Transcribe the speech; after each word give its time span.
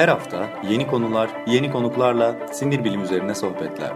Her 0.00 0.08
hafta 0.08 0.48
yeni 0.70 0.86
konular, 0.86 1.30
yeni 1.46 1.72
konuklarla 1.72 2.48
sinir 2.52 2.84
bilim 2.84 3.02
üzerine 3.02 3.34
sohbetler. 3.34 3.90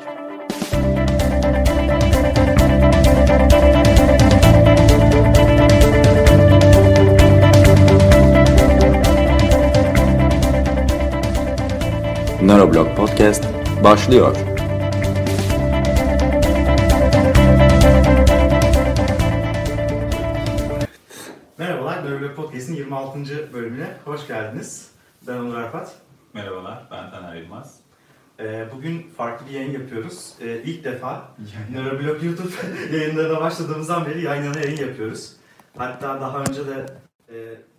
Neuroblog 12.42 12.96
Podcast 12.96 13.44
başlıyor. 13.84 14.36
Merhabalar, 21.58 22.04
Nöroblog 22.04 22.36
Podcast'in 22.36 22.74
26. 22.74 23.52
bölümüne 23.52 23.86
hoş 24.04 24.26
geldiniz. 24.26 24.94
Ben 25.28 25.36
Onur 25.36 25.54
Arpat. 25.54 25.96
Merhabalar, 26.34 26.86
ben 26.90 27.10
Taner 27.10 27.34
Yılmaz. 27.34 27.76
Ee, 27.76 27.80
bugün 28.72 29.10
farklı 29.16 29.46
bir 29.46 29.52
yayın 29.52 29.72
yapıyoruz. 29.72 30.34
Ee, 30.40 30.62
ilk 30.64 30.84
defa 30.84 31.28
Nöroblog 31.72 32.24
YouTube 32.24 32.52
yayınlarına 32.96 33.40
başladığımızdan 33.40 34.06
beri 34.06 34.22
yan 34.22 34.42
yana 34.42 34.58
yayın 34.58 34.76
yapıyoruz. 34.76 35.32
Hatta 35.76 36.20
daha 36.20 36.40
önce 36.40 36.66
de 36.66 36.86
e, 37.28 37.36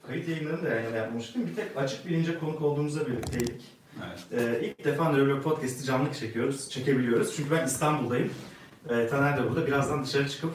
kayıt 0.08 0.30
yayınlarını 0.30 0.64
da 0.64 0.70
yan 0.70 0.84
yana 0.84 0.98
yapmıştım. 0.98 1.48
Bir 1.48 1.56
tek 1.56 1.78
açık 1.78 2.06
bilince 2.06 2.40
konuk 2.40 2.62
olduğumuzda 2.62 3.08
birlikteydik. 3.08 3.62
Evet. 4.08 4.20
Ee, 4.32 4.66
ilk 4.66 4.86
defa 4.86 5.12
Nöroblog 5.12 5.44
Podcast'i 5.44 5.86
canlı 5.86 6.14
çekiyoruz, 6.14 6.70
çekebiliyoruz. 6.70 7.36
Çünkü 7.36 7.52
ben 7.52 7.66
İstanbul'dayım. 7.66 8.30
Ee, 8.90 9.08
Taner 9.08 9.38
de 9.38 9.50
burada. 9.50 9.68
Birazdan 9.68 10.04
dışarı 10.04 10.30
çıkıp 10.30 10.54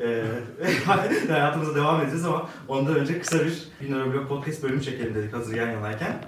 e, 0.00 0.24
hayatımıza 1.28 1.74
devam 1.74 2.00
edeceğiz 2.00 2.24
ama 2.24 2.48
ondan 2.68 2.94
önce 2.96 3.20
kısa 3.20 3.38
bir, 3.44 3.68
bir 3.80 3.90
Nöroblog 3.90 4.28
Podcast 4.28 4.62
bölümü 4.62 4.82
çekelim 4.82 5.14
dedik 5.14 5.32
hazır 5.32 5.54
yan 5.54 5.70
yanayken. 5.70 6.20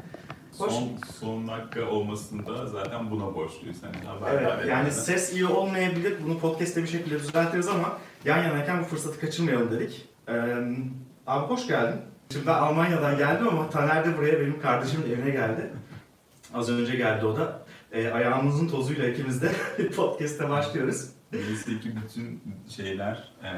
Hoş. 0.59 0.73
Son, 0.73 0.89
son 1.21 1.49
dakika 1.49 1.89
olmasında 1.91 2.67
zaten 2.67 3.11
buna 3.11 3.35
borçluyuz. 3.35 3.77
Hani 3.83 4.07
haber 4.07 4.43
Evet, 4.43 4.69
yani 4.69 4.91
ses 4.91 5.33
iyi 5.33 5.47
olmayabilir. 5.47 6.15
Bunu 6.25 6.39
podcast'te 6.39 6.83
bir 6.83 6.89
şekilde 6.89 7.19
düzeltiriz 7.19 7.69
ama 7.69 7.99
yan 8.25 8.39
yanayken 8.45 8.81
bu 8.81 8.85
fırsatı 8.85 9.21
kaçırmayalım 9.21 9.71
dedik. 9.71 10.09
Ee, 10.29 10.33
abi 11.27 11.47
hoş 11.47 11.67
geldin. 11.67 12.01
Şimdi 12.33 12.47
ben 12.47 12.55
Almanya'dan 12.55 13.19
geldim 13.19 13.49
ama 13.49 13.71
Taner 13.71 14.05
de 14.05 14.19
buraya 14.19 14.41
benim 14.41 14.61
kardeşimin 14.61 15.11
evine 15.11 15.31
geldi. 15.31 15.71
Az 16.55 16.71
önce 16.71 16.97
geldi 16.97 17.27
o 17.27 17.37
da. 17.37 17.65
Ee, 17.93 18.09
ayağımızın 18.11 18.69
tozuyla 18.69 19.09
ikimiz 19.09 19.43
de 19.43 19.53
podcast'e 19.97 20.49
başlıyoruz. 20.51 21.11
Listedeki 21.33 21.97
bütün 21.97 22.43
şeyler, 22.69 23.33
e, 23.43 23.49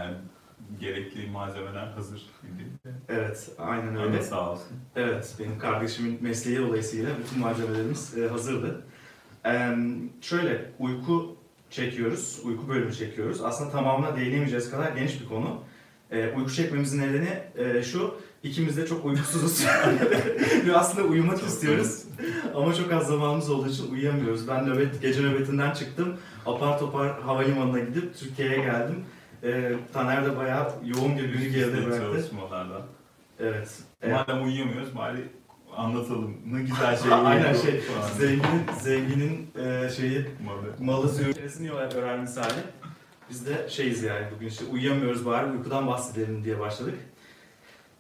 gerekli 0.80 1.30
malzemeler 1.30 1.86
hazır. 1.86 2.22
Evet, 3.08 3.50
aynen 3.58 3.96
Öyle 3.96 4.06
öyle. 4.06 4.22
sağ 4.22 4.52
olsun. 4.52 4.66
Evet, 4.96 5.34
benim 5.38 5.58
kardeşimin 5.58 6.18
mesleği 6.22 6.58
dolayısıyla 6.58 7.10
bütün 7.24 7.38
malzemelerimiz 7.40 8.18
e, 8.18 8.28
hazırdı. 8.28 8.84
Ee, 9.46 9.76
şöyle, 10.20 10.70
uyku 10.78 11.36
çekiyoruz, 11.70 12.40
uyku 12.44 12.68
bölümü 12.68 12.94
çekiyoruz. 12.94 13.40
Aslında 13.42 13.70
tamamına 13.70 14.16
değinemeyeceğiz 14.16 14.70
kadar 14.70 14.92
geniş 14.92 15.20
bir 15.20 15.28
konu. 15.28 15.60
Ee, 16.10 16.32
uyku 16.36 16.52
çekmemizin 16.52 17.00
nedeni 17.00 17.38
e, 17.56 17.82
şu, 17.82 18.14
ikimiz 18.42 18.76
de 18.76 18.86
çok 18.86 19.04
uykusuzuz. 19.04 19.66
Ve 20.66 20.76
aslında 20.76 21.06
uyumak 21.08 21.42
istiyoruz. 21.42 22.04
Ama 22.54 22.74
çok 22.74 22.92
az 22.92 23.06
zamanımız 23.06 23.50
olduğu 23.50 23.68
için 23.68 23.92
uyuyamıyoruz. 23.92 24.48
Ben 24.48 24.66
nöbet, 24.66 25.02
gece 25.02 25.22
nöbetinden 25.22 25.70
çıktım. 25.70 26.16
Apar 26.46 26.78
topar 26.78 27.20
havalimanına 27.22 27.78
gidip 27.78 28.16
Türkiye'ye 28.16 28.56
geldim. 28.56 29.04
Ee, 29.46 29.72
Taner 29.92 30.24
de 30.26 30.36
bayağı 30.36 30.72
yoğun 30.84 31.18
bir 31.18 31.24
günü 31.24 31.48
geride 31.48 31.86
bıraktı. 31.86 32.00
Çalışmalardan. 32.00 32.82
Evet. 33.40 33.68
Madem 34.10 34.44
uyuyamıyoruz 34.44 34.96
bari 34.96 35.28
anlatalım. 35.76 36.36
Ne 36.46 36.60
güzel 36.60 36.96
şey. 36.96 37.12
Aynen 37.24 37.52
yok 37.52 37.62
şey, 37.62 37.80
zenginin, 38.18 38.62
zenginin 38.80 39.50
e, 39.58 39.90
şeyi, 39.90 40.26
Malı. 40.44 40.92
malı 40.92 41.08
züğresini 41.08 41.72
öğren 41.72 42.20
misali. 42.20 42.60
Biz 43.30 43.46
de 43.46 43.68
şeyiz 43.68 44.02
yani 44.02 44.26
bugün 44.36 44.46
işte 44.46 44.64
uyuyamıyoruz 44.72 45.26
bari 45.26 45.46
uykudan 45.46 45.86
bahsedelim 45.86 46.44
diye 46.44 46.60
başladık. 46.60 46.94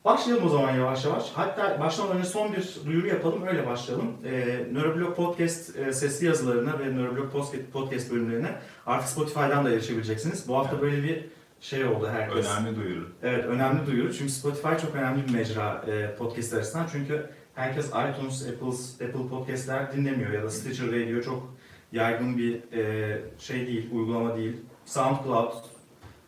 Başlayalım 0.04 0.46
o 0.46 0.48
zaman 0.48 0.70
yavaş 0.74 1.04
yavaş. 1.04 1.30
Hatta 1.34 1.80
başlamadan 1.80 2.18
önce 2.18 2.28
son 2.28 2.52
bir 2.52 2.76
duyuru 2.86 3.06
yapalım, 3.06 3.46
öyle 3.46 3.66
başlayalım. 3.66 4.12
Ee, 4.24 4.64
Neuroblog 4.72 5.16
Podcast 5.16 5.76
e, 5.76 5.92
sesli 5.92 6.26
yazılarına 6.26 6.78
ve 6.78 6.96
Neuroblog 6.96 7.32
Podcast, 7.32 7.72
podcast 7.72 8.10
bölümlerine 8.12 8.56
artık 8.86 9.08
Spotify'dan 9.08 9.64
da 9.64 9.70
erişebileceksiniz. 9.70 10.48
Bu 10.48 10.56
hafta 10.56 10.70
Evet. 10.72 10.82
böyle 10.82 11.02
bir 11.02 11.24
şey 11.60 11.84
oldu 11.84 12.08
herkes. 12.08 12.46
Önemli 12.46 12.76
duyuru. 12.76 13.08
Evet 13.22 13.44
önemli 13.44 13.86
duyuru 13.86 14.14
çünkü 14.14 14.32
Spotify 14.32 14.86
çok 14.86 14.94
önemli 14.94 15.26
bir 15.28 15.32
mecra 15.32 15.84
e, 15.86 16.14
podcast 16.14 16.54
açısından 16.54 16.86
çünkü 16.92 17.30
herkes 17.54 17.86
iTunes, 17.86 18.42
Apple, 18.48 19.06
Apple 19.06 19.28
Podcast'ler 19.30 19.92
dinlemiyor 19.92 20.32
ya 20.32 20.42
da 20.42 20.50
Stitcher 20.50 20.86
Radio 20.86 21.22
çok 21.22 21.54
yaygın 21.92 22.38
bir 22.38 22.72
e, 22.72 23.18
şey 23.38 23.66
değil, 23.66 23.90
uygulama 23.92 24.36
değil. 24.36 24.56
SoundCloud 24.84 25.52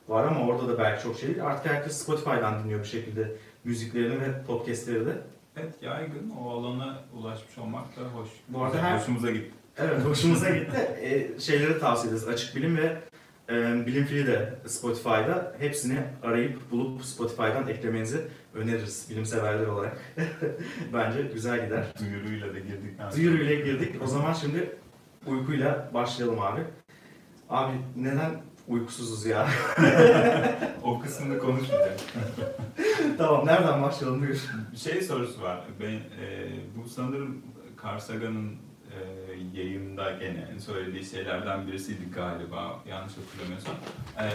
var 0.09 0.25
ama 0.27 0.41
orada 0.47 0.69
da 0.69 0.79
belki 0.79 1.03
çok 1.03 1.19
şey 1.19 1.29
değil. 1.29 1.45
Artık 1.45 1.73
herkes 1.73 1.99
Spotify'dan 2.03 2.65
dinliyor 2.65 2.81
bir 2.81 2.89
şekilde 2.89 3.37
müziklerini 3.65 4.21
ve 4.21 4.43
podcastleri 4.47 5.07
de. 5.07 5.13
Evet 5.57 5.75
yaygın 5.83 6.31
o 6.45 6.51
alana 6.51 6.99
ulaşmış 7.15 7.59
olmak 7.59 7.97
da 7.97 8.01
hoş. 8.01 8.29
Bu 8.49 8.63
arada 8.65 8.83
her- 8.83 8.99
Hoşumuza 8.99 9.31
gitti. 9.31 9.51
Evet 9.79 10.05
hoşumuza 10.05 10.51
gitti. 10.51 10.77
E, 11.03 11.41
şeyleri 11.41 11.79
tavsiye 11.79 12.13
ederiz. 12.13 12.29
Açık 12.29 12.57
Bilim 12.57 12.77
ve 12.77 12.97
e, 13.49 13.87
Bilim 13.87 14.05
Fili 14.05 14.27
de 14.27 14.55
Spotify'da. 14.67 15.55
Hepsini 15.59 15.99
arayıp 16.23 16.71
bulup 16.71 17.05
Spotify'dan 17.05 17.69
eklemenizi 17.69 18.21
öneririz 18.55 19.07
bilimseverler 19.11 19.67
olarak. 19.67 19.99
Bence 20.93 21.23
güzel 21.23 21.65
gider. 21.65 21.87
Duyuruyla 22.01 22.55
da 22.55 22.59
girdik. 22.59 23.17
Duyuruyla 23.17 23.55
girdik. 23.55 24.03
O 24.03 24.07
zaman 24.07 24.33
şimdi 24.33 24.77
uykuyla 25.27 25.91
başlayalım 25.95 26.41
abi. 26.41 26.61
Abi 27.51 27.73
neden 27.97 28.31
uykusuzuz 28.69 29.27
ya? 29.27 29.49
O 30.83 31.01
kısmını 31.01 31.39
konuşmayacağım. 31.39 31.97
tamam 33.19 33.47
nereden 33.47 33.83
başlayalım 33.83 34.21
buyur. 34.23 34.43
Bir 34.73 34.77
şey 34.77 35.03
sorusu 35.03 35.43
var. 35.43 35.65
Ben 35.81 35.93
e, 35.93 36.51
bu 36.77 36.89
sanırım 36.89 37.43
Carl 37.85 37.99
Sagan'ın 37.99 38.57
yayında 39.55 40.11
gene 40.11 40.61
söylediği 40.61 41.05
şeylerden 41.05 41.67
birisiydi 41.67 42.11
galiba 42.15 42.81
yanlış 42.89 43.13
hatırlamıyorsam. 43.17 43.75
E, 44.19 44.27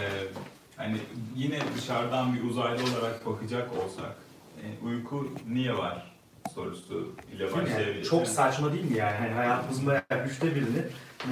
hani 0.76 0.96
yine 1.36 1.58
dışarıdan 1.76 2.34
bir 2.34 2.44
uzaylı 2.44 2.82
olarak 2.82 3.26
bakacak 3.26 3.72
olsak 3.72 4.16
e, 4.62 4.86
uyku 4.86 5.32
niye 5.48 5.78
var 5.78 6.14
sorusu 6.54 7.12
ile 7.36 7.44
yani? 7.44 7.52
başlayabiliriz. 7.52 8.08
Çok 8.08 8.26
saçma 8.26 8.72
değil 8.72 8.90
mi 8.90 8.96
yani? 8.96 9.16
Hani 9.16 9.32
hayatımızın 9.32 9.86
bayağı 9.86 10.26
üçte 10.30 10.54
birini 10.54 10.82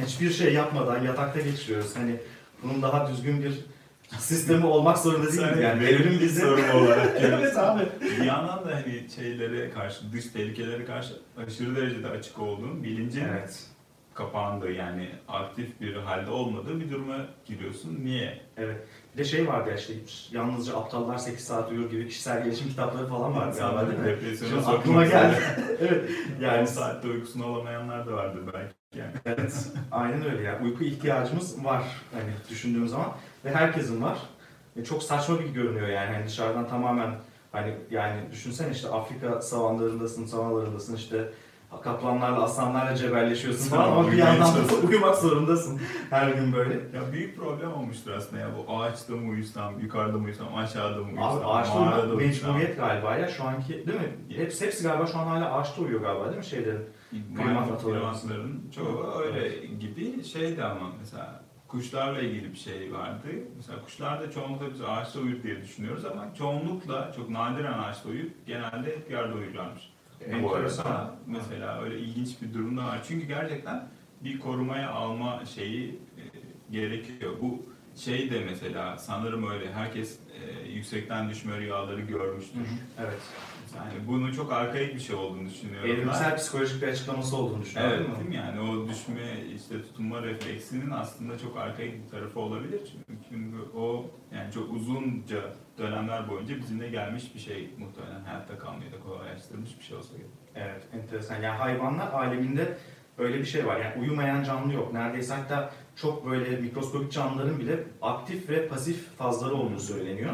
hiçbir 0.07 0.31
şey 0.31 0.55
yapmadan 0.55 1.05
yatakta 1.05 1.41
geçiriyoruz. 1.41 1.97
Hani 1.97 2.17
bunun 2.63 2.83
daha 2.83 3.09
düzgün 3.09 3.43
bir 3.43 3.55
sistemi 4.19 4.67
olmak 4.67 4.99
zorunda 4.99 5.33
değil 5.33 5.57
mi? 5.57 5.63
Yani 5.63 5.81
benim 5.81 6.21
bir 6.21 6.29
sorum 6.29 6.71
olarak 6.75 7.11
evet 7.21 7.59
abi. 7.59 7.83
bir 8.01 8.25
yandan 8.25 8.65
da 8.65 8.75
hani 8.75 9.07
şeylere 9.17 9.71
karşı, 9.71 10.13
dış 10.13 10.27
tehlikelere 10.27 10.85
karşı 10.85 11.13
aşırı 11.47 11.77
derecede 11.77 12.09
açık 12.09 12.39
olduğun 12.39 12.83
bilinci 12.83 13.25
Evet. 13.31 13.67
kapandığı 14.15 14.71
yani 14.73 15.11
aktif 15.29 15.81
bir 15.81 15.97
halde 15.97 16.31
olmadığı 16.31 16.81
bir 16.81 16.91
duruma 16.91 17.17
giriyorsun. 17.47 17.99
Niye? 18.05 18.41
Evet. 18.57 18.77
Bir 19.15 19.19
de 19.19 19.25
şey 19.25 19.47
vardı 19.49 19.71
ya 19.71 19.77
işte 19.77 19.93
yalnızca 20.33 20.77
aptallar 20.77 21.19
8 21.19 21.45
saat 21.45 21.71
uyur 21.71 21.91
gibi 21.91 22.09
kişisel 22.09 22.45
gelişim 22.45 22.69
kitapları 22.69 23.07
falan 23.07 23.37
vardı 23.37 23.57
galiba 23.59 23.87
değil 23.87 23.99
mi? 23.99 24.05
Depresyona 24.07 24.67
aklıma 24.67 25.05
geldi. 25.07 25.37
evet. 25.81 26.11
Yani 26.41 26.55
Yani 26.57 26.67
saatte 26.69 27.09
uykusunu 27.09 27.47
alamayanlar 27.47 28.07
da 28.07 28.13
vardır 28.13 28.43
belki. 28.55 28.75
Yani. 28.99 29.13
evet. 29.27 29.67
Aynen 29.91 30.31
öyle 30.31 30.43
ya. 30.43 30.61
Uyku 30.65 30.85
ihtiyacımız 30.85 31.65
var 31.65 31.83
hani 32.13 32.31
düşündüğüm 32.51 32.89
zaman 32.89 33.13
ve 33.45 33.55
herkesin 33.55 34.03
var. 34.03 34.19
E, 34.77 34.85
çok 34.85 35.03
saçma 35.03 35.39
bir 35.41 35.49
görünüyor 35.49 35.89
yani 35.89 36.15
hani 36.15 36.27
dışarıdan 36.27 36.69
tamamen 36.69 37.11
hani 37.53 37.75
yani 37.91 38.33
düşünsene 38.33 38.73
işte 38.73 38.89
Afrika 38.89 39.43
savanlarındasın, 39.43 40.27
savanalarındasın 40.27 40.97
işte 40.97 41.29
kaplanlarla, 41.83 42.43
aslanlarla 42.43 42.97
cebelleşiyorsun 42.97 43.71
falan 43.71 43.93
ama 43.93 44.13
bir 44.13 44.17
yandan 44.17 44.55
da 44.55 44.87
uyumak 44.89 45.17
zorundasın 45.17 45.81
her 46.11 46.29
gün 46.29 46.53
böyle. 46.53 46.75
Ya 46.75 47.13
büyük 47.13 47.37
problem 47.37 47.73
olmuştur 47.73 48.11
aslında 48.13 48.43
ya 48.43 48.49
bu 48.57 48.77
ağaçta 48.79 49.13
mı 49.17 49.31
uyusam, 49.31 49.81
yukarıda 49.81 50.19
mı 50.19 50.25
uyusam, 50.25 50.57
aşağıda 50.57 50.97
mı 50.97 51.07
uyusam, 51.07 51.37
Abi 51.39 51.45
ağaçta 51.45 51.75
mağarada 51.81 52.03
uyumak 52.03 52.19
uyusam. 52.21 52.51
mecburiyet 52.51 52.77
galiba 52.77 53.17
ya 53.17 53.29
şu 53.29 53.45
anki 53.45 53.87
değil 53.87 54.01
mi? 54.01 54.37
Hepsi, 54.37 54.67
hepsi 54.67 54.83
galiba 54.83 55.07
şu 55.07 55.19
an 55.19 55.27
hala 55.27 55.53
ağaçta 55.53 55.83
uyuyor 55.83 56.01
galiba 56.01 56.25
değil 56.27 56.39
mi 56.39 56.45
şeylerin? 56.45 56.85
Primatların 57.37 58.71
çoğu 58.75 59.13
öyle 59.25 59.67
gibi 59.67 60.25
şeydi 60.25 60.65
ama 60.65 60.91
mesela 61.01 61.43
kuşlarla 61.73 62.21
ilgili 62.21 62.53
bir 62.53 62.59
şey 62.59 62.93
vardı. 62.93 63.29
Mesela 63.57 63.83
kuşlarda 63.85 64.31
çoğunlukla 64.31 64.71
biz 64.73 64.81
ağaçta 64.81 65.21
uyur 65.21 65.43
diye 65.43 65.63
düşünüyoruz 65.63 66.05
ama 66.05 66.35
çoğunlukla 66.35 67.13
çok 67.17 67.31
nadiren 67.31 67.79
ağaçta 67.79 68.09
uyup 68.09 68.47
genelde 68.47 68.97
hep 68.97 69.11
yerde 69.11 69.35
uyurlarmış. 69.35 69.91
Arada 70.83 71.15
mesela 71.27 71.83
öyle 71.83 71.99
ilginç 71.99 72.43
bir 72.43 72.55
durum 72.55 72.77
da 72.77 72.85
var. 72.85 73.01
Çünkü 73.09 73.27
gerçekten 73.27 73.89
bir 74.21 74.41
korumaya 74.41 74.91
alma 74.91 75.45
şeyi 75.47 75.91
e, 75.91 76.23
gerekiyor. 76.71 77.33
Bu 77.41 77.63
şey 77.97 78.31
de 78.31 78.45
mesela 78.45 78.99
sanırım 78.99 79.51
öyle 79.51 79.73
herkes 79.73 80.19
e, 80.19 80.69
yüksekten 80.69 81.31
düşme 81.31 81.59
rüyaları 81.59 82.01
görmüştür. 82.01 82.61
Evet. 83.01 83.21
Yani 83.77 84.09
bunun 84.09 84.33
çok 84.33 84.53
arkaik 84.53 84.95
bir 84.95 85.01
şey 85.01 85.17
olduğunu 85.17 85.49
düşünüyorum. 85.49 85.91
Evrimsel 85.91 86.37
psikolojik 86.37 86.83
bir 86.83 86.89
açıklaması 86.89 87.37
olduğunu 87.37 87.63
düşünüyorum 87.63 88.07
Evet 88.07 88.17
değil 88.17 88.29
mi? 88.29 88.37
Yani 88.37 88.61
o 88.61 88.89
düşme, 88.89 89.37
işte 89.57 89.83
tutunma 89.83 90.23
refleksinin 90.23 90.91
aslında 90.91 91.39
çok 91.39 91.57
arkaik 91.57 92.05
bir 92.05 92.11
tarafı 92.11 92.41
olabilir. 92.41 92.81
Çünkü, 93.29 93.57
o 93.77 94.11
yani 94.35 94.53
çok 94.53 94.73
uzunca 94.73 95.41
dönemler 95.79 96.29
boyunca 96.29 96.59
bizimle 96.59 96.89
gelmiş 96.89 97.35
bir 97.35 97.41
şey 97.41 97.71
muhtemelen 97.79 98.25
hayatta 98.25 98.59
kalmayı 98.59 98.93
da 98.93 99.01
kolaylaştırmış 99.01 99.79
bir 99.79 99.85
şey 99.85 99.97
olsa 99.97 100.17
gerek. 100.17 100.31
Evet, 100.55 100.83
enteresan. 100.93 101.35
Yani 101.35 101.59
hayvanlar 101.59 102.13
aleminde 102.13 102.79
öyle 103.19 103.39
bir 103.39 103.45
şey 103.45 103.67
var. 103.67 103.81
Yani 103.81 104.01
uyumayan 104.01 104.45
canlı 104.45 104.73
yok. 104.73 104.93
Neredeyse 104.93 105.35
hatta 105.35 105.73
çok 105.97 106.31
böyle 106.31 106.57
mikroskopik 106.61 107.13
canlıların 107.13 107.59
bile 107.59 107.85
aktif 108.03 108.49
ve 108.51 108.69
pasif 108.69 109.17
fazları 109.19 109.55
olduğu 109.55 109.81
söyleniyor. 109.81 110.33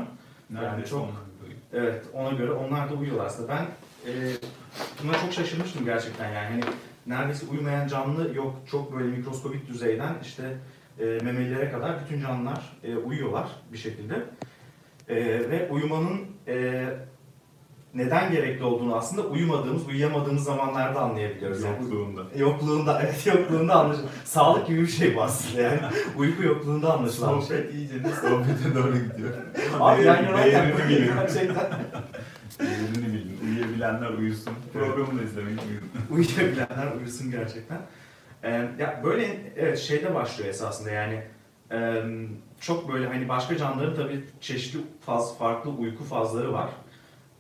Neredeyse 0.51 0.91
çok- 0.91 1.01
onun 1.01 1.11
gibi. 1.11 1.57
Evet, 1.73 2.05
ona 2.13 2.31
göre 2.31 2.53
onlar 2.53 2.91
da 2.91 2.95
uyuyorlar 2.95 3.27
aslında. 3.27 3.49
Ben 3.49 3.63
e, 4.11 4.13
buna 5.05 5.13
çok 5.19 5.33
şaşırmıştım 5.33 5.85
gerçekten 5.85 6.33
yani. 6.33 6.49
Hani 6.49 6.61
neredeyse 7.07 7.47
uyumayan 7.47 7.89
canlı 7.89 8.35
yok. 8.35 8.57
Çok 8.71 8.93
böyle 8.97 9.17
mikroskopik 9.17 9.69
düzeyden 9.69 10.15
işte 10.23 10.57
e, 10.99 11.05
memelilere 11.05 11.71
kadar 11.71 12.05
bütün 12.05 12.21
canlılar 12.21 12.77
e, 12.85 12.97
uyuyorlar 12.97 13.49
bir 13.73 13.79
şekilde. 13.79 14.15
E, 15.09 15.17
ve 15.51 15.69
uyumanın 15.71 16.21
e, 16.49 16.85
neden 17.99 18.33
gerekli 18.33 18.65
olduğunu 18.65 18.97
aslında 18.97 19.23
uyumadığımız, 19.23 19.87
uyuyamadığımız 19.87 20.45
zamanlarda 20.45 21.01
anlayabiliyoruz. 21.01 21.63
Yani 21.63 21.77
Yokluğunda. 21.83 22.23
Yokluğunda, 22.37 23.03
evet 23.05 23.27
yokluğunda 23.27 23.75
anlaşılan. 23.75 24.09
Sağlık 24.25 24.67
gibi 24.67 24.83
bir 24.83 24.89
şey 24.89 25.17
bu 25.17 25.23
aslında 25.23 25.63
yani. 25.63 25.81
Uyku 26.17 26.43
yokluğunda 26.43 26.95
anlaşılan 26.95 27.41
bir 27.41 27.47
şey. 27.47 27.57
Sohbet 27.57 27.75
iyice 27.75 28.05
de 28.05 28.09
sohbete 28.09 28.75
doğru 28.75 28.93
gidiyor. 28.93 29.31
Abi 29.81 30.03
yan 30.05 30.19
bilin. 30.89 31.07
gerçekten 31.15 31.67
Değerini 32.61 33.15
bilin. 33.15 33.39
Uyuyabilenler 33.45 34.11
uyusun. 34.11 34.53
Programı 34.73 35.19
da 35.19 35.23
izlemeyi 35.23 35.57
uyuyun. 35.69 35.85
uyuyabilenler 36.11 36.97
uyusun 37.01 37.31
gerçekten. 37.31 37.79
Ee, 38.43 38.69
ya 38.79 39.01
böyle 39.05 39.53
evet 39.57 39.79
şeyde 39.79 40.15
başlıyor 40.15 40.51
esasında 40.51 40.91
yani 40.91 41.23
e, 41.73 42.03
çok 42.61 42.93
böyle 42.93 43.07
hani 43.07 43.29
başka 43.29 43.57
canlıların 43.57 43.95
tabii 43.97 44.25
çeşitli 44.41 44.81
faz, 45.01 45.39
farklı 45.39 45.71
uyku 45.71 46.05
fazları 46.05 46.53
var. 46.53 46.71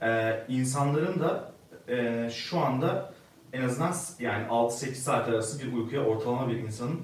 Ee, 0.02 0.44
insanların 0.48 1.20
da 1.20 1.52
e, 1.88 2.28
şu 2.30 2.58
anda 2.58 3.12
en 3.52 3.62
azından 3.62 3.94
yani 4.18 4.46
6-8 4.46 4.94
saat 4.94 5.28
arası 5.28 5.66
bir 5.66 5.72
uykuya 5.72 6.00
ortalama 6.04 6.48
bir 6.48 6.58
insanın 6.58 7.00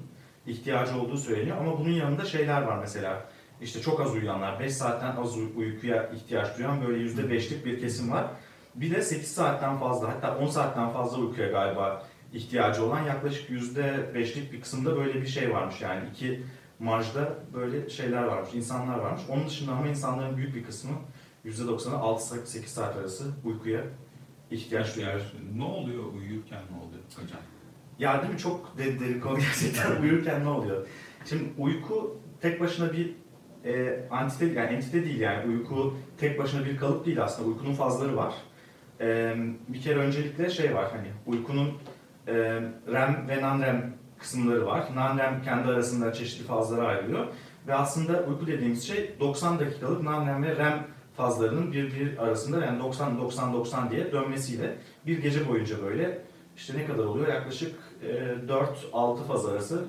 ihtiyacı 0.47 1.01
olduğu 1.01 1.17
söyleniyor. 1.17 1.57
Ama 1.57 1.79
bunun 1.79 1.91
yanında 1.91 2.25
şeyler 2.25 2.61
var 2.61 2.77
mesela. 2.77 3.25
İşte 3.61 3.81
çok 3.81 4.01
az 4.01 4.13
uyuyanlar, 4.13 4.59
5 4.59 4.73
saatten 4.73 5.15
az 5.15 5.37
uy- 5.37 5.51
uykuya 5.55 6.09
ihtiyaç 6.09 6.57
duyan 6.57 6.87
böyle 6.87 6.97
%5'lik 7.03 7.65
bir 7.65 7.79
kesim 7.79 8.11
var. 8.11 8.25
Bir 8.75 8.95
de 8.95 9.01
8 9.01 9.31
saatten 9.31 9.77
fazla 9.77 10.09
hatta 10.09 10.37
10 10.37 10.47
saatten 10.47 10.89
fazla 10.89 11.17
uykuya 11.17 11.47
galiba 11.47 12.03
ihtiyacı 12.33 12.85
olan 12.85 13.03
yaklaşık 13.03 13.49
%5'lik 13.49 14.53
bir 14.53 14.61
kısımda 14.61 14.97
böyle 14.97 15.21
bir 15.21 15.27
şey 15.27 15.53
varmış 15.53 15.81
yani 15.81 16.09
iki 16.11 16.43
marjda 16.79 17.33
böyle 17.53 17.89
şeyler 17.89 18.23
varmış, 18.23 18.49
insanlar 18.53 18.97
varmış. 18.97 19.21
Onun 19.29 19.47
dışında 19.47 19.71
ama 19.71 19.87
insanların 19.87 20.37
büyük 20.37 20.55
bir 20.55 20.63
kısmı 20.63 20.91
%90'ı 21.45 21.95
6-8 21.95 22.65
saat 22.67 22.97
arası 22.97 23.23
uykuya 23.43 23.81
ihtiyaç 24.51 24.95
duyuyor. 24.95 25.21
Ne 25.55 25.63
oluyor 25.63 26.03
uyurken 26.13 26.61
ne 26.71 26.77
oluyor 26.77 27.03
hocam? 27.15 27.39
Ya 27.99 28.21
değil 28.21 28.33
mi 28.33 28.39
çok 28.39 28.77
derin, 28.77 28.99
derin 28.99 29.21
konu 29.21 29.39
gerçekten 29.39 30.01
uyurken 30.01 30.43
ne 30.43 30.49
oluyor? 30.49 30.87
Şimdi 31.25 31.43
uyku 31.57 32.17
tek 32.41 32.61
başına 32.61 32.93
bir 32.93 33.15
e, 33.65 33.99
antite 34.11 34.45
yani 34.45 34.75
entite 34.75 35.05
değil 35.05 35.19
yani 35.19 35.47
uyku 35.47 35.97
tek 36.17 36.39
başına 36.39 36.65
bir 36.65 36.77
kalıp 36.77 37.05
değil 37.05 37.23
aslında 37.23 37.49
uykunun 37.49 37.73
fazları 37.73 38.17
var. 38.17 38.33
E, 39.01 39.35
bir 39.67 39.81
kere 39.81 39.99
öncelikle 39.99 40.49
şey 40.49 40.75
var 40.75 40.91
hani 40.91 41.07
uykunun 41.25 41.73
e, 42.27 42.33
REM 42.87 43.27
ve 43.27 43.41
non-REM 43.41 43.93
kısımları 44.19 44.65
var. 44.65 44.85
Non-REM 44.95 45.43
kendi 45.43 45.67
arasında 45.67 46.13
çeşitli 46.13 46.45
fazlara 46.45 46.87
ayrılıyor. 46.87 47.27
Ve 47.67 47.75
aslında 47.75 48.23
uyku 48.23 48.47
dediğimiz 48.47 48.87
şey 48.87 49.15
90 49.19 49.59
dakikalık 49.59 50.03
non-REM 50.03 50.43
ve 50.43 50.55
REM 50.55 50.94
fazlarının 51.17 51.71
birbiri 51.71 52.19
arasında 52.19 52.65
yani 52.65 52.81
90-90-90 52.81 53.91
diye 53.91 54.11
dönmesiyle 54.11 54.75
bir 55.05 55.21
gece 55.21 55.49
boyunca 55.49 55.83
böyle 55.83 56.21
işte 56.57 56.77
ne 56.77 56.85
kadar 56.85 57.03
oluyor? 57.03 57.27
Yaklaşık 57.27 57.75
e, 58.01 58.13
4-6 58.91 59.23
faz 59.27 59.45
arası 59.45 59.85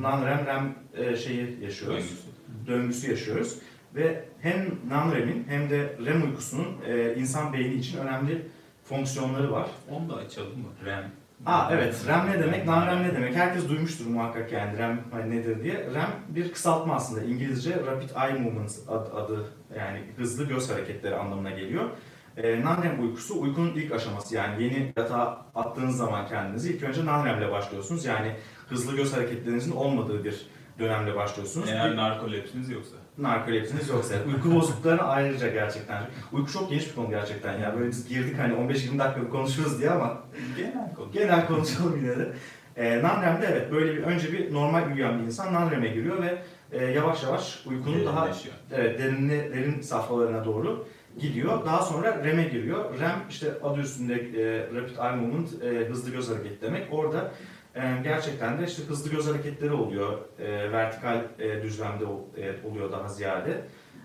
non-REM 0.00 0.46
REM 0.46 0.74
e, 0.94 1.16
şeyi 1.16 1.58
yaşıyoruz. 1.62 1.96
Döngüsü. 1.96 2.26
Döngüsü 2.66 3.10
yaşıyoruz. 3.10 3.58
Ve 3.94 4.24
hem 4.40 4.66
non-REM'in 4.88 5.44
hem 5.48 5.70
de 5.70 5.96
REM 6.06 6.22
uykusunun 6.22 6.76
e, 6.86 7.14
insan 7.14 7.52
beyni 7.52 7.74
için 7.74 7.98
önemli 7.98 8.46
fonksiyonları 8.84 9.52
var. 9.52 9.70
Onu 9.90 10.08
da 10.08 10.14
açalım 10.14 10.58
mı? 10.58 10.68
REM. 10.84 11.04
Aa 11.46 11.68
evet, 11.72 12.04
REM 12.06 12.30
ne 12.30 12.42
demek, 12.42 12.66
non-REM 12.66 13.02
ne 13.02 13.14
demek? 13.14 13.34
Herkes 13.34 13.68
duymuştur 13.68 14.06
muhakkak 14.06 14.52
yani 14.52 14.78
REM 14.78 15.00
hani 15.10 15.36
nedir 15.36 15.64
diye. 15.64 15.74
REM 15.74 16.10
bir 16.28 16.52
kısaltma 16.52 16.94
aslında. 16.94 17.24
İngilizce 17.24 17.76
Rapid 17.86 18.10
Eye 18.10 18.40
Movements 18.40 18.78
adı, 18.88 19.14
adı 19.14 19.46
yani 19.78 20.02
hızlı 20.16 20.44
göz 20.44 20.70
hareketleri 20.70 21.16
anlamına 21.16 21.50
geliyor. 21.50 21.90
Ee, 22.36 22.60
non-REM 22.60 23.02
uykusu 23.02 23.40
uykunun 23.40 23.74
ilk 23.74 23.92
aşaması 23.92 24.34
yani 24.34 24.62
yeni 24.62 24.92
yatağa 24.96 25.46
attığınız 25.54 25.96
zaman 25.96 26.28
kendinizi 26.28 26.72
ilk 26.72 26.82
önce 26.82 27.04
non-REM 27.04 27.38
ile 27.38 27.50
başlıyorsunuz. 27.50 28.04
Yani 28.04 28.36
hızlı 28.68 28.96
göz 28.96 29.16
hareketlerinizin 29.16 29.72
olmadığı 29.72 30.24
bir 30.24 30.46
dönemle 30.78 31.16
başlıyorsunuz. 31.16 31.68
Eğer 31.68 31.96
narkolepsiniz 31.96 32.70
yoksa. 32.70 32.96
narkolepsiniz 33.18 33.88
yoksa. 33.88 34.14
Uyku 34.26 34.54
bozukluklarına 34.54 35.02
ayrıca 35.02 35.48
gerçekten. 35.48 36.02
Uyku 36.32 36.52
çok 36.52 36.70
geniş 36.70 36.88
bir 36.88 36.94
konu 36.94 37.10
gerçekten 37.10 37.58
ya. 37.58 37.74
Böyle 37.76 37.88
biz 37.88 38.08
girdik 38.08 38.38
hani 38.38 38.54
15-20 38.54 38.98
dakika 38.98 39.28
konuşuruz 39.28 39.80
diye 39.80 39.90
ama 39.90 40.18
Genel 40.56 40.94
konu. 40.94 41.12
Genel 41.12 41.46
konuşalım 41.46 41.96
yine 41.96 42.18
de. 42.18 42.32
E, 42.76 43.02
non-REM'de 43.02 43.46
evet 43.52 43.72
böyle 43.72 43.96
bir 43.96 44.02
önce 44.02 44.32
bir 44.32 44.54
normal 44.54 44.86
uyuyan 44.86 45.18
bir 45.18 45.24
insan 45.24 45.54
non-REM'e 45.54 45.88
giriyor 45.88 46.22
ve 46.22 46.42
e, 46.72 46.84
yavaş 46.84 47.22
yavaş 47.22 47.66
uykunun 47.66 48.06
daha 48.06 48.28
evet, 48.72 48.98
derinli, 48.98 49.52
derin 49.54 49.80
safhalarına 49.80 50.44
doğru 50.44 50.86
gidiyor. 51.18 51.66
Daha 51.66 51.82
sonra 51.82 52.24
REM'e 52.24 52.44
giriyor. 52.44 53.00
REM 53.00 53.22
işte 53.30 53.52
adı 53.62 53.80
üstünde 53.80 54.14
e, 54.14 54.66
Rapid 54.74 54.96
Eye 54.96 55.16
Movement 55.16 55.62
e, 55.62 55.88
hızlı 55.88 56.10
göz 56.10 56.30
hareketi 56.30 56.62
demek. 56.62 56.92
Orada 56.92 57.32
e, 57.74 57.80
gerçekten 58.04 58.58
de 58.60 58.64
işte 58.64 58.82
hızlı 58.82 59.10
göz 59.10 59.28
hareketleri 59.28 59.72
oluyor. 59.72 60.18
E, 60.38 60.72
vertikal 60.72 61.24
e, 61.38 61.62
düzlemde 61.62 62.04
e, 62.36 62.66
oluyor 62.68 62.92
daha 62.92 63.08
ziyade. 63.08 63.64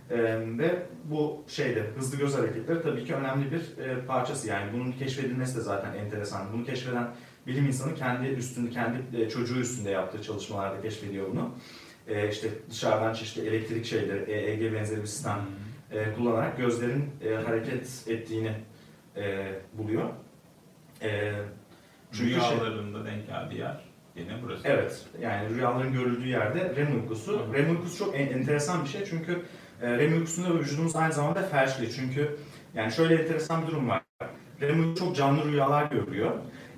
E, 0.10 0.18
ve 0.58 0.86
bu 1.04 1.44
şeyde 1.48 1.84
hızlı 1.98 2.18
göz 2.18 2.38
hareketleri 2.38 2.82
tabii 2.82 3.06
ki 3.06 3.16
önemli 3.16 3.52
bir 3.52 3.84
e, 3.84 4.06
parçası 4.06 4.48
yani 4.48 4.74
bunun 4.74 4.92
keşfedilmesi 4.92 5.58
de 5.58 5.62
zaten 5.62 5.94
enteresan. 5.94 6.54
Bunu 6.54 6.66
keşfeden 6.66 7.08
bilim 7.48 7.66
insanı 7.66 7.96
kendi 7.96 8.28
üstünde, 8.28 8.70
kendi 8.70 9.22
e, 9.22 9.30
çocuğu 9.30 9.60
üstünde 9.60 9.90
yaptığı 9.90 10.22
çalışmalarda 10.22 10.82
keşfediyor 10.82 11.32
bunu. 11.32 11.52
E, 12.08 12.30
işte 12.30 12.50
dışarıdan 12.70 13.14
çeşitli 13.14 13.48
elektrik 13.48 13.86
şeyleri, 13.86 14.32
EEG 14.32 14.74
benzeri 14.74 15.02
bir 15.02 15.08
sistem 15.08 15.40
e, 15.92 16.14
kullanarak 16.14 16.58
gözlerin 16.58 17.10
e, 17.26 17.34
hareket 17.36 18.04
ettiğini 18.08 18.52
e, 19.16 19.54
buluyor. 19.74 20.10
E, 21.02 21.34
çünkü 22.12 22.32
şey, 22.32 22.40
Rüyalarında 22.40 23.06
denk 23.06 23.28
geldiği 23.28 23.60
yer 23.60 23.82
yine 24.16 24.32
burası. 24.44 24.68
evet, 24.68 25.06
yani 25.22 25.50
rüyaların 25.56 25.94
görüldüğü 25.94 26.28
yerde 26.28 26.76
REM 26.76 26.96
uykusu. 27.02 27.40
Hı. 27.40 27.54
REM 27.54 27.70
uykusu 27.72 27.98
çok 27.98 28.16
en- 28.16 28.28
enteresan 28.28 28.84
bir 28.84 28.90
şey 28.90 29.06
çünkü 29.06 29.42
e, 29.82 29.98
REM 29.98 30.14
uykusunda 30.14 30.60
vücudumuz 30.60 30.96
aynı 30.96 31.14
zamanda 31.14 31.42
felçli. 31.44 31.92
Çünkü 31.92 32.36
yani 32.76 32.92
şöyle 32.92 33.16
enteresan 33.16 33.62
bir 33.62 33.68
durum 33.68 33.90
var. 33.90 34.02
REM 34.62 34.80
uykusu 34.80 35.06
çok 35.06 35.16
canlı 35.16 35.46
rüyalar 35.52 35.92
görüyor. 35.92 36.32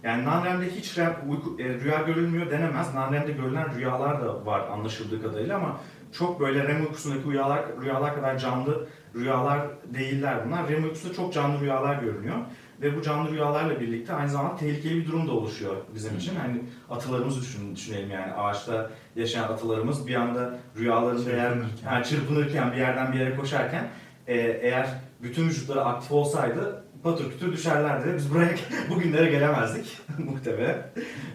Yani 0.04 0.26
non-REM'de 0.26 0.70
hiç 0.76 0.98
REM 0.98 1.16
uyku, 1.30 1.56
e, 1.60 1.64
rüya 1.64 2.02
görülmüyor 2.02 2.52
denemez. 2.52 2.94
Non-REM'de 2.94 3.32
görülen 3.32 3.76
rüyalar 3.76 4.22
da 4.22 4.46
var 4.46 4.68
anlaşıldığı 4.68 5.22
kadarıyla 5.22 5.58
ama 5.58 5.80
çok 6.12 6.40
böyle 6.40 6.68
REM 6.68 6.82
uykusundaki 6.82 7.30
rüyalar, 7.30 7.66
rüyalar 7.82 8.16
kadar 8.16 8.38
canlı 8.38 8.88
rüyalar 9.16 9.68
değiller 9.94 10.46
bunlar. 10.46 10.70
REM 10.70 10.84
uykusunda 10.84 11.14
çok 11.14 11.34
canlı 11.34 11.62
rüyalar 11.62 12.02
görünüyor. 12.02 12.38
Ve 12.82 12.98
bu 12.98 13.02
canlı 13.02 13.32
rüyalarla 13.32 13.80
birlikte 13.80 14.14
aynı 14.14 14.30
zamanda 14.30 14.56
tehlikeli 14.56 14.96
bir 14.96 15.08
durum 15.08 15.28
da 15.28 15.32
oluşuyor 15.32 15.76
bizim 15.96 16.18
için. 16.18 16.36
Hani 16.36 16.62
atılarımızı 16.90 17.42
düşün, 17.42 17.76
düşünelim 17.76 18.12
yani 18.12 18.34
ağaçta 18.34 18.92
yaşayan 19.16 19.44
atılarımız 19.44 20.08
bir 20.08 20.16
anda 20.16 20.60
rüyalarında 20.78 21.20
Çırpınırken. 21.24 22.04
çırpınırken 22.04 22.72
bir 22.72 22.78
yerden 22.78 23.14
bir 23.14 23.20
yere 23.20 23.36
koşarken 23.36 23.88
e, 24.28 24.38
eğer 24.38 24.88
bütün 25.22 25.46
vücutları 25.46 25.86
aktif 25.86 26.12
olsaydı 26.12 26.84
patır 27.04 27.32
kütür 27.32 27.54
düşerlerdi. 27.54 28.14
Biz 28.18 28.34
buraya 28.34 28.50
bugünlere 28.90 29.32
gelemezdik 29.32 29.98
muhtemelen. 30.18 30.88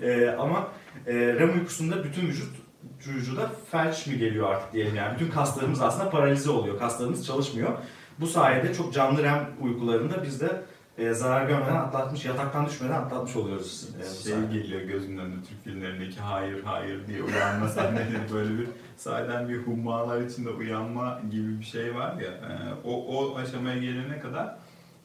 E, 0.02 0.28
ama 0.30 0.68
e, 1.06 1.14
REM 1.14 1.52
uykusunda 1.58 2.04
bütün 2.04 2.26
vücut 2.26 2.56
vücuda 3.06 3.50
felç 3.70 4.06
mi 4.06 4.18
geliyor 4.18 4.48
artık 4.50 4.72
diyelim 4.72 4.94
yani. 4.94 5.14
Bütün 5.14 5.30
kaslarımız 5.30 5.82
aslında 5.82 6.10
paralize 6.10 6.50
oluyor. 6.50 6.78
Kaslarımız 6.78 7.26
çalışmıyor. 7.26 7.72
Bu 8.20 8.26
sayede 8.26 8.74
çok 8.74 8.94
canlı 8.94 9.22
REM 9.22 9.46
uykularında 9.60 10.22
biz 10.22 10.40
de 10.40 10.62
e, 10.98 11.12
zarar 11.14 11.46
görmeden 11.46 11.76
atlatmış, 11.76 12.24
yataktan 12.24 12.66
düşmeden 12.66 12.92
atlatmış 12.92 13.36
oluyoruz. 13.36 13.88
E, 14.00 14.02
Şey 14.02 14.32
sayede. 14.32 14.58
geliyor 14.58 14.80
gözümün 14.80 15.18
önünde 15.18 15.36
Türk 15.48 15.64
filmlerindeki 15.64 16.20
hayır 16.20 16.62
hayır 16.64 17.06
diye 17.06 17.22
uyanma 17.22 17.68
sahneleri 17.68 18.18
böyle 18.34 18.58
bir 18.58 18.66
sahiden 18.96 19.48
bir 19.48 19.56
hummalar 19.58 20.20
içinde 20.20 20.50
uyanma 20.50 21.20
gibi 21.30 21.60
bir 21.60 21.64
şey 21.64 21.94
var 21.94 22.12
ya 22.20 22.30
e, 22.30 22.52
o, 22.84 22.92
o 23.06 23.36
aşamaya 23.36 23.78
gelene 23.78 24.20
kadar 24.20 24.56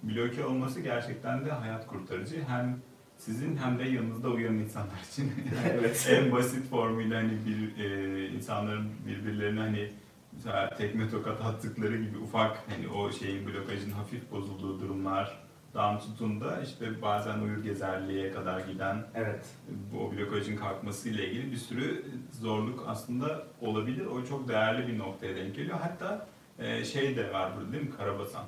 bloke 0.07 0.45
olması 0.45 0.81
gerçekten 0.81 1.45
de 1.45 1.51
hayat 1.51 1.87
kurtarıcı. 1.87 2.43
Hem 2.47 2.79
sizin 3.17 3.57
hem 3.57 3.79
de 3.79 3.83
yanınızda 3.83 4.29
uyan 4.29 4.53
insanlar 4.53 4.99
için. 5.11 5.33
evet. 5.71 6.07
en 6.11 6.31
basit 6.31 6.69
formuyla 6.69 7.17
hani 7.17 7.37
bir 7.45 7.83
e, 7.83 8.29
insanların 8.29 8.89
birbirlerine 9.07 9.59
hani 9.59 9.91
mesela 10.33 10.69
tekme 10.69 11.09
tokat 11.09 11.41
attıkları 11.41 11.97
gibi 11.97 12.17
ufak 12.17 12.63
hani 12.69 12.87
o 12.87 13.11
şeyin 13.11 13.47
blokajın 13.47 13.91
hafif 13.91 14.31
bozulduğu 14.31 14.79
durumlardan 14.79 15.99
tutun 15.99 16.41
da 16.41 16.61
işte 16.61 17.01
bazen 17.01 17.39
uyur 17.39 17.63
gezerliğe 17.63 18.31
kadar 18.31 18.59
giden 18.59 19.05
Evet. 19.15 19.45
bu 19.93 20.11
blokajın 20.11 20.55
kalkmasıyla 20.55 21.23
ilgili 21.23 21.51
bir 21.51 21.57
sürü 21.57 22.05
zorluk 22.31 22.85
aslında 22.87 23.43
olabilir. 23.61 24.05
O 24.05 24.25
çok 24.25 24.47
değerli 24.47 24.87
bir 24.87 24.99
noktaya 24.99 25.35
denk 25.35 25.55
geliyor. 25.55 25.77
Hatta 25.81 26.27
e, 26.59 26.85
şey 26.85 27.17
de 27.17 27.33
var 27.33 27.51
burada 27.57 27.71
değil 27.71 27.83
mi? 27.83 27.91
Karabasan. 27.97 28.45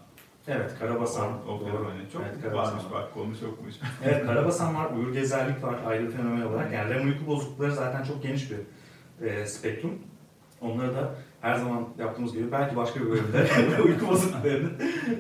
Evet, 0.50 0.76
Karabasan. 0.80 1.28
O, 1.48 1.52
o 1.52 1.60
Doğru. 1.60 1.66
fenomeni. 1.70 2.10
Çok 2.14 2.22
Evet, 2.22 2.42
Karabasan 2.42 2.74
varmış 2.78 2.92
var. 2.92 3.02
bak 3.02 3.14
konu 3.14 3.40
çokmuş. 3.40 3.76
Evet, 4.04 4.26
Karabasan 4.26 4.76
var, 4.76 4.92
uyur 4.92 5.14
gezerlik 5.14 5.64
var 5.64 5.76
ayrı 5.88 6.12
fenomen 6.12 6.42
olarak. 6.42 6.74
Yani 6.74 6.94
REM 6.94 7.08
uyku 7.08 7.28
bozuklukları 7.28 7.72
zaten 7.72 8.04
çok 8.04 8.24
geniş 8.24 8.52
bir 8.52 8.60
e, 9.28 9.46
spektrum. 9.46 10.00
Onları 10.62 10.94
da 10.96 11.16
her 11.42 11.56
zaman 11.56 11.88
yaptığımız 11.98 12.34
gibi 12.34 12.52
belki 12.52 12.76
başka 12.76 13.00
bir 13.02 13.10
bölümde 13.10 13.48
uyku 13.86 14.08
bozukluklarını 14.08 14.70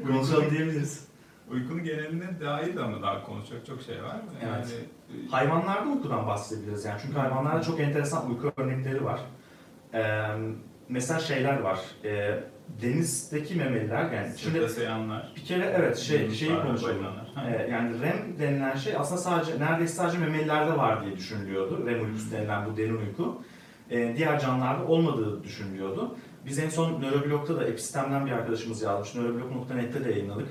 konuşalım 0.07 0.50
diyebiliriz. 0.51 1.09
Uykunun 1.51 1.83
geneline 1.83 2.39
dair 2.41 2.75
de 2.75 2.81
ama 2.81 3.01
daha 3.01 3.24
konuşacak 3.24 3.65
çok 3.65 3.81
şey 3.81 4.03
var. 4.03 4.15
Yani, 4.43 4.55
Evet. 4.55 4.86
Hayvanlarda 5.31 5.89
uykudan 5.89 6.27
bahsedebiliriz 6.27 6.86
yani. 6.86 7.00
Çünkü 7.01 7.17
hayvanlarda 7.17 7.62
çok 7.62 7.79
enteresan 7.79 8.29
uyku 8.29 8.51
örnekleri 8.57 9.05
var. 9.05 9.19
Ee, 9.93 10.25
mesela 10.89 11.19
şeyler 11.19 11.59
var. 11.59 11.79
Ee, 12.03 12.43
denizdeki 12.81 13.55
memeliler 13.55 14.11
yani 14.11 14.27
şimdi 14.38 14.53
Sırtlasayanlar. 14.57 15.33
bir 15.35 15.41
kere 15.41 15.73
evet 15.79 15.97
şey 15.97 16.31
şeyi 16.31 16.55
konuşalım. 16.61 17.05
Ee, 17.47 17.67
yani 17.71 18.01
REM 18.01 18.39
denilen 18.39 18.75
şey 18.75 18.93
aslında 18.97 19.21
sadece 19.21 19.59
neredeyse 19.59 19.93
sadece 19.93 20.17
memelilerde 20.17 20.77
var 20.77 21.05
diye 21.05 21.15
düşünülüyordu. 21.15 21.85
REM 21.85 22.05
uykusu 22.05 22.31
denilen 22.31 22.65
bu 22.65 22.77
derin 22.77 22.97
uyku. 22.97 23.43
Ee, 23.91 24.13
diğer 24.17 24.39
canlılarda 24.39 24.85
olmadığı 24.85 25.43
düşünülüyordu. 25.43 26.15
Biz 26.45 26.59
en 26.59 26.69
son 26.69 27.01
Nöroblog'da 27.01 27.59
da 27.59 27.63
Epistem'den 27.67 28.25
bir 28.25 28.31
arkadaşımız 28.31 28.81
yazmış. 28.81 29.15
Nöroblog.net'te 29.15 30.05
de 30.05 30.11
yayınladık. 30.11 30.47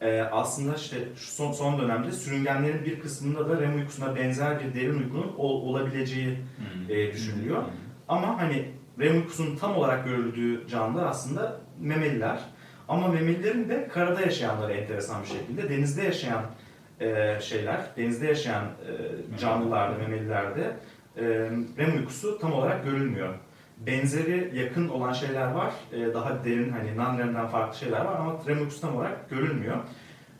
Ee, 0.00 0.20
aslında 0.20 0.74
işte 0.74 0.96
şu 1.16 1.30
son, 1.30 1.52
son 1.52 1.78
dönemde 1.80 2.12
sürüngenlerin 2.12 2.84
bir 2.84 3.00
kısmında 3.00 3.48
da 3.48 3.60
REM 3.60 3.76
uykusuna 3.76 4.16
benzer 4.16 4.60
bir 4.60 4.80
derin 4.80 4.98
uykunun 5.02 5.32
ol- 5.36 5.62
olabileceği 5.68 6.36
Hmm. 6.36 6.96
e, 6.96 7.12
düşünülüyor. 7.12 7.62
Hmm. 7.62 7.70
ama 8.08 8.42
hani 8.42 8.64
REM 9.00 9.16
uykusunun 9.16 9.56
tam 9.56 9.76
olarak 9.76 10.04
görüldüğü 10.04 10.68
canlılar 10.68 11.06
aslında 11.06 11.60
memeliler. 11.80 12.38
Ama 12.88 13.08
memelilerin 13.08 13.68
de 13.68 13.88
karada 13.88 14.20
yaşayanları 14.20 14.72
enteresan 14.72 15.22
bir 15.22 15.28
şekilde 15.28 15.70
denizde 15.70 16.02
yaşayan 16.02 16.42
e, 17.00 17.38
şeyler, 17.40 17.80
denizde 17.96 18.26
yaşayan 18.26 18.64
e, 18.64 19.38
canlılarda, 19.38 19.98
memelilerde 19.98 20.76
e, 21.16 21.24
REM 21.78 21.96
uykusu 21.96 22.38
tam 22.38 22.52
olarak 22.52 22.84
görülmüyor. 22.84 23.34
Benzeri 23.86 24.58
yakın 24.58 24.88
olan 24.88 25.12
şeyler 25.12 25.50
var, 25.50 25.72
e, 25.92 26.14
daha 26.14 26.44
derin 26.44 26.70
hani 26.70 26.96
non-REM'den 26.96 27.48
farklı 27.48 27.78
şeyler 27.78 28.04
var 28.04 28.16
ama 28.20 28.36
REM 28.46 28.58
uykusu 28.58 28.80
tam 28.80 28.96
olarak 28.96 29.30
görülmüyor. 29.30 29.76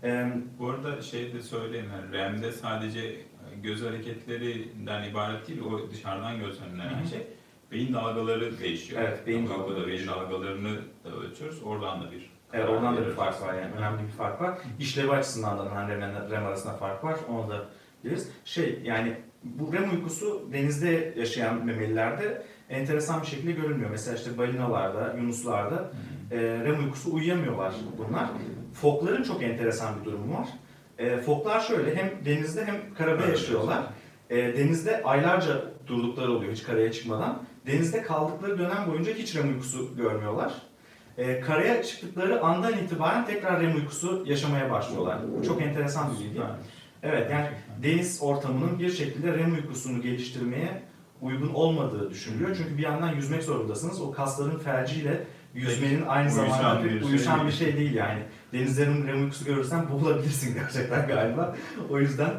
E, 0.04 0.26
Bu 0.58 0.70
arada 0.70 1.02
şey 1.02 1.32
de 1.34 1.42
söyleyeyim, 1.42 1.86
yani 1.96 2.12
REM'de 2.12 2.52
sadece 2.52 3.16
göz 3.62 3.82
hareketlerinden 3.84 5.10
ibaret 5.10 5.48
değil, 5.48 5.60
o 5.60 5.90
dışarıdan 5.90 6.38
gözlemlenen 6.38 7.04
şey. 7.04 7.26
Beyin 7.72 7.94
dalgaları 7.94 8.58
değişiyor. 8.58 9.02
Evet, 9.02 9.26
beyin 9.26 9.42
Uykuda 9.42 9.58
dalgaları 9.58 9.86
beyin 9.86 10.06
dalgalarını 10.06 10.76
da 11.04 11.16
ölçüyoruz. 11.16 11.62
Oradan 11.62 12.02
da 12.02 12.12
bir 12.12 12.30
Evet, 12.52 12.68
oradan 12.68 12.96
da 12.96 13.06
bir 13.06 13.12
fark 13.12 13.42
var 13.42 13.54
yani. 13.54 13.74
Önemli 13.78 14.02
bir 14.02 14.12
fark 14.12 14.40
var. 14.40 14.58
İşlevi 14.78 15.10
açısından 15.10 15.58
da 15.58 15.74
hani 15.74 15.92
REM, 15.92 16.30
REM 16.30 16.46
arasında 16.46 16.72
fark 16.72 17.04
var. 17.04 17.16
Onu 17.28 17.50
da 17.50 17.64
biliriz. 18.04 18.30
Şey 18.44 18.80
yani 18.84 19.16
bu 19.44 19.72
REM 19.72 19.90
uykusu 19.90 20.48
denizde 20.52 21.14
yaşayan 21.16 21.64
memelilerde 21.66 22.42
enteresan 22.70 23.22
bir 23.22 23.26
şekilde 23.26 23.52
görülmüyor. 23.52 23.90
Mesela 23.90 24.16
işte 24.16 24.38
balinalarda, 24.38 25.14
yunuslarda 25.16 25.90
e, 26.30 26.36
REM 26.40 26.84
uykusu 26.84 27.14
uyuyamıyorlar 27.14 27.74
bunlar. 27.98 28.28
Fokların 28.74 29.22
çok 29.22 29.42
enteresan 29.42 30.00
bir 30.00 30.04
durumu 30.04 30.34
var. 30.38 30.48
E, 30.98 31.16
foklar 31.16 31.60
şöyle 31.60 31.96
hem 31.96 32.10
denizde 32.24 32.64
hem 32.64 32.94
karada 32.94 33.26
yaşıyorlar. 33.26 33.82
E, 34.30 34.36
denizde 34.36 35.02
aylarca 35.02 35.64
durdukları 35.86 36.32
oluyor 36.32 36.52
hiç 36.52 36.62
karaya 36.62 36.92
çıkmadan. 36.92 37.42
Denizde 37.66 38.02
kaldıkları 38.02 38.58
dönem 38.58 38.86
boyunca 38.90 39.12
hiç 39.14 39.36
REM 39.36 39.48
uykusu 39.48 39.96
görmüyorlar. 39.96 40.52
E, 41.18 41.40
karaya 41.40 41.82
çıktıkları 41.82 42.42
andan 42.42 42.72
itibaren 42.72 43.26
tekrar 43.26 43.60
REM 43.60 43.76
uykusu 43.76 44.24
yaşamaya 44.26 44.70
başlıyorlar. 44.70 45.18
Bu 45.38 45.44
çok 45.44 45.62
enteresan 45.62 46.14
bir 46.14 46.24
bilgi. 46.24 46.40
Evet 47.02 47.30
yani 47.30 47.46
deniz 47.82 48.18
ortamının 48.22 48.78
bir 48.78 48.90
şekilde 48.90 49.32
REM 49.38 49.54
uykusunu 49.54 50.02
geliştirmeye 50.02 50.82
uygun 51.20 51.48
olmadığı 51.54 52.10
düşünülüyor. 52.10 52.56
Çünkü 52.56 52.78
bir 52.78 52.82
yandan 52.82 53.14
yüzmek 53.14 53.42
zorundasınız. 53.42 54.00
O 54.00 54.10
kasların 54.12 54.58
felciyle 54.58 55.24
yüzmenin 55.54 56.06
aynı 56.06 56.28
Uyuşan 56.28 56.48
zamanda 56.48 56.84
bir 56.84 56.90
bir 56.90 57.00
şey 57.00 57.08
uyuşan 57.08 57.38
bir 57.38 57.44
değil. 57.44 57.58
şey 57.58 57.76
değil 57.76 57.94
yani. 57.94 58.22
Denizlerin 58.52 59.06
REM 59.06 59.22
uykusu 59.24 59.44
görürsen 59.44 59.90
boğulabilirsin 59.90 60.54
gerçekten 60.60 61.08
galiba. 61.08 61.56
O 61.90 61.98
yüzden 62.00 62.30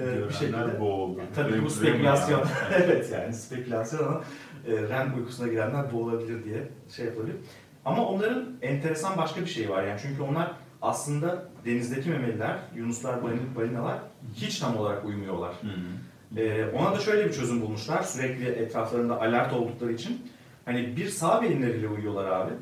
e, 0.00 0.28
bir 0.28 0.34
şekilde 0.34 0.80
boğuldu. 0.80 1.20
Tabii 1.34 1.64
bu 1.64 1.70
spekülasyon. 1.70 2.40
Evet 2.74 3.10
yani 3.12 3.34
spekülasyon 3.34 4.08
ama 4.08 4.22
REM 4.66 5.14
uykusuna 5.18 5.48
girenler 5.48 5.92
boğulabilir 5.92 6.44
diye 6.44 6.68
şey 6.96 7.06
yapabilir. 7.06 7.36
Ama 7.84 8.06
onların 8.08 8.48
enteresan 8.62 9.16
başka 9.18 9.40
bir 9.40 9.46
şey 9.46 9.70
var 9.70 9.84
yani 9.84 10.00
çünkü 10.02 10.22
onlar 10.22 10.52
aslında 10.82 11.48
denizdeki 11.64 12.10
memeliler, 12.10 12.58
yunuslar, 12.74 13.22
balin- 13.22 13.56
balinalar 13.56 13.98
hiç 14.34 14.58
tam 14.58 14.76
olarak 14.76 15.04
uyumuyorlar. 15.04 15.54
Hı 15.62 15.66
hı. 15.68 16.40
E, 16.40 16.70
ona 16.70 16.94
da 16.94 16.98
şöyle 16.98 17.24
bir 17.28 17.32
çözüm 17.32 17.60
bulmuşlar 17.60 18.02
sürekli 18.02 18.48
etraflarında 18.48 19.20
alert 19.20 19.52
oldukları 19.52 19.92
için. 19.92 20.26
Hani 20.64 20.96
bir 20.96 21.08
sağ 21.08 21.42
beyinleriyle 21.42 21.88
uyuyorlar 21.88 22.24
abi. 22.28 22.52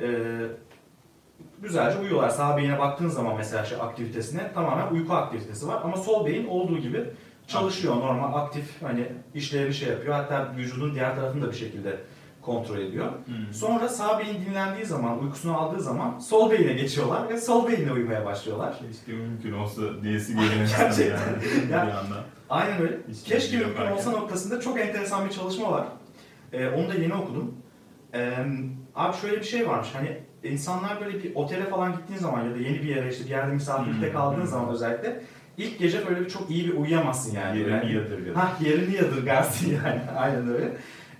E, 0.00 0.08
güzelce 1.62 1.98
uyuyorlar. 1.98 2.28
Sağ 2.28 2.56
beyine 2.56 2.78
baktığın 2.78 3.08
zaman 3.08 3.36
mesela 3.36 3.64
şey 3.64 3.78
aktivitesine 3.80 4.52
tamamen 4.52 4.92
uyku 4.94 5.14
aktivitesi 5.14 5.68
var 5.68 5.80
ama 5.84 5.96
sol 5.96 6.26
beyin 6.26 6.46
olduğu 6.46 6.78
gibi 6.78 7.04
çalışıyor 7.46 7.96
normal 7.96 8.34
aktif 8.34 8.82
hani 8.82 9.12
işlevi 9.34 9.74
şey 9.74 9.88
yapıyor 9.88 10.14
hatta 10.14 10.52
vücudun 10.56 10.94
diğer 10.94 11.16
tarafını 11.16 11.46
da 11.46 11.50
bir 11.50 11.56
şekilde 11.56 11.96
kontrol 12.42 12.78
ediyor. 12.78 13.06
Hı. 13.06 13.54
Sonra 13.54 13.88
sağ 13.88 14.18
beyin 14.18 14.44
dinlendiği 14.46 14.86
zaman 14.86 15.22
uykusunu 15.22 15.58
aldığı 15.58 15.80
zaman 15.82 16.18
sol 16.18 16.50
beyine 16.50 16.72
geçiyorlar 16.72 17.28
ve 17.28 17.40
sol 17.40 17.68
beyinle 17.68 17.92
uyumaya 17.92 18.24
başlıyorlar. 18.24 18.78
Keşke 18.78 19.12
mümkün 19.12 19.52
olsa 19.52 19.82
diyesi 20.02 20.34
geliyor 20.34 20.52
Gerçekten. 20.78 21.16
yani. 21.18 21.42
bir 21.66 21.70
Ya- 21.72 21.78
yandan. 21.78 22.22
Aynen 22.50 22.80
öyle. 22.82 22.96
Hiç 23.08 23.22
Keşke 23.22 23.56
mümkün 23.56 23.72
yaparken. 23.72 23.96
olsa 23.96 24.10
noktasında 24.10 24.60
çok 24.60 24.80
enteresan 24.80 25.24
bir 25.28 25.30
çalışma 25.30 25.72
var. 25.72 25.86
Ee, 26.52 26.68
onu 26.68 26.88
da 26.88 26.94
yeni 26.94 27.14
okudum. 27.14 27.54
Ee, 28.14 28.34
abi 28.94 29.16
şöyle 29.16 29.36
bir 29.36 29.44
şey 29.44 29.68
varmış 29.68 29.88
hani 29.92 30.18
insanlar 30.44 31.00
böyle 31.00 31.22
bir 31.24 31.34
otele 31.34 31.64
falan 31.64 31.92
gittiğin 31.92 32.20
zaman 32.20 32.44
ya 32.44 32.54
da 32.54 32.58
yeni 32.58 32.82
bir 32.82 32.96
yere 32.96 33.08
işte 33.12 33.24
bir 33.24 33.30
yerde 33.30 33.52
misafirlikte 33.52 34.06
Hmm. 34.06 34.12
kaldığın 34.12 34.44
zaman 34.44 34.68
özellikle 34.68 35.22
ilk 35.58 35.78
gece 35.78 36.06
böyle 36.08 36.20
bir 36.20 36.28
çok 36.30 36.50
iyi 36.50 36.66
bir 36.68 36.74
uyuyamazsın 36.74 37.34
yani. 37.36 37.58
Yerini 37.58 37.72
Yani- 37.74 37.94
yadırgadın. 37.94 38.34
Ha 38.34 38.52
yerini 38.60 38.94
yadırgarsın 38.94 39.70
yani. 39.84 40.00
Aynen 40.18 40.48
öyle. 40.54 40.72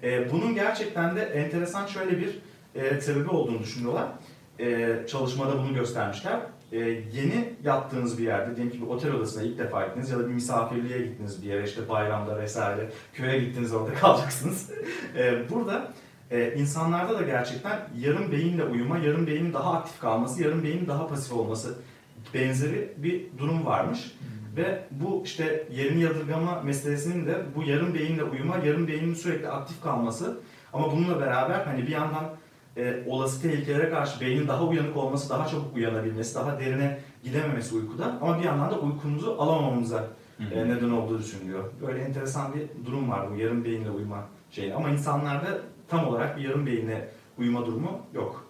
Ee, 0.02 0.32
bunun 0.32 0.54
gerçekten 0.54 1.16
de 1.16 1.22
enteresan 1.22 1.86
şöyle 1.86 2.18
bir 2.18 2.38
e, 2.74 3.00
sebebi 3.00 3.28
olduğunu 3.28 3.58
düşünüyorlar. 3.60 4.08
Ee, 4.60 4.96
çalışmada 5.08 5.58
bunu 5.58 5.74
göstermişler. 5.74 6.40
Ee, 6.72 6.78
yeni 6.78 7.54
yattığınız 7.64 8.18
bir 8.18 8.24
yerde, 8.24 8.56
diyelim 8.56 8.72
ki 8.72 8.82
bir 8.82 8.86
otel 8.86 9.12
odasına 9.12 9.42
ilk 9.42 9.58
defa 9.58 9.86
gittiniz 9.86 10.10
ya 10.10 10.18
da 10.18 10.28
bir 10.28 10.34
misafirliğe 10.34 10.98
gittiniz 11.06 11.42
bir 11.42 11.48
yere 11.48 11.64
işte 11.64 11.88
bayramda 11.88 12.38
vesaire 12.38 12.90
köye 13.14 13.38
gittiniz 13.38 13.74
orada 13.74 13.94
kalacaksınız. 14.00 14.70
Ee, 15.16 15.50
burada 15.50 15.92
e, 16.30 16.54
insanlarda 16.54 17.18
da 17.18 17.22
gerçekten 17.22 17.78
yarım 17.98 18.32
beyinle 18.32 18.64
uyuma, 18.64 18.98
yarım 18.98 19.26
beynin 19.26 19.52
daha 19.52 19.72
aktif 19.72 20.00
kalması, 20.00 20.42
yarım 20.42 20.64
beynin 20.64 20.86
daha 20.86 21.08
pasif 21.08 21.32
olması 21.32 21.78
benzeri 22.34 22.92
bir 22.96 23.38
durum 23.38 23.66
varmış. 23.66 24.12
Ve 24.56 24.84
bu 24.90 25.22
işte 25.24 25.68
yerini 25.72 26.02
yadırgama 26.02 26.60
meselesinin 26.62 27.26
de 27.26 27.36
bu 27.56 27.62
yarım 27.62 27.94
beyinle 27.94 28.24
uyuma, 28.24 28.56
yarım 28.56 28.88
beynin 28.88 29.14
sürekli 29.14 29.48
aktif 29.48 29.82
kalması 29.82 30.40
ama 30.72 30.92
bununla 30.92 31.20
beraber 31.20 31.60
hani 31.64 31.82
bir 31.82 31.92
yandan 31.92 32.24
e, 32.76 33.02
olası 33.06 33.42
tehlikelere 33.42 33.90
karşı 33.90 34.20
beynin 34.20 34.48
daha 34.48 34.64
uyanık 34.64 34.96
olması, 34.96 35.30
daha 35.30 35.48
çabuk 35.48 35.76
uyanabilmesi, 35.76 36.34
daha 36.34 36.60
derine 36.60 36.98
gidememesi 37.24 37.74
uykuda 37.74 38.18
ama 38.20 38.38
bir 38.38 38.44
yandan 38.44 38.70
da 38.70 38.80
uykumuzu 38.80 39.36
alamamamıza 39.38 40.04
e, 40.52 40.68
neden 40.68 40.90
olduğu 40.90 41.18
düşünülüyor. 41.18 41.64
Böyle 41.86 42.00
enteresan 42.00 42.54
bir 42.54 42.86
durum 42.86 43.10
var 43.10 43.30
bu 43.30 43.36
yarım 43.36 43.64
beyinle 43.64 43.90
uyuma 43.90 44.24
şeyi 44.50 44.74
ama 44.74 44.90
insanlarda 44.90 45.60
tam 45.88 46.08
olarak 46.08 46.36
bir 46.36 46.42
yarım 46.42 46.66
beyinle 46.66 47.08
uyuma 47.38 47.66
durumu 47.66 48.00
yok. 48.14 48.45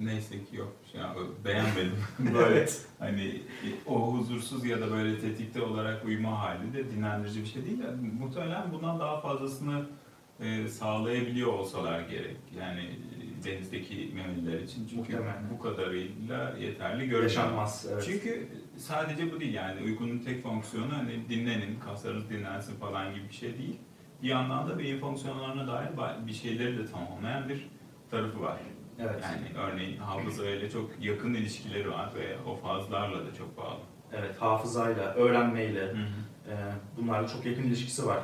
Neyse 0.00 0.44
ki 0.44 0.56
yok. 0.56 0.76
Yani 0.94 1.18
beğenmedim. 1.44 1.98
böyle 2.34 2.66
hani 2.98 3.42
o 3.86 4.12
huzursuz 4.12 4.64
ya 4.64 4.80
da 4.80 4.90
böyle 4.90 5.18
tetikte 5.18 5.62
olarak 5.62 6.04
uyuma 6.04 6.38
hali 6.40 6.72
de 6.72 6.90
dinlendirici 6.90 7.40
bir 7.40 7.46
şey 7.46 7.64
değil. 7.64 7.78
Yani 7.78 8.12
muhtemelen 8.20 8.72
bundan 8.72 9.00
daha 9.00 9.20
fazlasını 9.20 9.86
e, 10.40 10.68
sağlayabiliyor 10.68 11.52
olsalar 11.52 12.00
gerek. 12.00 12.36
Yani 12.58 12.80
e, 12.80 13.44
denizdeki 13.44 14.12
memeliler 14.14 14.60
için. 14.60 14.86
Çünkü 14.86 14.96
Muhtemelen. 14.96 15.50
bu 15.50 15.62
kadarıyla 15.62 16.56
yeterli 16.60 16.98
görünüyor. 16.98 17.22
Yaşanmaz. 17.22 17.86
Evet. 17.92 18.02
Çünkü 18.06 18.48
sadece 18.76 19.32
bu 19.32 19.40
değil 19.40 19.54
yani 19.54 19.82
uykunun 19.82 20.18
tek 20.18 20.42
fonksiyonu 20.42 20.96
hani 20.96 21.28
dinlenin, 21.28 21.80
kaslarınız 21.80 22.30
dinlensin 22.30 22.76
falan 22.76 23.14
gibi 23.14 23.28
bir 23.28 23.34
şey 23.34 23.58
değil. 23.58 23.78
Bir 24.22 24.28
yandan 24.28 24.68
da 24.68 24.78
beyin 24.78 25.00
fonksiyonlarına 25.00 25.66
dair 25.66 25.88
bir 26.26 26.32
şeyleri 26.32 26.78
de 26.78 26.86
tamamlayan 26.86 27.48
bir 27.48 27.68
tarafı 28.10 28.40
var. 28.40 28.60
Evet. 29.02 29.22
Yani 29.22 29.66
örneğin 29.66 29.96
hafızayla 29.98 30.70
çok 30.70 30.90
yakın 31.00 31.34
ilişkileri 31.34 31.90
var 31.90 32.10
ve 32.14 32.36
o 32.50 32.56
fazlarla 32.56 33.26
da 33.26 33.34
çok 33.34 33.56
bağlı. 33.56 33.80
Evet, 34.12 34.42
hafızayla, 34.42 35.14
öğrenmeyle, 35.14 35.82
Hı 35.82 35.92
hı. 35.92 36.50
e, 36.50 36.54
bunlarla 36.96 37.28
çok 37.28 37.46
yakın 37.46 37.62
ilişkisi 37.62 38.06
var. 38.06 38.18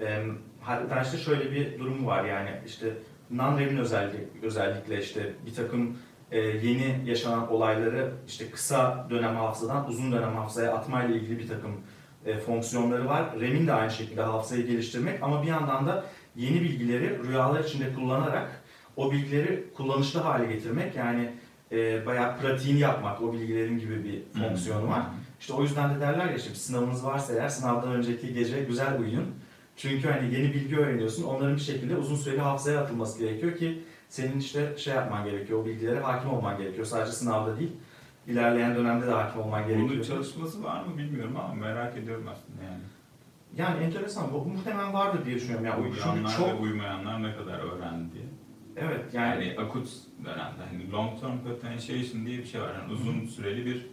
E, 0.00 0.24
hatta 0.60 1.02
işte 1.02 1.18
şöyle 1.18 1.52
bir 1.52 1.78
durum 1.78 2.06
var 2.06 2.24
yani 2.24 2.50
işte 2.66 2.86
non-REM'in 3.30 3.76
özellik, 3.76 4.20
özellikle 4.42 5.02
işte 5.02 5.32
bir 5.46 5.54
takım 5.54 5.98
e, 6.30 6.40
yeni 6.40 7.00
yaşanan 7.04 7.52
olayları 7.52 8.12
işte 8.26 8.50
kısa 8.50 9.06
dönem 9.10 9.36
hafızadan 9.36 9.88
uzun 9.88 10.12
dönem 10.12 10.34
hafızaya 10.36 10.72
atmayla 10.74 11.16
ilgili 11.16 11.38
bir 11.38 11.48
takım 11.48 11.80
e, 12.26 12.38
fonksiyonları 12.38 13.06
var. 13.08 13.40
REM'in 13.40 13.66
de 13.66 13.72
aynı 13.72 13.90
şekilde 13.90 14.22
hafızayı 14.22 14.66
geliştirmek 14.66 15.22
ama 15.22 15.42
bir 15.42 15.48
yandan 15.48 15.86
da 15.86 16.04
yeni 16.36 16.60
bilgileri 16.60 17.22
rüyalar 17.28 17.64
içinde 17.64 17.94
kullanarak 17.94 18.62
o 18.96 19.12
bilgileri 19.12 19.64
kullanışlı 19.76 20.20
hale 20.20 20.52
getirmek 20.52 20.96
yani 20.96 21.30
e, 21.72 22.06
bayağı 22.06 22.38
pratiğini 22.38 22.78
yapmak 22.80 23.22
o 23.22 23.32
bilgilerin 23.32 23.78
gibi 23.78 24.04
bir 24.04 24.40
fonksiyonu 24.40 24.88
var. 24.88 25.02
İşte 25.40 25.52
o 25.52 25.62
yüzden 25.62 25.94
de 25.94 26.00
derler 26.00 26.26
ya 26.26 26.34
bir 26.34 26.38
sınavınız 26.38 27.04
varsa 27.04 27.32
eğer 27.34 27.48
sınavdan 27.48 27.92
önceki 27.92 28.34
gece 28.34 28.64
güzel 28.64 29.00
uyuyun. 29.00 29.26
Çünkü 29.76 30.08
hani 30.08 30.34
yeni 30.34 30.54
bilgi 30.54 30.76
öğreniyorsun. 30.76 31.22
Onların 31.24 31.56
bir 31.56 31.60
şekilde 31.60 31.96
uzun 31.96 32.16
süreli 32.16 32.40
hafızaya 32.40 32.80
atılması 32.80 33.18
gerekiyor 33.18 33.56
ki 33.56 33.82
senin 34.08 34.38
işte 34.40 34.74
şey 34.78 34.94
yapman 34.94 35.24
gerekiyor. 35.24 35.62
O 35.62 35.66
bilgilere 35.66 36.00
hakim 36.00 36.30
olman 36.30 36.58
gerekiyor. 36.58 36.86
Sadece 36.86 37.12
sınavda 37.12 37.58
değil. 37.58 37.72
ilerleyen 38.26 38.74
dönemde 38.74 39.06
de 39.06 39.10
hakim 39.10 39.40
olman 39.40 39.64
Bunun 39.64 39.76
gerekiyor. 39.76 40.04
çalışması 40.04 40.64
var 40.64 40.84
mı 40.84 40.98
bilmiyorum 40.98 41.36
ama 41.36 41.54
merak 41.54 41.96
ediyorum 41.98 42.26
aslında 42.32 42.62
yani. 42.64 42.82
Yani 43.56 43.84
enteresan. 43.84 44.32
Bu 44.32 44.44
muhtemelen 44.44 44.92
vardır 44.92 45.24
diye 45.26 45.36
düşünüyorum. 45.36 45.66
Yani 45.66 45.82
Uyuyanlar 45.82 46.36
çok 46.36 46.48
ve 46.48 46.54
uyumayanlar 46.54 47.22
ne 47.22 47.36
kadar 47.36 47.58
öğrendi 47.58 48.12
diye. 48.14 48.24
Evet 48.76 49.14
yani, 49.14 49.46
Yani, 49.46 49.58
akut 49.60 49.88
dönemde 50.24 50.62
hani 50.70 50.92
long 50.92 51.20
term 51.20 51.38
potentiation 51.38 52.26
diye 52.26 52.38
bir 52.38 52.44
şey 52.46 52.60
var. 52.60 52.74
Yani 52.74 52.92
uzun 52.92 53.26
süreli 53.26 53.66
bir 53.66 53.86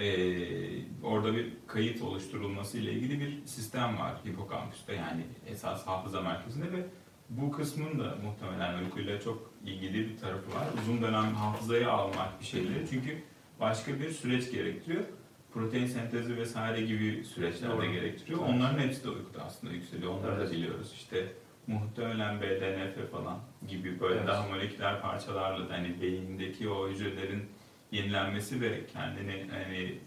eee, 0.00 0.84
orada 1.02 1.34
bir 1.36 1.52
kayıt 1.66 2.02
oluşturulması 2.02 2.78
ile 2.78 2.92
ilgili 2.92 3.20
bir 3.20 3.46
sistem 3.46 3.98
var 3.98 4.14
hipokampüste 4.26 4.92
yani 4.92 5.22
esas 5.46 5.86
hafıza 5.86 6.20
merkezinde 6.20 6.72
ve 6.72 6.86
bu 7.30 7.50
kısmın 7.52 7.98
da 7.98 8.18
muhtemelen 8.24 8.84
uykuyla 8.84 9.20
çok 9.20 9.50
ilgili 9.64 10.08
bir 10.08 10.16
tarafı 10.18 10.50
var. 10.54 10.64
Uzun 10.82 11.02
dönem 11.02 11.34
hafızaya 11.34 11.90
almak 11.90 12.40
bir 12.40 12.46
şeyleri 12.46 12.86
çünkü 12.90 13.22
başka 13.60 14.00
bir 14.00 14.10
süreç 14.10 14.50
gerektiriyor. 14.52 15.04
Protein 15.52 15.86
sentezi 15.86 16.36
vesaire 16.36 16.80
gibi 16.86 17.24
süreçler 17.24 17.82
de 17.82 17.86
gerektiriyor. 17.86 18.38
Onların 18.40 18.78
hepsi 18.78 19.04
de 19.04 19.08
uykuda 19.10 19.42
aslında 19.44 19.72
yükseliyor. 19.72 20.12
Onları 20.12 20.34
Evet. 20.40 20.48
da 20.48 20.52
biliyoruz. 20.52 20.92
İşte 20.96 21.32
muhtemelen 21.66 22.40
BDNF 22.40 23.10
falan 23.12 23.38
gibi 23.68 24.00
böyle 24.00 24.14
Evet. 24.18 24.28
daha 24.28 24.48
moleküler 24.48 25.02
parçalarla 25.02 25.68
da 25.68 25.72
hani 25.72 26.00
beyindeki 26.02 26.68
o 26.68 26.88
hücrelerin 26.88 27.44
yenilenmesi 27.92 28.60
ve 28.60 28.86
kendini 28.86 29.46
hani 29.50 29.98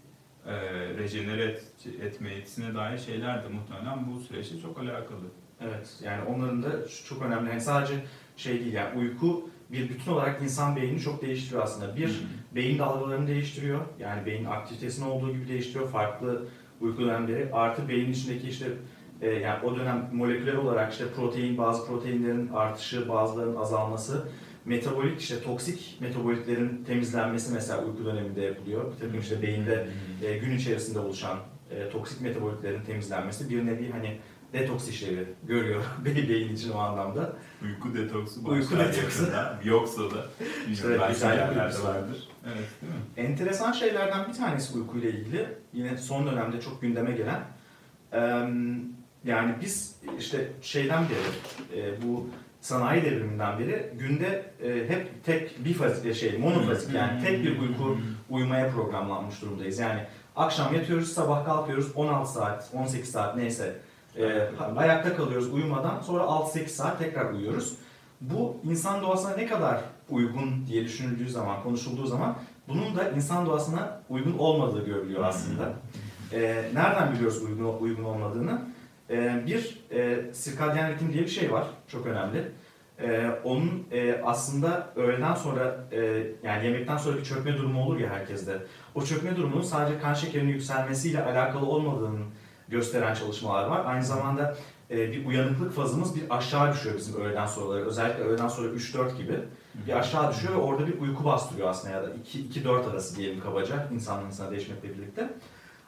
e, 0.46 0.54
rejenere 0.98 1.44
et, 1.44 1.64
etme 2.02 2.34
yetisine 2.34 2.74
dair 2.74 2.98
şeyler 2.98 3.44
de 3.44 3.48
muhtemelen 3.48 4.12
bu 4.12 4.20
süreçte 4.20 4.60
çok 4.60 4.78
alakalı. 4.78 5.20
Evet 5.60 6.00
yani 6.04 6.24
onların 6.24 6.62
da 6.62 6.68
çok 7.08 7.22
önemli. 7.22 7.50
Yani 7.50 7.60
sadece 7.60 7.94
şey 8.36 8.60
değil 8.60 8.72
yani 8.72 8.98
uyku 8.98 9.50
bir 9.72 9.88
bütün 9.88 10.12
olarak 10.12 10.42
insan 10.42 10.76
beynini 10.76 11.00
çok 11.00 11.22
değiştiriyor 11.22 11.62
aslında. 11.62 11.96
Bir, 11.96 12.08
Hı. 12.08 12.12
beyin 12.54 12.78
dalgalarını 12.78 13.26
değiştiriyor. 13.26 13.80
Yani 13.98 14.26
beyin 14.26 14.44
aktivitesinin 14.44 15.06
olduğu 15.06 15.32
gibi 15.32 15.48
değiştiriyor. 15.48 15.88
Farklı 15.90 16.48
uyku 16.80 17.02
dönemleri. 17.02 17.48
Artı 17.52 17.88
beynin 17.88 18.12
içindeki 18.12 18.48
işte 18.48 18.66
e, 19.22 19.30
yani 19.30 19.64
o 19.64 19.76
dönem 19.76 20.10
moleküler 20.12 20.54
olarak 20.54 20.92
işte 20.92 21.04
protein, 21.16 21.58
bazı 21.58 21.86
proteinlerin 21.86 22.48
artışı, 22.48 23.08
bazılarının 23.08 23.56
azalması, 23.56 24.28
metabolik 24.64 25.20
işte 25.20 25.42
toksik 25.42 25.96
metabolitlerin 26.00 26.84
temizlenmesi 26.84 27.52
mesela 27.54 27.84
uyku 27.84 28.04
döneminde 28.04 28.40
yapılıyor. 28.40 28.92
Bir 28.94 29.00
takım 29.00 29.20
işte 29.20 29.42
beyinde 29.42 29.86
e, 30.24 30.38
gün 30.38 30.56
içerisinde 30.56 30.98
oluşan 30.98 31.38
e, 31.70 31.88
toksik 31.90 32.20
metabolitlerin 32.20 32.82
temizlenmesi 32.84 33.50
bir 33.50 33.66
nevi 33.66 33.90
hani 33.90 34.18
detoks 34.52 34.88
işlevi 34.88 35.24
görüyor 35.42 35.82
beyin 36.04 36.28
beyin 36.28 36.54
için 36.54 36.70
o 36.70 36.78
anlamda. 36.78 37.32
Uyku 37.64 37.94
detoksu 37.96 38.40
Uyku 38.48 38.78
detoksu. 38.78 39.22
yakında. 39.22 39.58
Yoksa 39.64 40.02
da 40.02 40.26
İşte 40.72 41.00
belki 41.00 41.24
yerlerde 41.24 41.82
vardır. 41.82 42.28
Evet 42.46 42.68
değil 42.82 42.92
mi? 42.92 42.98
Enteresan 43.16 43.72
şeylerden 43.72 44.28
bir 44.28 44.32
tanesi 44.32 44.78
uykuyla 44.78 45.10
ilgili 45.10 45.48
yine 45.72 45.98
son 45.98 46.26
dönemde 46.26 46.60
çok 46.60 46.82
gündeme 46.82 47.12
gelen 47.12 47.40
yani 49.24 49.54
biz 49.60 49.96
işte 50.18 50.48
şeyden 50.62 51.04
beri 51.08 51.80
e, 51.80 52.02
bu 52.02 52.26
sanayi 52.60 53.04
devriminden 53.04 53.58
beri 53.58 53.92
günde 53.98 54.44
e, 54.62 54.88
hep 54.88 55.24
tek 55.24 55.64
bifazik 55.64 56.14
şey 56.14 56.38
monofazik 56.38 56.94
yani 56.94 57.22
tek 57.22 57.44
bir 57.44 57.58
uyku 57.58 57.98
uyumaya 58.30 58.70
programlanmış 58.70 59.42
durumdayız. 59.42 59.78
Yani 59.78 60.00
akşam 60.36 60.74
yatıyoruz, 60.74 61.12
sabah 61.12 61.44
kalkıyoruz 61.44 61.96
16 61.96 62.32
saat, 62.32 62.70
18 62.74 63.10
saat 63.10 63.36
neyse 63.36 63.76
e, 64.16 64.48
ayakta 64.76 65.16
kalıyoruz 65.16 65.52
uyumadan 65.52 66.00
sonra 66.00 66.22
6-8 66.22 66.68
saat 66.68 66.98
tekrar 66.98 67.32
uyuyoruz. 67.32 67.76
Bu 68.20 68.56
insan 68.64 69.02
doğasına 69.02 69.36
ne 69.36 69.46
kadar 69.46 69.80
uygun 70.10 70.66
diye 70.66 70.84
düşünüldüğü 70.84 71.28
zaman, 71.28 71.62
konuşulduğu 71.62 72.06
zaman 72.06 72.36
bunun 72.68 72.96
da 72.96 73.10
insan 73.10 73.46
doğasına 73.46 74.00
uygun 74.08 74.38
olmadığı 74.38 74.86
görülüyor 74.86 75.24
aslında. 75.24 75.72
E, 76.32 76.64
nereden 76.74 77.12
biliyoruz 77.12 77.42
uygun 77.42 77.78
uygun 77.80 78.04
olmadığını? 78.04 78.62
E, 79.10 79.46
bir 79.46 79.80
e, 79.90 80.34
sirkadyen 80.34 80.92
ritim 80.92 81.12
diye 81.12 81.22
bir 81.22 81.28
şey 81.28 81.52
var, 81.52 81.66
çok 81.88 82.06
önemli. 82.06 82.44
E, 83.02 83.30
onun 83.44 83.86
e, 83.92 84.20
aslında 84.24 84.92
öğleden 84.96 85.34
sonra 85.34 85.84
e, 85.92 86.26
yani 86.42 86.66
yemekten 86.66 86.96
sonra 86.96 87.16
bir 87.16 87.24
çökme 87.24 87.58
durumu 87.58 87.84
olur 87.84 88.00
ya 88.00 88.10
herkeste. 88.10 88.58
O 88.94 89.02
çökme 89.04 89.36
durumunun 89.36 89.62
sadece 89.62 90.00
kan 90.00 90.14
şekerinin 90.14 90.52
yükselmesiyle 90.52 91.24
alakalı 91.24 91.66
olmadığını 91.66 92.20
gösteren 92.68 93.14
çalışmalar 93.14 93.66
var. 93.66 93.82
Aynı 93.86 94.04
zamanda 94.04 94.56
e, 94.90 95.12
bir 95.12 95.26
uyanıklık 95.26 95.72
fazımız 95.72 96.16
bir 96.16 96.22
aşağı 96.30 96.72
düşüyor 96.72 96.96
bizim 96.96 97.20
öğleden 97.20 97.46
sonraları. 97.46 97.86
Özellikle 97.86 98.22
öğleden 98.22 98.48
sonra 98.48 98.68
3-4 98.68 99.16
gibi 99.16 99.38
bir 99.86 99.98
aşağı 99.98 100.32
düşüyor 100.32 100.54
ve 100.54 100.58
orada 100.58 100.86
bir 100.86 101.00
uyku 101.00 101.24
bastırıyor 101.24 101.68
aslında 101.68 101.94
ya 101.94 102.02
da 102.02 102.10
2-4 102.54 102.90
arası 102.90 103.16
diyelim 103.16 103.40
kabaca 103.40 103.88
insanın 103.92 104.26
insana 104.26 104.50
değişmekle 104.50 104.88
birlikte. 104.88 105.30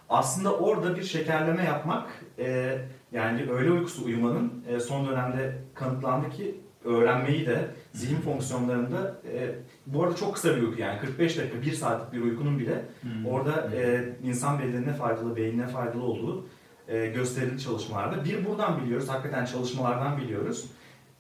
Aslında 0.09 0.55
orada 0.57 0.97
bir 0.97 1.03
şekerleme 1.03 1.65
yapmak 1.65 2.09
e, 2.39 2.79
yani 3.13 3.51
öğle 3.51 3.71
uykusu 3.71 4.05
uyumanın 4.05 4.65
e, 4.69 4.81
son 4.81 5.07
dönemde 5.07 5.59
kanıtlandı 5.75 6.31
ki 6.31 6.61
öğrenmeyi 6.85 7.47
de 7.47 7.67
zihin 7.93 8.21
fonksiyonlarında 8.21 9.17
e, 9.33 9.55
bu 9.87 10.05
arada 10.05 10.17
çok 10.17 10.35
kısa 10.35 10.57
bir 10.57 10.63
uyku 10.63 10.81
yani 10.81 11.01
45 11.01 11.39
dakika 11.39 11.63
1 11.63 11.73
saatlik 11.73 12.13
bir 12.13 12.27
uykunun 12.27 12.59
bile 12.59 12.85
orada 13.27 13.71
e, 13.77 14.09
insan 14.23 14.59
bedenine 14.59 14.93
faydalı, 14.93 15.37
beynine 15.37 15.67
faydalı 15.67 16.03
olduğu 16.03 16.47
e, 16.89 17.07
gösterildi 17.07 17.63
çalışmalarda. 17.63 18.25
Bir 18.25 18.47
buradan 18.47 18.81
biliyoruz, 18.81 19.09
hakikaten 19.09 19.45
çalışmalardan 19.45 20.19
biliyoruz. 20.19 20.71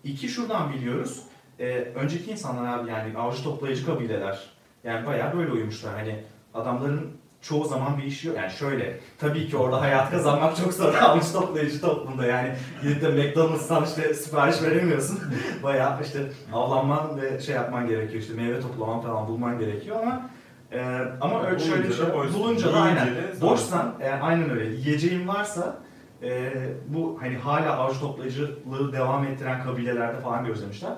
İki 0.04 0.28
şuradan 0.28 0.72
biliyoruz. 0.72 1.22
E, 1.58 1.78
önceki 1.78 2.30
insanlar 2.30 2.78
abi 2.78 2.90
yani 2.90 3.18
avcı 3.18 3.42
toplayıcı 3.42 3.86
kabileler 3.86 4.50
yani 4.84 5.06
bayağı 5.06 5.36
böyle 5.36 5.52
uyumuşlar. 5.52 5.94
Hani 5.94 6.24
adamların 6.54 7.10
çoğu 7.42 7.64
zaman 7.64 7.98
bir 7.98 8.02
işi 8.02 8.28
yok. 8.28 8.36
Yani 8.36 8.50
şöyle, 8.50 9.00
tabii 9.18 9.48
ki 9.48 9.56
orada 9.56 9.80
hayat 9.80 10.10
kazanmak 10.10 10.56
çok 10.56 10.72
zor 10.72 10.94
avcı 10.94 11.32
toplayıcı 11.32 11.80
toplumda 11.80 12.26
yani. 12.26 12.52
Gidip 12.82 13.02
de 13.02 13.08
McDonald's'tan 13.08 13.84
işte 13.84 14.14
sipariş 14.14 14.62
veremiyorsun. 14.62 15.20
bayağı 15.62 16.02
işte 16.02 16.18
avlanman 16.52 17.22
ve 17.22 17.40
şey 17.40 17.54
yapman 17.54 17.86
gerekiyor 17.86 18.22
işte 18.22 18.34
meyve 18.34 18.60
toplaman 18.60 19.00
falan 19.00 19.28
bulman 19.28 19.58
gerekiyor 19.58 19.96
ama 20.02 20.30
e, 20.72 20.98
ama 21.20 21.46
öyle 21.46 21.58
şöyle 21.58 21.88
bir 21.88 21.94
şey 21.94 22.06
Bulunca 22.34 22.72
da 22.72 22.80
aynen 22.80 23.08
boşsan 23.40 23.94
e, 24.00 24.10
aynen 24.10 24.50
öyle 24.50 24.64
yiyeceğin 24.64 25.28
varsa 25.28 25.78
e, 26.22 26.52
bu 26.88 27.18
hani 27.20 27.36
hala 27.36 27.76
avcı 27.76 28.00
toplayıcılığı 28.00 28.92
devam 28.92 29.24
ettiren 29.24 29.64
kabilelerde 29.64 30.20
falan 30.20 30.44
gözlemişler. 30.44 30.92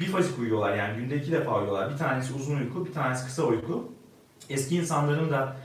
Bifazik 0.00 0.38
uyuyorlar 0.38 0.76
yani 0.76 0.96
günde 0.96 1.16
iki 1.16 1.32
defa 1.32 1.58
uyuyorlar. 1.58 1.92
Bir 1.92 1.96
tanesi 1.96 2.34
uzun 2.34 2.56
uyku, 2.56 2.86
bir 2.86 2.92
tanesi 2.92 3.24
kısa 3.24 3.42
uyku. 3.42 3.92
Eski 4.50 4.76
insanların 4.76 5.30
da 5.30 5.56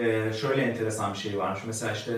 e, 0.00 0.32
şöyle 0.32 0.62
enteresan 0.62 1.12
bir 1.12 1.18
şey 1.18 1.38
varmış. 1.38 1.60
Mesela 1.66 1.92
işte 1.92 2.12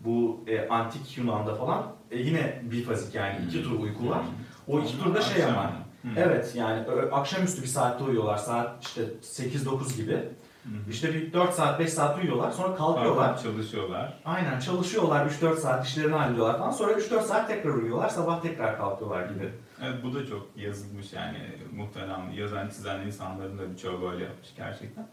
bu 0.00 0.44
e, 0.46 0.68
antik 0.68 1.18
Yunan'da 1.18 1.54
falan 1.54 1.86
e, 2.10 2.18
yine 2.18 2.60
bifazik 2.62 3.14
yani 3.14 3.36
iki 3.48 3.62
tur 3.62 3.80
uyku 3.80 4.10
var. 4.10 4.22
O 4.68 4.80
iki 4.80 4.98
turda 4.98 5.22
şey 5.22 5.44
ama 5.44 5.72
Hı. 6.02 6.08
Evet 6.16 6.52
yani 6.54 6.80
akşamüstü 7.12 7.62
bir 7.62 7.66
saatte 7.66 8.04
uyuyorlar 8.04 8.36
saat 8.36 8.84
işte 8.86 9.02
8-9 9.22 9.96
gibi. 9.96 10.12
Hı 10.12 10.68
hı. 10.68 10.90
İşte 10.90 11.14
bir 11.14 11.32
4 11.32 11.54
saat 11.54 11.80
5 11.80 11.92
saat 11.92 12.18
uyuyorlar 12.18 12.50
sonra 12.50 12.74
kalkıyorlar. 12.74 13.26
Kalkıp 13.26 13.44
çalışıyorlar. 13.44 14.18
Aynen 14.24 14.60
çalışıyorlar 14.60 15.26
3-4 15.26 15.56
saat 15.56 15.86
işlerini 15.86 16.14
hallediyorlar 16.14 16.58
falan. 16.58 16.70
Sonra 16.70 16.92
3-4 16.92 17.22
saat 17.22 17.48
tekrar 17.48 17.70
uyuyorlar 17.70 18.08
sabah 18.08 18.42
tekrar 18.42 18.78
kalkıyorlar 18.78 19.28
gibi. 19.28 19.50
Evet 19.82 19.94
bu 20.04 20.14
da 20.14 20.26
çok 20.26 20.46
yazılmış 20.56 21.12
yani 21.12 21.38
muhtemelen 21.76 22.30
yazan 22.30 22.68
çizen 22.68 23.00
insanların 23.00 23.58
da 23.58 23.70
birçoğu 23.70 24.02
böyle 24.02 24.24
yapmış 24.24 24.48
gerçekten. 24.56 25.06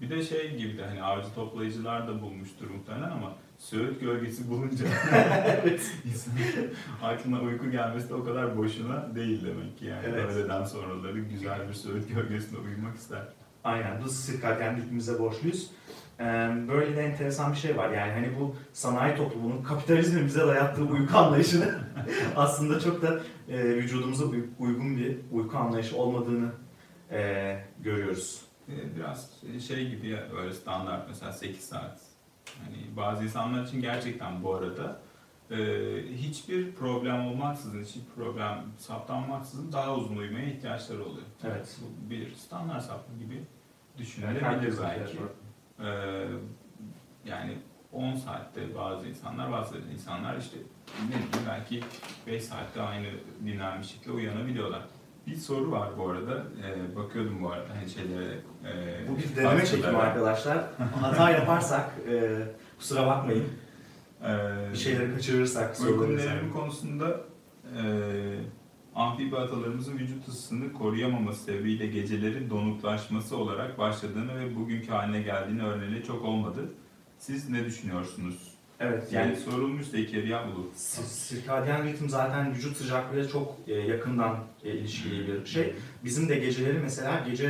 Bir 0.00 0.10
de 0.10 0.22
şey 0.22 0.56
gibi 0.56 0.78
de 0.78 0.84
hani 0.86 1.02
avcı 1.02 1.34
toplayıcılar 1.34 2.08
da 2.08 2.22
bulmuştur 2.22 2.70
muhtemelen 2.70 3.10
ama 3.10 3.34
Söğüt 3.58 4.00
gölgesi 4.00 4.50
bulunca 4.50 4.84
aklına 7.02 7.40
uyku 7.40 7.70
gelmesi 7.70 8.08
de 8.08 8.14
o 8.14 8.24
kadar 8.24 8.56
boşuna 8.58 9.14
değil 9.14 9.44
demek 9.46 9.78
ki 9.78 9.84
yani. 9.84 10.02
Evet. 10.08 10.24
Öğleden 10.30 10.64
sonraları 10.64 11.18
güzel 11.20 11.68
bir 11.68 11.74
Söğüt 11.74 12.14
gölgesinde 12.14 12.60
uyumak 12.60 12.96
ister. 12.96 13.22
Aynen 13.64 14.02
bu 14.04 14.08
sirkadyen 14.08 14.76
ritmimize 14.76 15.18
borçluyuz. 15.18 15.70
Ee, 16.20 16.24
Böyle 16.68 16.96
de 16.96 17.02
enteresan 17.02 17.52
bir 17.52 17.56
şey 17.56 17.76
var. 17.76 17.90
Yani 17.90 18.12
hani 18.12 18.40
bu 18.40 18.56
sanayi 18.72 19.16
toplumunun 19.16 19.62
kapitalizmin 19.62 20.26
bize 20.26 20.46
dayattığı 20.46 20.82
uyku 20.84 21.18
anlayışını 21.18 21.74
aslında 22.36 22.80
çok 22.80 23.02
da 23.02 23.20
e, 23.48 23.64
vücudumuza 23.76 24.24
uy- 24.24 24.46
uygun 24.58 24.96
bir 24.96 25.16
uyku 25.32 25.58
anlayışı 25.58 25.96
olmadığını 25.96 26.48
e, 27.10 27.56
görüyoruz. 27.80 28.40
Ee, 28.68 28.96
Biraz 28.96 29.30
şey 29.68 29.88
gibi 29.90 30.08
ya 30.08 30.24
öyle 30.40 30.52
standart 30.54 31.08
mesela 31.08 31.32
8 31.32 31.64
saat. 31.64 32.00
Hani 32.64 32.96
bazı 32.96 33.24
insanlar 33.24 33.64
için 33.66 33.80
gerçekten 33.80 34.42
bu 34.42 34.54
arada 34.54 35.00
e, 35.50 35.56
hiçbir 36.14 36.74
problem 36.74 37.26
olmaksızın, 37.26 37.84
hiçbir 37.84 38.14
problem 38.16 38.62
saptanmaksızın 38.78 39.72
daha 39.72 39.94
uzun 39.96 40.16
uyumaya 40.16 40.46
ihtiyaçları 40.46 41.04
oluyor. 41.04 41.26
Evet. 41.44 41.76
Bu 41.82 42.10
bir 42.10 42.34
standart 42.34 42.82
sapma 42.84 43.14
gibi 43.18 43.42
düşünülebilir 43.98 44.42
herkesin 44.42 44.84
belki. 44.84 45.18
Ee, 45.80 46.26
yani 47.24 47.58
10 47.92 48.16
saatte 48.16 48.74
bazı 48.74 49.08
insanlar, 49.08 49.52
bazı 49.52 49.78
insanlar 49.94 50.36
işte 50.38 50.56
ne 51.04 51.08
bileyim 51.08 51.46
belki 51.48 51.80
5 52.26 52.44
saatte 52.44 52.82
aynı 52.82 53.08
dinlenmişlikle 53.46 54.12
uyanabiliyorlar. 54.12 54.82
Bir 55.30 55.36
soru 55.36 55.70
var 55.70 55.88
bu 55.98 56.08
arada. 56.08 56.42
Ee, 56.64 56.96
bakıyordum 56.96 57.42
bu 57.42 57.50
arada 57.50 57.68
hani 57.76 57.90
şeylere. 57.90 58.24
e, 58.64 59.08
Bu 59.08 59.18
bir 59.18 59.36
deneme 59.36 59.66
çekimi 59.66 59.96
arkadaşlar. 59.96 60.58
Hata 61.00 61.30
yaparsak 61.30 61.90
e, 62.10 62.38
kusura 62.78 63.06
bakmayın. 63.06 63.44
Ee, 64.24 64.28
Bir 64.72 64.76
şeyleri 64.78 65.14
kaçırırsak 65.14 65.76
soruları 65.76 66.12
evrimi 66.20 66.52
konusunda 66.52 67.20
e, 67.76 67.82
amfibi 68.94 69.36
atalarımızın 69.36 69.98
vücut 69.98 70.28
ısısını 70.28 70.72
koruyamaması 70.72 71.44
sebebiyle 71.44 71.86
gecelerin 71.86 72.50
donuklaşması 72.50 73.36
olarak 73.36 73.78
başladığını 73.78 74.40
ve 74.40 74.56
bugünkü 74.56 74.88
haline 74.92 75.22
geldiğini 75.22 75.62
örneği 75.62 76.02
çok 76.04 76.24
olmadı. 76.24 76.60
Siz 77.18 77.50
ne 77.50 77.64
düşünüyorsunuz? 77.64 78.47
Evet 78.80 79.12
Yani 79.12 79.26
yani 79.28 79.36
sorulmuş 79.40 79.86
Zekeriya 79.86 80.44
Ulu. 80.48 80.70
sir- 80.74 81.02
sirkadyen 81.02 81.84
ritim 81.84 82.08
zaten 82.08 82.54
vücut 82.54 82.76
sıcaklığıyla 82.76 83.28
çok 83.28 83.54
e, 83.66 83.74
yakından 83.74 84.38
e, 84.64 84.70
ilişkili 84.72 85.40
bir 85.40 85.46
şey. 85.46 85.74
Bizim 86.04 86.28
de 86.28 86.34
geceleri 86.38 86.78
mesela 86.78 87.24
gece 87.30 87.46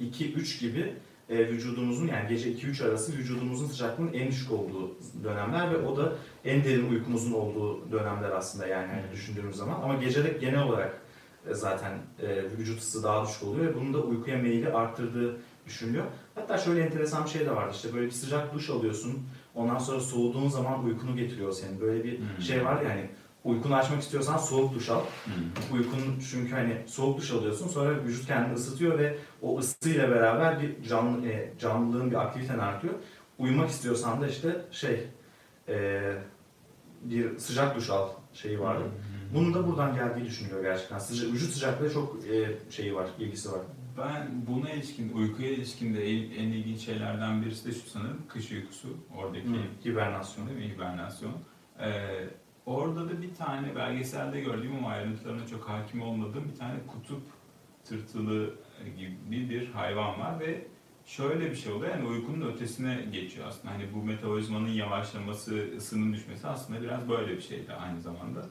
e, 0.00 0.04
2-3 0.04 0.60
gibi 0.60 0.92
e, 1.28 1.38
vücudumuzun 1.48 2.06
yani 2.06 2.28
gece 2.28 2.52
2-3 2.52 2.84
arası 2.88 3.12
vücudumuzun 3.12 3.66
sıcaklığının 3.66 4.12
en 4.12 4.28
düşük 4.28 4.52
olduğu 4.52 4.96
dönemler 5.24 5.70
ve 5.70 5.76
o 5.76 5.96
da 5.96 6.12
en 6.44 6.64
derin 6.64 6.90
uykumuzun 6.90 7.32
olduğu 7.32 7.92
dönemler 7.92 8.30
aslında 8.30 8.66
yani 8.66 8.86
hani 8.86 9.12
düşündüğümüz 9.12 9.56
zaman. 9.56 9.80
Ama 9.82 9.94
gecede 9.94 10.28
genel 10.40 10.62
olarak 10.62 11.00
e, 11.50 11.54
zaten 11.54 11.92
e, 12.22 12.42
vücut 12.58 12.78
ısı 12.80 13.02
daha 13.02 13.26
düşük 13.28 13.42
oluyor 13.42 13.66
ve 13.66 13.74
bunun 13.74 13.94
da 13.94 13.98
uykuya 13.98 14.38
meyili 14.38 14.72
arttırdığı 14.72 15.36
düşünülüyor. 15.66 16.04
Hatta 16.34 16.58
şöyle 16.58 16.80
enteresan 16.80 17.24
bir 17.24 17.30
şey 17.30 17.46
de 17.46 17.50
var 17.56 17.70
işte 17.72 17.94
böyle 17.94 18.06
bir 18.06 18.10
sıcak 18.10 18.54
duş 18.54 18.70
alıyorsun 18.70 19.22
ondan 19.54 19.78
sonra 19.78 20.00
soğuduğun 20.00 20.48
zaman 20.48 20.84
uykunu 20.84 21.16
getiriyor 21.16 21.52
senin. 21.52 21.80
Böyle 21.80 22.04
bir 22.04 22.18
Hmm. 22.18 22.42
şey 22.42 22.64
var 22.64 22.82
ya 22.82 22.90
hani 22.90 23.10
uykunu 23.44 23.74
açmak 23.74 24.02
istiyorsan 24.02 24.36
soğuk 24.38 24.74
duş 24.74 24.90
al. 24.90 25.00
Hmm. 25.24 25.76
Uykun 25.78 26.00
çünkü 26.30 26.52
hani 26.54 26.82
soğuk 26.86 27.18
duş 27.18 27.32
alıyorsun 27.32 27.68
sonra 27.68 28.04
vücut 28.04 28.26
kendini 28.26 28.54
ısıtıyor 28.54 28.98
ve 28.98 29.18
o 29.42 29.58
ısıyla 29.58 30.10
beraber 30.10 30.62
bir 30.62 30.82
canlı 30.88 31.28
e, 31.28 31.52
canlılığın 31.58 32.10
bir 32.10 32.16
aktiviten 32.16 32.58
artıyor. 32.58 32.94
Uyumak 33.38 33.70
istiyorsan 33.70 34.20
da 34.20 34.28
işte 34.28 34.56
şey 34.70 35.06
e, 35.68 36.00
bir 37.02 37.38
sıcak 37.38 37.76
duş 37.76 37.90
al 37.90 38.08
şeyi 38.32 38.60
vardı. 38.60 38.84
Bunun 39.34 39.54
da 39.54 39.66
buradan 39.68 39.94
geldiği 39.94 40.24
düşünülüyor 40.24 40.62
gerçekten. 40.62 40.98
Sıca, 40.98 41.26
vücut 41.32 41.50
sıcaklığı 41.52 41.92
çok 41.92 42.26
e, 42.26 42.58
şeyi 42.70 42.94
var, 42.94 43.06
ilgisi 43.18 43.52
var. 43.52 43.60
Ben 43.98 44.46
buna 44.46 44.70
ilişkin, 44.70 45.12
uykuya 45.12 45.50
ilişkin 45.50 45.94
de 45.94 46.10
en, 46.10 46.30
en 46.30 46.48
ilginç 46.48 46.80
şeylerden 46.80 47.42
birisi 47.42 47.68
de 47.68 47.72
şu 47.72 47.88
sanırım 47.90 48.22
kış 48.28 48.52
uykusu. 48.52 48.88
Oradaki 49.16 49.48
Hibernasyon. 49.84 50.48
Değil 50.48 50.58
mi? 50.58 50.74
Hibernasyon. 50.74 51.32
Ee, 51.80 52.28
orada 52.66 53.08
da 53.08 53.22
bir 53.22 53.34
tane 53.34 53.76
belgeselde 53.76 54.40
gördüğüm 54.40 54.76
ama 54.76 54.88
ayrıntılarına 54.88 55.46
çok 55.46 55.68
hakim 55.68 56.02
olmadığım 56.02 56.48
bir 56.52 56.58
tane 56.58 56.74
kutup 56.86 57.22
tırtılı 57.84 58.54
gibi 59.30 59.50
bir 59.50 59.68
hayvan 59.68 60.20
var 60.20 60.40
ve 60.40 60.66
şöyle 61.06 61.50
bir 61.50 61.56
şey 61.56 61.72
oluyor 61.72 61.94
yani 61.94 62.08
uykunun 62.08 62.52
ötesine 62.52 63.06
geçiyor 63.12 63.46
aslında. 63.48 63.74
Hani 63.74 63.94
bu 63.94 64.02
metabolizmanın 64.02 64.68
yavaşlaması, 64.68 65.68
ısının 65.76 66.12
düşmesi 66.12 66.46
aslında 66.46 66.82
biraz 66.82 67.08
böyle 67.08 67.36
bir 67.36 67.42
şeydi 67.42 67.72
aynı 67.72 68.00
zamanda. 68.00 68.46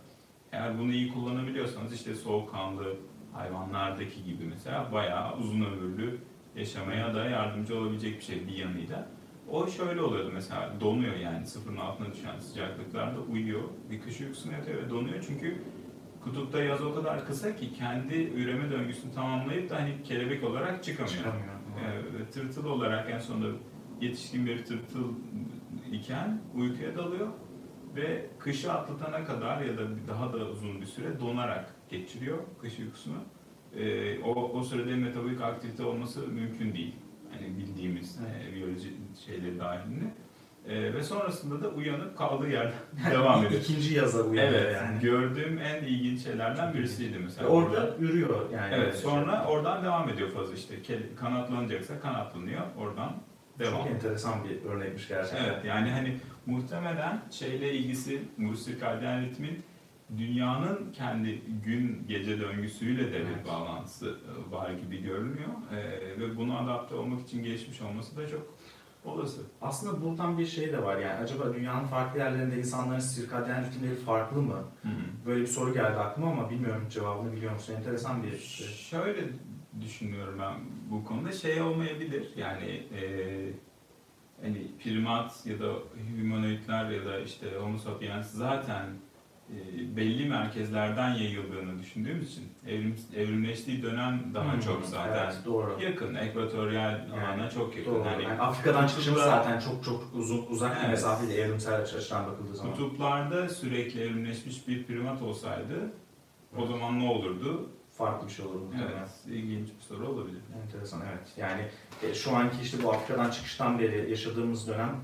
Eğer 0.52 0.80
bunu 0.80 0.94
iyi 0.94 1.14
kullanabiliyorsanız 1.14 1.94
işte 1.94 2.16
soğukkanlı 2.16 2.96
hayvanlardaki 3.34 4.24
gibi 4.24 4.44
mesela 4.46 4.92
bayağı 4.92 5.38
uzun 5.38 5.62
ömürlü 5.62 6.18
yaşamaya 6.56 7.14
da 7.14 7.26
yardımcı 7.26 7.78
olabilecek 7.78 8.18
bir 8.18 8.24
şey 8.24 8.48
bir 8.48 8.56
yanıyla. 8.56 9.08
O 9.50 9.68
şöyle 9.68 10.02
oluyordu 10.02 10.32
mesela 10.34 10.74
donuyor 10.82 11.16
yani 11.16 11.48
sıfırın 11.48 11.78
altına 11.78 12.14
düşen 12.14 12.40
sıcaklıklarda 12.40 13.20
uyuyor. 13.20 13.64
Bir 13.92 14.02
kış 14.02 14.22
uykusuna 14.22 14.54
yatıyor 14.54 14.84
ve 14.84 14.90
donuyor 14.90 15.26
çünkü 15.28 15.64
kutupta 16.24 16.64
yaz 16.64 16.82
o 16.82 16.96
kadar 16.96 17.26
kısa 17.26 17.56
ki 17.56 17.74
kendi 17.74 18.16
üreme 18.16 18.72
döngüsünü 18.72 19.14
tamamlayıp 19.14 19.70
da 19.70 19.76
hani 19.76 20.04
kelebek 20.04 20.44
olarak 20.44 20.84
çıkamıyor. 20.84 21.18
Çıkamıyor. 21.18 21.54
Ee, 22.22 22.32
tırtıl 22.32 22.66
olarak 22.66 23.10
en 23.10 23.20
sonunda 23.20 23.48
yetişkin 24.02 24.46
bir 24.46 24.66
tırtıl 24.66 25.14
iken 25.92 26.42
uykuya 26.56 26.98
dalıyor 26.98 27.28
ve 27.96 28.26
kışı 28.40 28.74
atlatana 28.74 29.26
kadar 29.26 29.62
ya 29.62 29.78
da 29.78 29.82
daha 30.08 30.34
da 30.34 30.38
uzun 30.38 30.82
bir 30.82 30.86
süre 30.86 31.20
donarak 31.20 31.66
geçiriyor 31.90 32.38
kış 32.62 32.80
uykusunu. 32.80 33.18
Ee, 33.78 34.20
o, 34.20 34.52
o 34.60 34.64
sürede 34.64 34.96
metabolik 34.96 35.42
aktivite 35.42 35.84
olması 35.84 36.28
mümkün 36.28 36.74
değil. 36.74 36.96
Hani 37.32 37.58
bildiğimiz 37.58 38.20
e, 38.22 38.56
biyoloji 38.56 38.94
şeyleri 39.26 39.60
dahilinde. 39.60 40.06
Ee, 40.68 40.94
ve 40.94 41.04
sonrasında 41.04 41.64
da 41.64 41.70
uyanıp 41.70 42.18
kaldığı 42.18 42.50
yerden 42.50 42.74
devam 43.12 43.46
ediyor. 43.46 43.62
İkinci 43.62 43.94
yaza 43.94 44.24
uyanıyor 44.24 44.62
Evet, 44.62 44.76
yani. 44.76 45.00
gördüğüm 45.00 45.58
en 45.58 45.84
ilginç 45.84 46.24
şeylerden 46.24 46.74
birisiydi 46.74 47.20
mesela. 47.20 47.48
orada 47.50 47.96
yürüyor 48.00 48.50
yani. 48.50 48.74
Evet, 48.76 48.96
sonra 48.96 49.46
oradan 49.50 49.84
devam 49.84 50.10
ediyor 50.10 50.30
fazla 50.32 50.54
işte. 50.54 50.76
Kanatlanacaksa 51.16 52.00
kanatlanıyor, 52.00 52.62
oradan 52.78 53.14
devam. 53.60 53.84
Çok 53.84 53.88
enteresan 53.92 54.34
bir 54.44 54.70
örnekmiş 54.70 55.08
gerçekten. 55.08 55.46
Evet, 55.46 55.66
yani 55.66 55.92
hani 55.92 56.18
muhtemelen 56.46 57.22
şeyle 57.32 57.74
ilgisi, 57.74 58.22
bu 58.38 58.56
sirkadyen 58.58 59.22
ritmin 59.26 59.64
dünyanın 60.18 60.92
kendi 60.94 61.42
gün 61.66 62.06
gece 62.08 62.42
döngüsüyle 62.42 63.08
de 63.08 63.20
bir 63.20 63.26
Evet. 63.36 63.48
bağlantısı 63.48 64.08
e, 64.50 64.52
var 64.52 64.72
gibi 64.72 65.04
görünüyor. 65.04 65.50
Ee, 65.72 66.20
ve 66.20 66.38
buna 66.38 66.60
adapte 66.60 66.96
olmak 66.96 67.22
için 67.22 67.44
gelişmiş 67.44 67.82
olması 67.82 68.18
da 68.18 68.28
çok 68.28 68.54
olası. 69.06 69.42
Aslında 69.62 70.02
buradan 70.02 70.38
bir 70.38 70.46
şey 70.46 70.72
de 70.74 70.84
var 70.84 70.98
yani 70.98 71.14
acaba 71.24 71.54
dünyanın 71.54 71.86
farklı 71.88 72.20
yerlerinde 72.20 72.58
insanların 72.58 73.00
sirkadyen 73.00 73.66
ritimleri 73.66 73.96
farklı 73.96 74.42
mı? 74.42 74.64
Böyle 75.26 75.42
bir 75.42 75.48
soru 75.48 75.74
geldi 75.74 75.98
aklıma 75.98 76.32
ama 76.32 76.50
bilmiyorum 76.50 76.88
cevabını 76.90 77.32
biliyor 77.34 77.54
musun? 77.54 77.74
Enteresan 77.78 78.24
bir 78.24 78.38
şey. 78.38 78.68
Şöyle 78.68 79.22
düşünüyorum 79.82 80.36
ben 80.40 80.54
bu 80.92 81.06
konuda 81.06 81.32
şey 81.32 81.62
olmayabilir 81.62 82.28
yani 82.38 82.66
e, 82.96 83.02
hani 84.42 84.68
primat 84.84 85.46
ya 85.46 85.60
da 85.60 85.74
humanoidler 86.22 86.90
ya 86.90 87.06
da 87.06 87.20
işte 87.20 87.48
homo 87.60 87.78
sapiens 87.78 88.32
zaten 88.32 88.86
e, 89.50 89.56
belli 89.98 90.30
merkezlerden 90.30 91.10
yayıldığını 91.14 91.80
düşündüğümüz 91.80 92.32
için 92.32 92.44
evrim, 92.68 92.96
evrimleştiği 93.16 93.84
dönem 93.84 94.32
daha 94.34 94.54
Hmm, 94.54 94.60
çok 94.60 94.86
zaten 94.86 95.26
Evet, 95.26 95.36
doğru. 95.46 95.78
yakın, 95.82 96.16
ekvatoryal 96.16 96.92
Yani, 96.92 97.12
alana 97.26 97.50
çok 97.50 97.78
yakın. 97.78 97.92
Doğru. 97.92 98.06
Yani 98.06 98.24
Yani 98.24 98.42
Afrika'dan 98.42 98.88
çıkışımız 98.88 99.22
zaten 99.22 99.60
çok 99.60 99.84
çok 99.84 100.04
uzun 100.14 100.46
uzak 100.50 100.72
bir 100.76 100.80
Evet. 100.80 100.90
mesafeli 100.90 101.34
evrimsel 101.34 101.82
açıdan 101.82 102.26
bakıldığı 102.28 102.56
zaman. 102.56 102.72
Kutuplarda 102.74 103.50
sürekli 103.50 104.02
evrimleşmiş 104.02 104.68
bir 104.68 104.84
primat 104.84 105.22
olsaydı 105.22 105.92
o 106.56 106.60
Evet. 106.60 106.68
zaman 106.68 107.00
ne 107.00 107.10
olurdu? 107.10 107.70
Farklı 107.98 108.28
bir 108.28 108.34
şey 108.34 108.46
olur 108.46 108.62
muhtemelen. 108.62 108.98
Evet, 108.98 109.10
ilginç 109.28 109.68
bir 109.68 109.82
soru 109.82 110.08
olabilir. 110.08 110.42
Enteresan 110.64 111.02
evet. 111.12 111.28
Yani 111.38 111.62
e, 112.04 112.14
şu 112.14 112.36
anki 112.36 112.62
işte 112.62 112.84
bu 112.84 112.94
Afrika'dan 112.94 113.32
çıkıştan 113.32 113.80
beri 113.80 114.10
yaşadığımız 114.10 114.68
dönem 114.68 114.96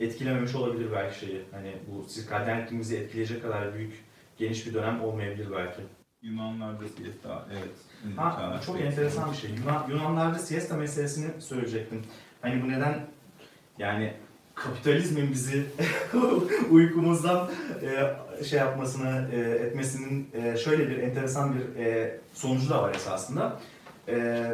etkilememiş 0.00 0.54
olabilir 0.54 0.92
belki 0.92 1.18
şeyi. 1.18 1.42
Hani 1.52 1.76
bu 1.88 2.08
sirkadyen 2.08 2.62
ritmimizi 2.62 2.96
etkileyecek 2.96 3.42
kadar 3.42 3.74
büyük, 3.74 4.04
geniş 4.38 4.66
bir 4.66 4.74
dönem 4.74 5.04
olmayabilir 5.04 5.52
belki. 5.52 5.82
Yunanlarda 6.22 6.88
siesta, 6.88 7.46
evet. 7.52 8.16
Ha, 8.16 8.60
çok 8.66 8.80
enteresan 8.80 9.32
bir 9.32 9.36
şey. 9.36 9.50
Yunan, 9.50 9.86
Yunanlarda 9.90 10.38
siesta 10.38 10.76
meselesini 10.76 11.40
söyleyecektim. 11.40 12.02
Hani 12.40 12.62
bu 12.62 12.68
neden 12.68 13.06
yani 13.78 14.14
kapitalizmin 14.54 15.30
bizi 15.30 15.66
uykumuzdan 16.70 17.50
e, 17.82 18.16
şey 18.44 18.58
yapmasını 18.58 19.28
e, 19.32 19.40
etmesinin 19.40 20.28
e, 20.34 20.56
şöyle 20.56 20.88
bir 20.88 20.98
enteresan 20.98 21.54
bir 21.54 21.84
e, 21.84 22.20
sonucu 22.34 22.70
da 22.70 22.82
var 22.82 22.94
esasında. 22.94 23.60
E, 24.08 24.46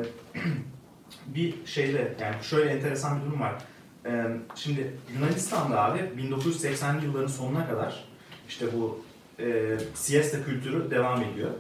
bir 1.27 1.67
şeyde 1.67 2.15
yani 2.21 2.35
şöyle 2.43 2.71
enteresan 2.71 3.21
bir 3.21 3.27
durum 3.27 3.41
var. 3.41 3.55
E, 4.07 4.25
şimdi 4.55 4.97
Yunanistan'da 5.15 5.83
abi 5.83 5.99
1980'li 5.99 7.05
yılların 7.05 7.27
sonuna 7.27 7.69
kadar 7.69 8.05
işte 8.49 8.67
bu 8.73 9.05
e, 9.39 9.79
siesta 9.95 10.45
kültürü 10.45 10.91
devam 10.91 11.23
ediyor. 11.23 11.51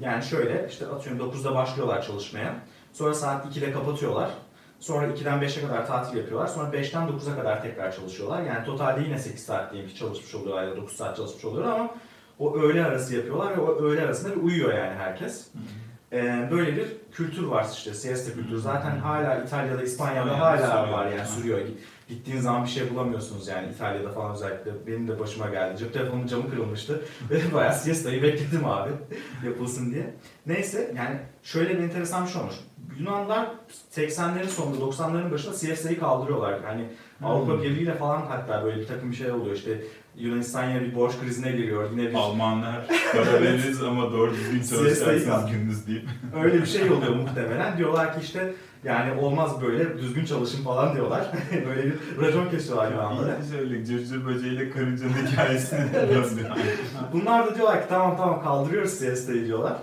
Yani 0.00 0.24
şöyle 0.24 0.66
işte 0.70 0.86
atıyorum 0.86 1.30
9'da 1.30 1.54
başlıyorlar 1.54 2.02
çalışmaya. 2.02 2.54
Sonra 2.92 3.14
saat 3.14 3.56
2'de 3.56 3.72
kapatıyorlar. 3.72 4.30
Sonra 4.82 5.06
2'den 5.06 5.42
5'e 5.42 5.66
kadar 5.66 5.86
tatil 5.86 6.16
yapıyorlar. 6.16 6.46
Sonra 6.46 6.76
5'ten 6.76 7.08
9'a 7.08 7.36
kadar 7.36 7.62
tekrar 7.62 7.92
çalışıyorlar. 7.92 8.42
Yani 8.42 8.64
totalde 8.64 9.00
yine 9.02 9.18
8 9.18 9.44
saat 9.44 9.72
diyelim 9.72 9.90
ki 9.90 9.96
çalışmış 9.96 10.34
oluyorlar 10.34 10.64
ya 10.64 10.70
da 10.70 10.76
9 10.76 10.96
saat 10.96 11.16
çalışmış 11.16 11.44
oluyorlar 11.44 11.72
ama 11.72 11.94
o 12.38 12.56
öğle 12.56 12.84
arası 12.84 13.16
yapıyorlar 13.16 13.56
ve 13.56 13.60
o 13.60 13.82
öğle 13.84 14.02
arasında 14.02 14.36
bir 14.36 14.42
uyuyor 14.42 14.74
yani 14.74 14.94
herkes. 14.94 15.48
Ee, 16.12 16.48
böyle 16.50 16.76
bir 16.76 16.86
kültür 17.12 17.42
var 17.42 17.66
işte 17.72 17.94
siesta 17.94 18.32
kültürü. 18.32 18.60
Zaten 18.60 18.98
hala 18.98 19.36
İtalya'da, 19.36 19.82
İspanya'da 19.82 20.40
hala 20.40 20.92
var 20.92 21.06
yani 21.06 21.28
sürüyor. 21.28 21.58
Gittiğin 22.12 22.38
zaman 22.40 22.64
bir 22.64 22.68
şey 22.70 22.90
bulamıyorsunuz 22.94 23.48
yani 23.48 23.68
İtalya'da 23.74 24.12
falan 24.12 24.32
özellikle. 24.34 24.70
Benim 24.86 25.08
de 25.08 25.20
başıma 25.20 25.48
geldi. 25.48 25.78
Cep 25.78 25.92
telefonum 25.92 26.26
camı 26.26 26.50
kırılmıştı. 26.50 27.02
Ve 27.30 27.54
bayağı 27.54 27.74
siestayı 27.74 28.22
bekledim 28.22 28.64
abi 28.66 28.90
yapılsın 29.46 29.92
diye. 29.92 30.14
Neyse 30.46 30.92
yani 30.96 31.18
şöyle 31.42 31.78
bir 31.78 31.82
enteresan 31.82 32.24
bir 32.26 32.30
şey 32.30 32.40
olmuş. 32.42 32.54
Yunanlar 32.98 33.48
80'lerin 33.96 34.46
sonunda 34.46 34.84
90'ların 34.84 35.30
başında 35.30 35.54
siestayı 35.54 36.00
kaldırıyorlar. 36.00 36.60
Hani 36.64 36.84
Avrupa 37.24 37.62
Birliği 37.62 37.82
ile 37.82 37.94
falan 37.94 38.22
hatta 38.28 38.64
böyle 38.64 38.80
bir 38.80 38.86
takım 38.86 39.10
bir 39.10 39.16
şey 39.16 39.30
oluyor. 39.32 39.56
İşte 39.56 39.80
Yunanistan 40.16 40.68
yine 40.70 40.80
bir 40.80 40.94
borç 40.94 41.12
krizine 41.20 41.52
giriyor. 41.52 41.90
Yine 41.90 42.10
bir 42.10 42.14
Almanlar 42.14 42.86
para 43.12 43.42
veririz 43.42 43.82
ama 43.82 44.12
doğru 44.12 44.34
düzgün 44.34 44.62
kal- 45.26 45.48
gündüz 45.50 45.86
deyip. 45.86 46.08
öyle 46.44 46.60
bir 46.62 46.66
şey 46.66 46.82
oluyor 46.90 47.14
muhtemelen. 47.14 47.78
Diyorlar 47.78 48.14
ki 48.14 48.20
işte 48.24 48.54
yani 48.84 49.20
olmaz 49.20 49.62
böyle 49.62 49.98
düzgün 49.98 50.24
çalışın 50.24 50.64
falan 50.64 50.94
diyorlar. 50.94 51.32
böyle 51.66 51.84
bir 51.84 52.22
racon 52.22 52.50
kesiyorlar 52.50 52.92
Yunanlara. 52.92 53.36
İyi 53.36 53.50
şöyle 53.50 53.84
cırcır 53.84 54.26
böceğiyle 54.26 54.70
karıncanın 54.70 55.12
hikayesine 55.12 55.86
Evet. 55.96 56.26
Bunlar 57.12 57.46
da 57.46 57.54
diyorlar 57.54 57.82
ki 57.82 57.86
tamam 57.88 58.16
tamam 58.16 58.42
kaldırıyoruz 58.42 58.90
siestayı 58.90 59.46
diyorlar. 59.46 59.76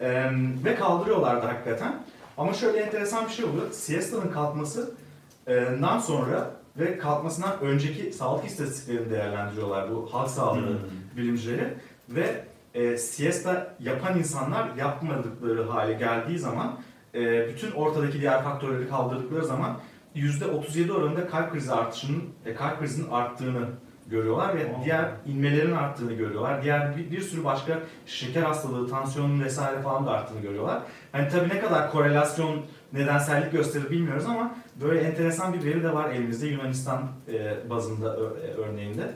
Ee, 0.00 0.30
ve 0.64 0.74
kaldırıyorlardı 0.74 1.46
hakikaten. 1.46 2.02
Ama 2.36 2.52
şöyle 2.52 2.78
enteresan 2.78 3.26
bir 3.26 3.32
şey 3.32 3.44
oluyor. 3.44 3.70
Siesta'nın 3.72 4.30
kalkmasından 4.30 5.98
sonra 5.98 6.50
ve 6.76 6.98
kalkmasından 6.98 7.60
önceki 7.60 8.12
sağlık 8.12 8.44
istatistiklerini 8.44 9.10
değerlendiriyorlar 9.10 9.90
bu 9.90 10.08
halk 10.12 10.30
sağlığı 10.30 10.78
bilimcileri. 11.16 11.74
Ve 12.08 12.44
e, 12.74 12.96
siesta 12.96 13.74
yapan 13.80 14.18
insanlar 14.18 14.76
yapmadıkları 14.76 15.62
hale 15.62 15.92
geldiği 15.92 16.38
zaman 16.38 16.78
e, 17.14 17.48
bütün 17.48 17.70
ortadaki 17.70 18.20
diğer 18.20 18.42
faktörleri 18.42 18.88
kaldırdıkları 18.88 19.44
zaman 19.44 19.76
%37 20.16 20.92
oranında 20.92 21.26
kalp 21.28 21.52
krizi 21.52 21.72
artışının, 21.72 22.22
e, 22.46 22.54
kalp 22.54 22.78
krizinin 22.80 23.10
arttığını 23.10 23.66
görüyorlar 24.06 24.54
ve 24.54 24.60
Wow. 24.60 24.84
diğer 24.84 25.10
inmelerin 25.26 25.72
arttığını 25.72 26.12
görüyorlar. 26.12 26.62
Diğer 26.62 26.96
bir, 26.96 27.10
bir 27.10 27.20
sürü 27.20 27.44
başka 27.44 27.78
şeker 28.06 28.42
hastalığı, 28.42 28.90
tansiyonun 28.90 29.44
vesaire 29.44 29.80
falan 29.82 30.06
da 30.06 30.10
arttığını 30.10 30.40
görüyorlar. 30.40 30.82
Hani 31.12 31.28
tabii 31.28 31.48
ne 31.48 31.60
kadar 31.60 31.90
korelasyon, 31.90 32.60
nedensellik 32.92 33.52
gösterir 33.52 33.90
bilmiyoruz 33.90 34.26
ama 34.26 34.54
böyle 34.82 35.00
enteresan 35.00 35.52
bir 35.52 35.64
veri 35.64 35.82
de 35.82 35.94
var 35.94 36.10
elimizde 36.10 36.46
Yunanistan 36.46 37.02
e, 37.32 37.70
bazında 37.70 38.16
ö- 38.16 38.36
e, 38.46 38.50
örneğinde. 38.54 39.10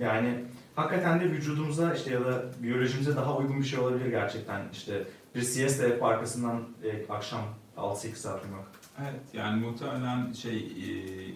Yani 0.00 0.34
hakikaten 0.78 1.20
de 1.20 1.24
vücudumuza 1.24 1.94
işte 1.94 2.12
ya 2.12 2.24
da 2.24 2.44
biyolojimize 2.62 3.16
daha 3.16 3.36
uygun 3.36 3.60
bir 3.60 3.66
şey 3.66 3.78
olabilir 3.78 4.06
gerçekten. 4.06 4.68
İşte 4.72 5.04
bir 5.34 5.42
siesta 5.42 5.82
yapıp 5.82 6.02
arkasından 6.02 6.68
e, 6.84 7.12
akşam 7.12 7.40
6-8 7.76 8.14
saat 8.14 8.44
uyumak. 8.44 8.66
Evet 9.00 9.20
yani 9.32 9.64
muhtemelen 9.64 10.32
şey 10.32 10.56
e, 10.56 10.88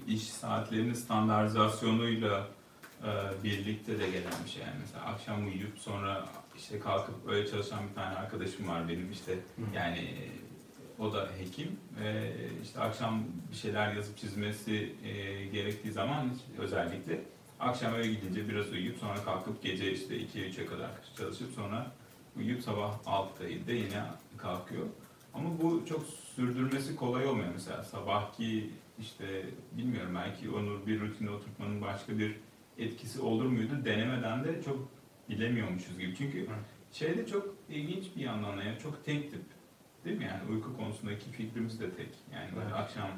iş 0.08 0.22
saatlerinin 0.22 0.94
standartizasyonuyla 0.94 2.46
e, 3.02 3.44
birlikte 3.44 3.98
de 3.98 4.06
gelen 4.06 4.32
bir 4.44 4.50
şey. 4.50 4.62
Yani 4.62 4.76
mesela 4.80 5.04
akşam 5.04 5.46
uyuyup 5.46 5.78
sonra 5.78 6.24
işte 6.56 6.78
kalkıp 6.78 7.14
öyle 7.28 7.48
çalışan 7.48 7.80
bir 7.90 7.94
tane 7.94 8.16
arkadaşım 8.16 8.68
var 8.68 8.88
benim 8.88 9.12
işte 9.12 9.38
yani 9.74 9.98
e, 9.98 10.42
o 10.98 11.12
da 11.12 11.28
hekim 11.38 11.76
işte 12.62 12.80
akşam 12.80 13.24
bir 13.50 13.56
şeyler 13.56 13.92
yazıp 13.92 14.18
çizmesi 14.18 14.92
gerektiği 15.52 15.92
zaman 15.92 16.30
özellikle 16.58 17.20
akşam 17.62 17.94
eve 17.94 18.06
gidince 18.06 18.48
biraz 18.48 18.72
uyuyup 18.72 18.98
sonra 18.98 19.24
kalkıp 19.24 19.62
gece 19.62 19.92
işte 19.92 20.16
2'ye 20.16 20.50
3'e 20.50 20.66
kadar 20.66 20.90
çalışıp 21.16 21.54
sonra 21.54 21.92
uyuyup 22.36 22.62
sabah 22.62 22.98
6'da 23.06 23.48
7'de 23.48 23.72
yine 23.72 24.02
kalkıyor. 24.36 24.86
Ama 25.34 25.48
bu 25.62 25.82
çok 25.88 26.06
sürdürmesi 26.36 26.96
kolay 26.96 27.26
olmuyor 27.26 27.48
mesela 27.54 27.82
sabahki 27.82 28.70
işte 29.00 29.46
bilmiyorum 29.72 30.14
belki 30.14 30.50
onu 30.50 30.86
bir 30.86 31.00
rutine 31.00 31.30
oturtmanın 31.30 31.82
başka 31.82 32.18
bir 32.18 32.36
etkisi 32.78 33.20
olur 33.20 33.46
muydu 33.46 33.72
denemeden 33.84 34.44
de 34.44 34.62
çok 34.62 34.88
bilemiyormuşuz 35.28 35.98
gibi. 35.98 36.14
Çünkü 36.18 36.46
şeyde 36.92 37.26
çok 37.26 37.54
ilginç 37.68 38.04
bir 38.16 38.20
yandan 38.20 38.58
da 38.58 38.62
yani 38.62 38.78
çok 38.82 39.04
tek 39.04 39.30
tip 39.30 39.42
değil 40.04 40.18
mi 40.18 40.24
yani 40.24 40.52
uyku 40.56 40.76
konusundaki 40.76 41.30
fikrimiz 41.30 41.80
de 41.80 41.90
tek 41.90 42.08
yani 42.32 42.48
Evet. 42.56 42.72
akşam 42.74 43.08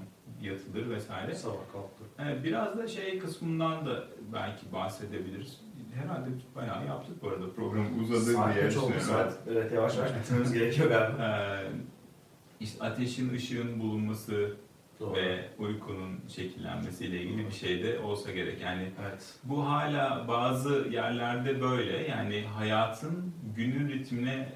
yatılır 0.43 0.91
vesaire. 0.91 1.35
Sabah 1.35 1.73
kalktı. 1.73 2.05
Evet, 2.19 2.45
biraz 2.45 2.79
da 2.79 2.89
şey 2.89 3.19
kısmından 3.19 3.87
da 3.87 4.05
belki 4.33 4.73
bahsedebiliriz. 4.73 5.61
Herhalde 5.95 6.29
bayağı 6.57 6.87
yaptık 6.87 7.23
bu 7.23 7.29
arada 7.29 7.53
program 7.57 8.01
uzadı 8.01 8.21
Saat 8.21 8.55
diye 8.55 8.67
düşünüyorum. 8.67 9.01
saat? 9.01 9.39
Evet 9.51 9.73
yavaş 9.73 9.97
yavaş 9.97 10.11
bitirmemiz 10.19 10.53
gerekiyor 10.53 10.89
galiba. 10.89 11.19
Ee, 11.65 12.65
işte 12.65 12.85
ateşin, 12.85 13.35
ışığın 13.35 13.81
bulunması 13.81 14.57
Doğru. 15.01 15.15
ve 15.17 15.49
uykunun 15.59 16.21
şekillenmesiyle 16.29 17.23
ilgili 17.23 17.47
bir 17.47 17.53
şey 17.53 17.83
de 17.83 17.99
olsa 17.99 18.31
gerek. 18.33 18.61
Yani 18.61 18.91
Evet. 19.03 19.35
bu 19.45 19.67
hala 19.69 20.29
bazı 20.29 20.89
yerlerde 20.91 21.61
böyle 21.61 22.09
yani 22.09 22.43
hayatın 22.43 23.35
günün 23.57 23.89
ritmine 23.89 24.49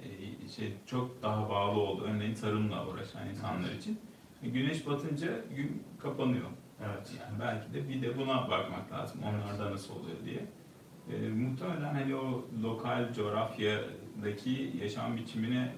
şey 0.56 0.72
çok 0.86 1.22
daha 1.22 1.50
bağlı 1.50 1.80
oldu. 1.80 2.04
Örneğin 2.08 2.34
tarımla 2.34 2.86
uğraşan 2.86 3.28
insanlar 3.28 3.70
için. 3.70 3.98
Güneş 4.42 4.86
batınca 4.86 5.28
gün 5.56 5.82
kapanıyor. 5.98 6.46
Evet. 6.80 7.12
Yani 7.20 7.40
belki 7.40 7.74
de 7.74 7.88
bir 7.88 8.02
de 8.02 8.18
buna 8.18 8.50
bakmak 8.50 8.92
lazım. 8.92 9.20
Onlarda 9.22 9.72
nasıl 9.72 9.94
oluyor 9.94 10.16
diye. 10.24 10.46
E, 11.12 11.28
muhtemelen 11.28 11.94
hani 11.94 12.14
o 12.16 12.44
lokal 12.62 13.12
coğrafyadaki 13.14 14.72
yaşam 14.82 15.16
biçimine 15.16 15.74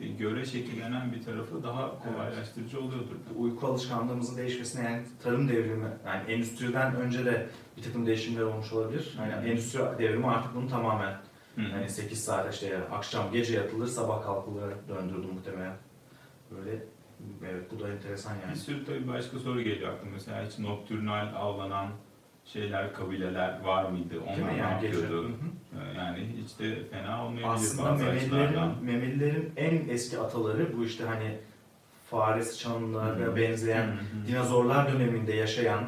e, 0.00 0.08
göre 0.08 0.44
şekillenen 0.44 1.12
bir 1.12 1.22
tarafı 1.22 1.62
daha 1.62 1.98
kolaylaştırıcı 1.98 2.78
oluyordur. 2.78 3.16
Bu 3.34 3.42
uyku 3.42 3.66
alışkanlığımızın 3.66 4.36
değişmesine 4.36 4.84
yani 4.84 5.02
tarım 5.22 5.48
devrimi, 5.48 5.88
yani 6.06 6.32
endüstriden 6.32 6.96
önce 6.96 7.24
de 7.24 7.46
bir 7.76 7.82
takım 7.82 8.06
değişimler 8.06 8.42
olmuş 8.42 8.72
olabilir. 8.72 9.18
Yani 9.18 9.48
endüstri 9.48 9.80
devrimi 9.98 10.26
artık 10.26 10.54
bunu 10.54 10.68
tamamen 10.68 11.16
Hı. 11.58 11.62
yani 11.62 11.88
8 11.88 12.24
saat 12.24 12.54
işte 12.54 12.78
akşam 12.92 13.32
gece 13.32 13.56
yatılır 13.56 13.86
sabah 13.86 14.22
kalkılır 14.22 14.74
döndürdü 14.88 15.26
muhtemelen. 15.34 15.76
Böyle 16.50 16.82
evet 17.50 17.72
bu 17.72 17.80
da 17.80 17.88
enteresan 17.88 18.34
yani. 18.34 18.50
Bir 18.54 18.58
sürü 18.58 18.84
tabii 18.84 19.08
başka 19.08 19.38
soru 19.38 19.62
geliyor 19.62 19.92
aklıma. 19.92 20.12
Mesela 20.12 20.46
hiç 20.46 20.58
nokturnal 20.58 21.26
avlanan 21.36 21.88
şeyler, 22.44 22.94
kabileler 22.94 23.60
var 23.60 23.90
mıydı? 23.90 24.20
Onlar 24.20 24.54
ne 24.54 24.56
yani 24.56 24.84
yapıyordu? 24.84 25.30
Ee, 25.74 25.98
Yani 25.98 26.28
hiç 26.42 26.58
de 26.58 26.84
fena 26.90 27.24
olmayabilir 27.26 27.54
Aslında 27.54 27.92
memelilerin, 27.92 28.84
memelilerin 28.84 29.52
en 29.56 29.88
eski 29.88 30.18
ataları 30.18 30.76
bu 30.76 30.84
işte 30.84 31.04
hani 31.04 31.38
Fares 32.10 32.58
çanlara 32.58 33.26
Hı. 33.26 33.36
benzeyen 33.36 33.86
hı. 33.86 34.26
dinozorlar 34.28 34.92
döneminde 34.92 35.32
yaşayan 35.32 35.84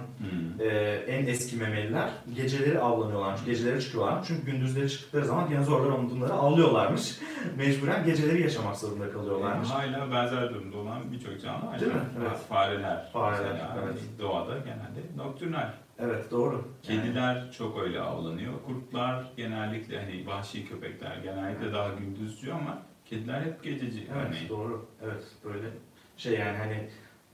e, 0.61 0.67
en 1.09 1.27
eski 1.27 1.57
memeliler 1.57 2.11
geceleri 2.37 2.79
avlanıyorlarmış, 2.81 3.45
geceleri 3.45 3.81
çıkıyorlarmış. 3.81 4.29
Çünkü 4.29 4.47
gündüzleri 4.47 4.91
çıktıkları 4.91 5.25
zaman 5.25 5.51
dinozorlar 5.51 6.11
bunları 6.11 6.33
avlıyorlarmış. 6.33 7.19
Mecburen 7.57 8.05
geceleri 8.05 8.43
yaşamak 8.43 8.77
zorunda 8.77 9.13
kalıyorlarmış. 9.13 9.69
Hala 9.69 10.11
benzer 10.13 10.55
durumda 10.55 10.77
olan 10.77 11.13
birçok 11.13 11.41
canlı. 11.43 11.81
Değil 11.81 11.93
mi? 11.93 11.99
Yani 11.99 12.27
Evet. 12.29 12.39
Fareler. 12.49 13.11
Fareler, 13.13 13.53
mesela 13.53 13.79
evet. 13.85 13.99
Doğada 14.21 14.59
genelde 14.59 15.01
nokturnal. 15.17 15.73
Evet 15.99 16.31
doğru. 16.31 16.65
Yani, 16.89 17.01
Kediler 17.03 17.53
çok 17.59 17.79
öyle 17.83 18.01
avlanıyor. 18.01 18.53
Kurtlar 18.67 19.25
genellikle 19.37 20.01
hani 20.01 20.27
vahşi 20.27 20.69
köpekler 20.69 21.17
genellikle 21.17 21.73
daha 21.73 21.89
gündüzcü 21.89 22.53
ama 22.53 22.79
kediler 23.05 23.41
hep 23.41 23.63
gececi. 23.65 24.07
evet 24.15 24.27
örneğin. 24.27 24.49
doğru. 24.49 24.87
Evet 25.05 25.23
böyle 25.45 25.67
şey 26.21 26.33
yani 26.39 26.59
hani 26.59 26.89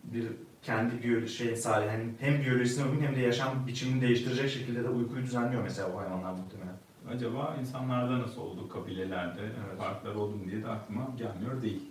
bir 0.04 0.26
kendi 0.62 1.02
biyoloji 1.02 1.28
şey 1.34 1.56
sadece 1.56 1.90
hani 1.90 2.04
hem 2.20 2.40
biyolojisine 2.42 2.84
uygun 2.84 3.04
hem 3.06 3.16
de 3.16 3.20
yaşam 3.20 3.66
biçimini 3.66 4.00
değiştirecek 4.02 4.50
şekilde 4.50 4.84
de 4.84 4.88
uykuyu 4.88 5.22
düzenliyor 5.22 5.62
mesela 5.62 5.92
bu 5.94 5.98
hayvanlar 6.00 6.32
muhtemelen. 6.32 6.76
Acaba 7.10 7.56
insanlarda 7.60 8.18
nasıl 8.18 8.40
oldu 8.40 8.68
kabilelerde 8.68 9.40
Evet. 9.40 9.78
farklar 9.78 10.14
oldu 10.14 10.38
diye 10.50 10.62
de 10.62 10.68
aklıma 10.68 11.08
gelmiyor 11.18 11.62
değil. 11.62 11.82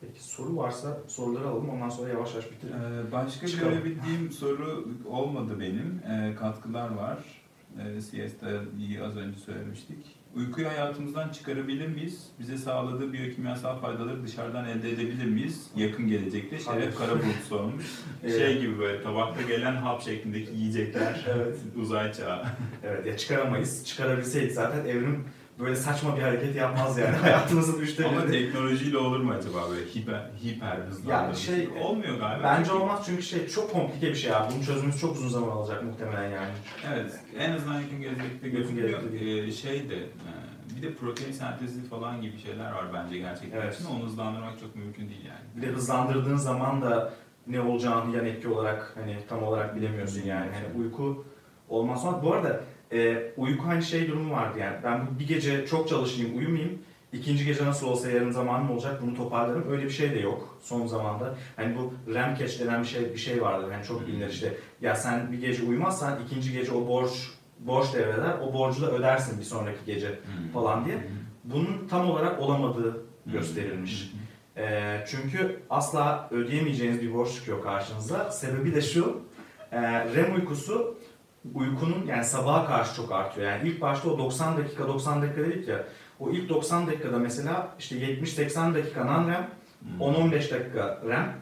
Peki 0.00 0.24
soru 0.24 0.56
varsa 0.56 0.98
soruları 1.08 1.48
alalım 1.48 1.68
ondan 1.68 1.88
sonra 1.88 2.08
yavaş 2.08 2.30
yavaş 2.34 2.50
bitirelim. 2.52 3.08
Ee, 3.08 3.12
başka 3.12 3.46
Çıkalım. 3.46 3.72
görebildiğim 3.72 4.30
soru 4.32 4.88
olmadı 5.08 5.60
benim. 5.60 6.02
Ee, 6.10 6.34
katkılar 6.34 6.90
var. 6.94 7.18
Ee, 7.80 8.00
siesta'yı 8.00 9.04
az 9.04 9.16
önce 9.16 9.38
söylemiştik. 9.38 10.16
Uykuyu 10.36 10.68
hayatımızdan 10.68 11.28
çıkarabilir 11.28 11.88
miyiz? 11.88 12.26
Bize 12.40 12.58
sağladığı 12.58 13.12
biyokimyasal 13.12 13.78
faydaları 13.78 14.22
dışarıdan 14.22 14.64
elde 14.64 14.90
edebilir 14.90 15.24
miyiz? 15.24 15.66
Yakın 15.76 16.08
gelecekte. 16.08 16.58
Şeref 16.58 16.98
Karabulut 16.98 17.42
sormuş. 17.48 17.84
Evet. 18.24 18.38
Şey 18.38 18.60
gibi 18.60 18.78
böyle 18.78 19.02
tabakta 19.02 19.42
gelen 19.42 19.74
hap 19.76 20.02
şeklindeki 20.02 20.54
yiyecekler 20.54 21.26
Evet. 21.34 21.56
uzay 21.76 22.12
çağı. 22.12 22.44
Evet 22.82 23.06
ya 23.06 23.16
çıkaramayız. 23.16 23.86
Çıkarabilseydik 23.86 24.52
zaten 24.52 24.84
evrim 24.84 25.24
böyle 25.58 25.76
saçma 25.76 26.16
bir 26.16 26.22
hareket 26.22 26.56
yapmaz 26.56 26.98
yani. 26.98 27.16
Hayatımızın 27.22 27.80
üçte 27.80 28.06
Ama 28.06 28.22
biri. 28.22 28.30
teknolojiyle 28.32 28.98
olur 28.98 29.20
mu 29.20 29.32
acaba 29.32 29.70
böyle 29.70 29.86
hiper, 29.86 30.30
hiper 30.44 30.76
hızlandırma? 30.76 31.12
Yani 31.22 31.36
şey- 31.36 31.68
Olmuyor 31.82 32.18
galiba. 32.18 32.42
Bence 32.44 32.64
Çünkü- 32.70 32.82
olmaz 32.82 33.02
çünkü 33.06 33.22
şey 33.22 33.48
çok 33.48 33.72
komplike 33.72 34.08
bir 34.08 34.14
şey 34.14 34.34
abi. 34.34 34.52
Bunun 34.54 34.62
çözümümüz 34.62 35.00
çok 35.00 35.16
uzun 35.16 35.28
zaman 35.28 35.48
alacak 35.48 35.84
muhtemelen 35.84 36.30
yani. 36.30 36.52
Evet, 36.92 37.12
en 37.38 37.52
azından 37.52 37.80
yakın 37.80 38.00
gelecekte 38.00 38.48
gözüküyor. 38.48 39.00
Ee, 39.12 39.52
şey 39.52 39.90
de, 39.90 39.96
e, 39.96 40.06
bir 40.76 40.82
de 40.82 40.94
protein 40.94 41.32
sentezi 41.32 41.84
falan 41.88 42.22
gibi 42.22 42.38
şeyler 42.38 42.72
var 42.72 42.84
bence 42.94 43.18
gerçekten 43.18 43.60
Evet. 43.60 43.74
için. 43.74 43.84
Onu 43.86 44.04
hızlandırmak 44.04 44.60
çok 44.60 44.76
mümkün 44.76 45.08
değil 45.08 45.24
yani. 45.28 45.40
Bir 45.56 45.62
de 45.62 45.66
hızlandırdığın 45.66 46.36
zaman 46.36 46.82
da 46.82 47.12
ne 47.46 47.60
olacağını 47.60 48.16
yan 48.16 48.26
etki 48.26 48.48
olarak 48.48 48.92
hani 49.00 49.16
tam 49.28 49.42
olarak 49.42 49.76
bilemiyorsun 49.76 50.22
yani. 50.22 50.50
Hani 50.52 50.82
uyku 50.84 51.24
olmaz 51.68 52.02
sonra. 52.02 52.22
Bu 52.22 52.32
arada 52.34 52.60
e, 52.92 53.22
uyku 53.36 53.66
hani 53.66 53.82
şey 53.82 54.08
durumu 54.08 54.32
vardı 54.34 54.58
yani. 54.58 54.76
Ben 54.84 55.06
bu 55.06 55.18
bir 55.18 55.28
gece 55.28 55.66
çok 55.66 55.88
çalışayım, 55.88 56.38
uyumayayım. 56.38 56.78
İkinci 57.12 57.44
gece 57.44 57.64
nasıl 57.64 57.86
olsa 57.86 58.10
yarın 58.10 58.30
zamanım 58.30 58.70
olacak 58.70 59.02
bunu 59.02 59.16
toparlarım. 59.16 59.70
Öyle 59.70 59.84
bir 59.84 59.90
şey 59.90 60.10
de 60.14 60.18
yok 60.18 60.58
son 60.62 60.86
zamanda. 60.86 61.34
Hani 61.56 61.76
bu 61.76 61.94
REM 62.14 62.34
catch 62.38 62.60
denen 62.60 62.82
bir 62.82 62.88
şey 62.88 63.12
bir 63.12 63.18
şey 63.18 63.42
vardır. 63.42 63.72
Hani 63.72 63.84
çok 63.84 64.06
bilinir 64.06 64.28
işte. 64.30 64.54
Ya 64.80 64.94
sen 64.94 65.32
bir 65.32 65.40
gece 65.40 65.62
uyumazsan 65.62 66.18
ikinci 66.26 66.52
gece 66.52 66.72
o 66.72 66.88
borç 66.88 67.10
borç 67.58 67.94
devreder. 67.94 68.38
O 68.42 68.54
borcu 68.54 68.82
da 68.82 68.90
ödersin 68.92 69.38
bir 69.38 69.44
sonraki 69.44 69.84
gece 69.86 70.18
falan 70.52 70.84
diye. 70.84 70.98
Bunun 71.44 71.88
tam 71.90 72.10
olarak 72.10 72.40
olamadığı 72.40 73.06
gösterilmiş. 73.26 74.12
Ee, 74.56 75.04
çünkü 75.06 75.62
asla 75.70 76.28
ödeyemeyeceğiniz 76.30 77.02
bir 77.02 77.14
borç 77.14 77.34
çıkıyor 77.34 77.62
karşınıza. 77.62 78.30
Sebebi 78.30 78.74
de 78.74 78.82
şu, 78.82 79.20
e, 79.72 79.80
REM 80.14 80.34
uykusu 80.34 80.98
uykunun 81.54 82.06
yani 82.06 82.24
sabaha 82.24 82.66
karşı 82.66 82.94
çok 82.96 83.12
artıyor. 83.12 83.46
Yani 83.52 83.68
ilk 83.68 83.80
başta 83.80 84.10
o 84.10 84.18
90 84.18 84.56
dakika 84.56 84.88
90 84.88 85.22
dakika 85.22 85.40
dedik 85.40 85.68
ya, 85.68 85.84
o 86.20 86.30
ilk 86.30 86.48
90 86.48 86.86
dakikada 86.86 87.18
mesela 87.18 87.68
işte 87.78 87.96
70-80 87.96 88.74
dakika 88.74 89.00
non-REM, 89.04 89.46
10-15 90.00 90.32
dakika 90.32 91.00
REM. 91.08 91.32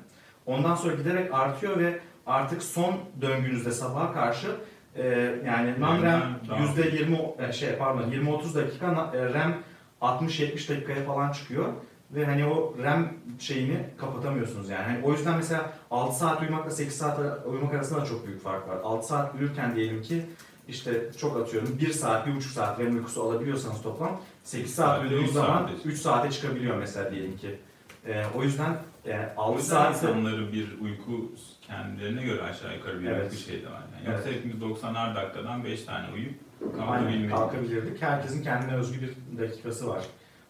Ondan 0.46 0.74
sonra 0.74 0.94
giderek 0.94 1.34
artıyor 1.34 1.78
ve 1.78 2.00
artık 2.26 2.62
son 2.62 2.94
döngünüzde 3.20 3.70
sabaha 3.70 4.12
karşı 4.12 4.56
e, 4.96 5.06
yani 5.46 5.70
non-REM 5.80 6.22
Daha- 6.48 6.58
%20 6.58 7.48
e, 7.48 7.52
şey 7.52 7.76
pardon 7.76 8.10
20-30 8.10 8.54
dakika 8.54 9.10
e, 9.14 9.18
REM 9.34 9.54
60-70 10.00 10.68
dakikaya 10.68 11.04
falan 11.04 11.32
çıkıyor 11.32 11.66
ve 12.14 12.24
hani 12.24 12.44
o 12.46 12.74
REM 12.82 13.14
şeyini 13.38 13.86
kapatamıyorsunuz 13.98 14.68
yani. 14.70 14.82
Hani 14.84 15.04
o 15.04 15.12
yüzden 15.12 15.36
mesela 15.36 15.72
6 15.90 16.18
saat 16.18 16.42
uyumakla 16.42 16.70
8 16.70 16.96
saat 16.96 17.20
uyumak 17.46 17.74
arasında 17.74 18.00
da 18.00 18.04
çok 18.04 18.26
büyük 18.26 18.42
fark 18.42 18.68
var. 18.68 18.76
6 18.84 19.06
saat 19.06 19.34
uyurken 19.34 19.76
diyelim 19.76 20.02
ki 20.02 20.26
işte 20.68 21.10
çok 21.20 21.36
atıyorum 21.36 21.78
1 21.80 21.92
saat, 21.92 22.28
1,5 22.28 22.40
saat 22.40 22.80
REM 22.80 22.94
uykusu 22.96 23.22
alabiliyorsanız 23.22 23.82
toplam 23.82 24.20
8 24.44 24.74
saat 24.74 25.02
uyuduğunuz 25.02 25.32
zaman 25.32 25.58
saate 25.66 25.72
3 25.88 25.98
saate 25.98 26.30
çıkabiliyor 26.30 26.76
mesela 26.76 27.10
diyelim 27.10 27.36
ki. 27.36 27.58
E, 28.06 28.24
o 28.36 28.42
yüzden 28.42 28.76
yani 29.06 29.26
O 29.36 29.42
6 29.42 29.58
yüzden 29.58 29.74
saat 29.76 29.94
insanları 29.94 30.52
bir 30.52 30.80
uyku 30.80 31.32
kendilerine 31.62 32.22
göre 32.22 32.42
aşağı 32.42 32.76
yukarı 32.76 33.00
bir 33.00 33.06
Evet. 33.06 33.32
uyku 33.32 33.42
şey 33.44 33.62
de 33.62 33.66
var. 33.66 33.82
Yani. 33.96 34.10
Yoksa 34.14 34.28
Evet. 34.28 34.38
hepimiz 34.38 34.62
90'ar 34.62 35.16
dakikadan 35.16 35.64
5 35.64 35.84
tane 35.84 36.12
uyuyup 36.14 36.34
Aynen 36.62 36.86
kalkabilmedik. 36.86 37.30
kalkabilirdik. 37.36 38.02
Herkesin 38.02 38.42
kendine 38.42 38.74
özgü 38.74 39.00
bir 39.02 39.38
dakikası 39.42 39.88
var 39.88 40.02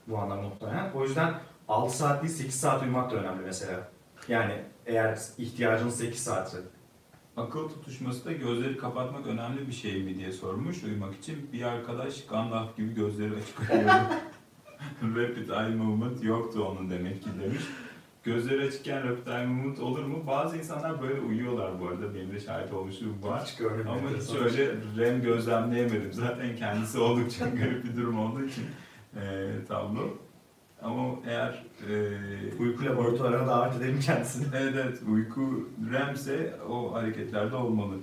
bu 0.07 0.19
anlamda 0.19 0.43
muhtemelen. 0.49 0.91
O 0.95 1.03
yüzden 1.03 1.35
6 1.69 1.97
saat 1.97 2.23
değil 2.23 2.35
8 2.35 2.55
saat 2.55 2.83
uyumak 2.83 3.11
da 3.11 3.17
önemli 3.17 3.43
mesela. 3.45 3.89
Yani 4.29 4.63
eğer 4.87 5.19
ihtiyacınız 5.39 5.97
8 5.99 6.23
saatse. 6.23 6.59
Akıl 7.37 7.69
tutuşması 7.69 8.25
da 8.25 8.33
gözleri 8.33 8.77
kapatmak 8.77 9.27
önemli 9.27 9.67
bir 9.67 9.73
şey 9.73 10.03
mi 10.03 10.19
diye 10.19 10.33
sormuş 10.33 10.85
uyumak 10.85 11.15
için. 11.15 11.51
Bir 11.53 11.63
arkadaş 11.63 12.27
Gandalf 12.27 12.77
gibi 12.77 12.95
gözleri 12.95 13.31
açık 13.37 13.61
uyuyordu. 13.61 14.15
Rapid 15.17 15.49
eye 15.49 15.77
movement 15.77 16.25
yoktu 16.25 16.65
onun 16.65 16.91
demek 16.91 17.23
ki 17.23 17.29
demiş. 17.43 17.63
Gözleri 18.23 18.69
açıkken 18.69 19.09
rapid 19.09 19.27
eye 19.27 19.47
movement 19.47 19.79
olur 19.79 20.05
mu? 20.05 20.25
Bazı 20.27 20.59
insanlar 20.59 21.03
böyle 21.03 21.21
uyuyorlar 21.21 21.81
bu 21.81 21.89
arada. 21.89 22.15
Benim 22.15 22.33
de 22.33 22.41
şahit 22.41 22.73
olmuşluğum 22.73 23.23
var. 23.23 23.43
Hiç. 23.45 23.61
Ama 23.89 24.11
hiç 24.21 24.35
öyle 24.35 24.75
REM 24.97 25.23
gözlemleyemedim. 25.23 26.13
Zaten 26.13 26.57
kendisi 26.57 26.99
oldukça 26.99 27.49
garip 27.59 27.85
bir 27.85 27.97
durum 27.97 28.19
olduğu 28.19 28.45
için 28.45 28.65
e, 29.17 29.51
tablo. 29.69 30.19
Ama 30.83 31.15
eğer 31.27 31.65
e, 31.89 31.93
Uyku 32.61 32.85
laboratuvarına 32.85 33.47
davet 33.47 33.77
edelim 33.77 34.01
kendisini. 34.01 34.45
Evet 34.57 34.75
evet 34.75 34.99
uyku 35.09 35.69
REM'se 35.93 36.57
o 36.69 36.95
hareketlerde 36.95 37.57
olmalı. 37.57 37.95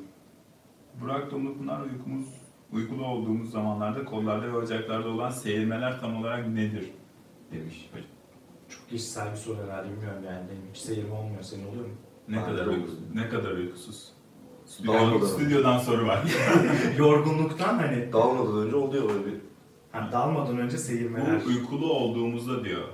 Burak 1.01 1.31
Dumlupınar 1.31 1.81
uykumuz, 1.81 2.27
uykulu 2.71 3.05
olduğumuz 3.05 3.51
zamanlarda 3.51 4.05
kollarda 4.05 4.47
ve 4.47 4.53
bacaklarda 4.53 5.09
olan 5.09 5.29
seyirmeler 5.29 5.99
tam 5.99 6.15
olarak 6.17 6.47
nedir? 6.47 6.91
Demiş 7.51 7.89
hocam. 7.91 8.07
Çok 8.69 8.89
kişisel 8.89 9.31
bir 9.31 9.37
soru 9.37 9.57
herhalde 9.63 9.89
bilmiyorum 9.91 10.23
yani. 10.25 10.45
Hiç 10.73 10.77
seyrim 10.81 11.11
olmuyor. 11.11 11.41
Senin 11.41 11.67
oluyor 11.67 11.85
mu? 11.85 11.91
Ne 12.27 12.37
Ben 12.37 12.45
kadar 12.45 12.65
de 12.65 12.69
uykusuz? 12.69 12.99
Ne 13.15 13.29
kadar 13.29 13.51
uykusuz? 13.51 14.11
Stüdyodan, 14.65 15.25
stüdyodan 15.25 15.79
soru 15.79 16.07
var. 16.07 16.23
Yorgunluktan 16.97 17.77
hani 17.77 18.13
Dalmadan 18.13 18.57
önce 18.57 18.75
oluyor 18.75 19.09
böyle 19.09 19.25
bir 19.25 19.48
hani 19.91 20.11
dalmadan 20.11 20.57
önce 20.57 20.77
seyirmeler. 20.77 21.41
Bu 21.45 21.47
uykulu 21.49 21.93
olduğumuzda 21.93 22.63
diyor. 22.65 22.87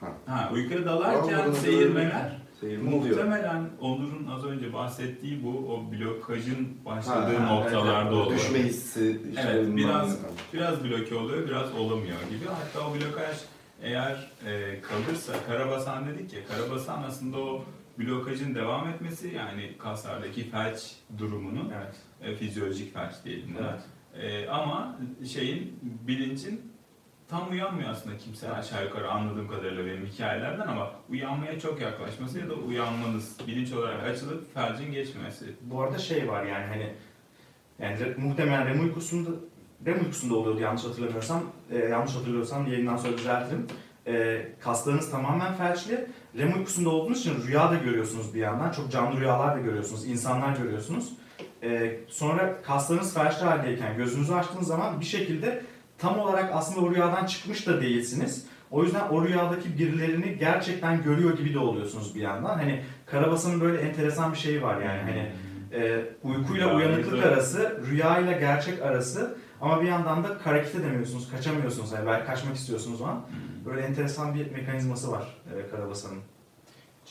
Ha. 0.00 0.08
Ha, 0.26 0.50
uykuya 0.54 0.84
dalarken 0.84 1.52
seyirmeler 1.52 2.38
seyirme 2.60 2.94
oluyor. 2.96 3.16
muhtemelen 3.16 3.70
Onur'un 3.80 4.26
az 4.36 4.44
önce 4.44 4.72
bahsettiği 4.72 5.44
bu 5.44 5.48
o 5.72 5.92
blokajın 5.92 6.68
başladığı 6.84 7.36
Ha, 7.36 7.50
ha, 7.50 7.54
noktalarda 7.54 8.02
evet, 8.16 8.26
oluyor. 8.26 8.38
Düşme 8.40 8.58
hissi. 8.58 9.20
işte 9.30 9.42
Evet, 9.46 9.76
biraz- 9.76 10.10
ne. 10.22 10.28
Biraz 10.52 10.84
bloke 10.84 11.14
oluyor, 11.14 11.48
biraz 11.48 11.74
olamıyor 11.74 12.16
gibi. 12.30 12.44
Hatta 12.46 12.88
o 12.88 12.94
blokaj 12.94 13.36
eğer 13.82 14.30
e, 14.46 14.80
kalırsa, 14.80 15.32
karabasan 15.46 16.06
dedik 16.08 16.32
ya, 16.32 16.40
karabasan 16.46 17.02
aslında 17.02 17.38
o 17.38 17.64
blokajın 17.98 18.54
devam 18.54 18.88
etmesi 18.88 19.28
yani 19.36 19.72
kaslardaki 19.78 20.50
felç 20.50 20.92
durumunun, 21.18 21.72
Evet. 21.76 21.94
e, 22.22 22.36
fizyolojik 22.36 22.94
felç 22.94 23.12
diyelim. 23.24 23.56
Evet. 23.60 23.80
E, 24.20 24.48
ama 24.48 24.98
şeyin, 25.32 25.78
bilincin 25.82 26.72
tam 27.28 27.50
uyanmıyor 27.50 27.90
aslında 27.90 28.16
kimse 28.16 28.52
aşağı 28.52 28.84
yukarı 28.84 29.10
anladığım 29.10 29.48
kadarıyla 29.48 29.86
benim 29.86 30.06
hikayelerden 30.06 30.68
ama 30.68 30.90
uyanmaya 31.10 31.60
çok 31.60 31.80
yaklaşması 31.80 32.38
ya 32.38 32.48
da 32.48 32.54
uyanmanız, 32.54 33.36
bilinç 33.46 33.72
olarak 33.72 34.04
açılıp 34.04 34.54
felcin 34.54 34.92
geçmesi. 34.92 35.44
Bu 35.62 35.80
arada 35.82 35.98
şey 35.98 36.28
var 36.28 36.44
yani 36.44 36.66
hani 36.66 36.92
yani 37.78 38.14
muhtemelen 38.16 38.66
REM 38.66 38.80
uykusunda 38.80 39.30
REM 39.86 40.00
uykusunda 40.00 40.34
oluyordu 40.34 40.60
yanlış 40.60 40.84
hatırlamıyorsam. 40.84 41.42
Ee, 41.70 41.78
yanlış 41.78 42.14
hatırlıyorsam 42.14 42.66
yayından 42.66 42.96
sonra 42.96 43.18
düzeltirim. 43.18 43.66
Ee, 44.06 44.48
kaslarınız 44.60 45.10
tamamen 45.10 45.54
felçli. 45.54 46.06
REM 46.38 46.58
uykusunda 46.58 46.90
olduğunuz 46.90 47.20
için 47.20 47.46
rüya 47.46 47.70
da 47.70 47.74
görüyorsunuz 47.74 48.34
bir 48.34 48.40
yandan. 48.40 48.70
Çok 48.70 48.92
canlı 48.92 49.20
rüyalar 49.20 49.56
da 49.56 49.60
görüyorsunuz. 49.60 50.06
insanlar 50.06 50.56
görüyorsunuz. 50.56 51.12
Ee, 51.62 52.00
sonra 52.08 52.62
kaslarınız 52.62 53.14
felçli 53.14 53.44
haldeyken 53.46 53.96
gözünüzü 53.96 54.32
açtığınız 54.34 54.66
zaman 54.66 55.00
bir 55.00 55.04
şekilde 55.04 55.62
tam 55.98 56.18
olarak 56.18 56.50
aslında 56.54 56.86
o 56.86 56.90
rüyadan 56.94 57.26
çıkmış 57.26 57.66
da 57.66 57.80
değilsiniz. 57.80 58.46
O 58.70 58.84
yüzden 58.84 59.08
o 59.08 59.24
rüyadaki 59.24 59.78
birilerini 59.78 60.38
gerçekten 60.38 61.02
görüyor 61.02 61.36
gibi 61.38 61.54
de 61.54 61.58
oluyorsunuz 61.58 62.14
bir 62.14 62.20
yandan. 62.20 62.58
Hani 62.58 62.84
Karabasan'ın 63.06 63.60
böyle 63.60 63.80
enteresan 63.80 64.32
bir 64.32 64.38
şeyi 64.38 64.62
var 64.62 64.80
yani 64.80 65.00
hani 65.10 65.32
e, 65.82 66.04
uykuyla 66.22 66.66
Rüya 66.66 66.76
uyanıklık 66.76 67.14
ile- 67.18 67.26
arası, 67.26 67.80
rüyayla 67.90 68.32
gerçek 68.32 68.82
arası 68.82 69.38
ama 69.60 69.82
bir 69.82 69.86
yandan 69.88 70.24
da 70.24 70.28
hareket 70.44 70.74
edemiyorsunuz, 70.74 71.30
kaçamıyorsunuz. 71.30 71.92
Yani 71.92 72.06
belki 72.06 72.26
kaçmak 72.26 72.56
istiyorsunuz 72.56 73.00
o 73.00 73.04
an. 73.04 73.14
Hmm. 73.14 73.64
Böyle 73.66 73.80
enteresan 73.86 74.34
bir 74.34 74.50
mekanizması 74.50 75.12
var 75.12 75.36
e, 75.56 75.70
Karabasan'ın. 75.70 76.18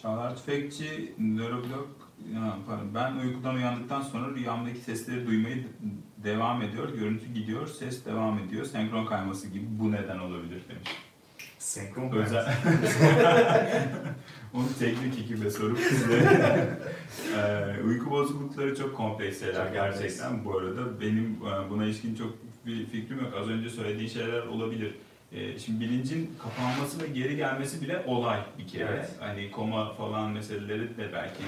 Çağlar 0.02 0.36
Tüfekçi, 0.36 1.14
nöroblog, 1.20 1.88
ya, 2.36 2.58
pardon, 2.68 2.88
ben 2.96 3.16
uykudan 3.28 3.56
uyandıktan 3.56 4.02
sonra 4.02 4.36
rüyamdaki 4.36 4.80
sesleri 4.80 5.28
duymayı 5.28 5.68
devam 6.18 6.62
ediyor, 6.62 6.90
görüntü 6.94 7.34
gidiyor, 7.34 7.68
ses 7.68 8.06
devam 8.06 8.40
ediyor, 8.40 8.66
senkron 8.66 9.06
kayması 9.06 9.48
gibi 9.48 9.66
bu 9.70 9.92
neden 9.92 10.20
olabilir 10.20 10.62
demiş. 10.70 10.90
Senkron 11.60 12.12
Özel. 12.12 12.46
Onu 14.54 14.68
teknik 14.80 15.20
ekibe 15.20 15.50
sorup 15.52 15.80
size. 15.80 16.30
Ee, 17.38 17.84
uyku 17.86 18.12
bozuklukları 18.12 18.76
çok 18.76 18.98
kompleks 18.98 19.40
şeyler 19.40 19.54
Çok 19.54 19.64
kompleks. 19.64 20.00
gerçekten 20.00 20.46
bu 20.46 20.58
arada. 20.58 21.02
Benim 21.02 21.38
e, 21.66 21.70
buna 21.70 21.86
ilişkin 21.86 22.16
çok 22.16 22.34
bir 22.66 22.86
fikrim 22.86 23.20
yok. 23.20 23.34
Az 23.42 23.50
önce 23.50 23.70
söylediği 23.70 24.10
şeyler 24.10 24.42
olabilir. 24.48 24.96
e, 25.32 25.60
şimdi 25.60 25.80
bilincin 25.80 26.36
kapanması 26.44 27.02
ve 27.04 27.08
geri 27.08 27.36
gelmesi 27.36 27.82
bile 27.82 28.04
olay 28.08 28.40
bir 28.58 28.68
kere. 28.68 28.84
Evet. 28.94 29.12
Hani 29.20 29.52
koma 29.52 29.94
falan 29.94 30.32
meseleleri 30.32 30.98
de 30.98 31.10
belki 31.14 31.44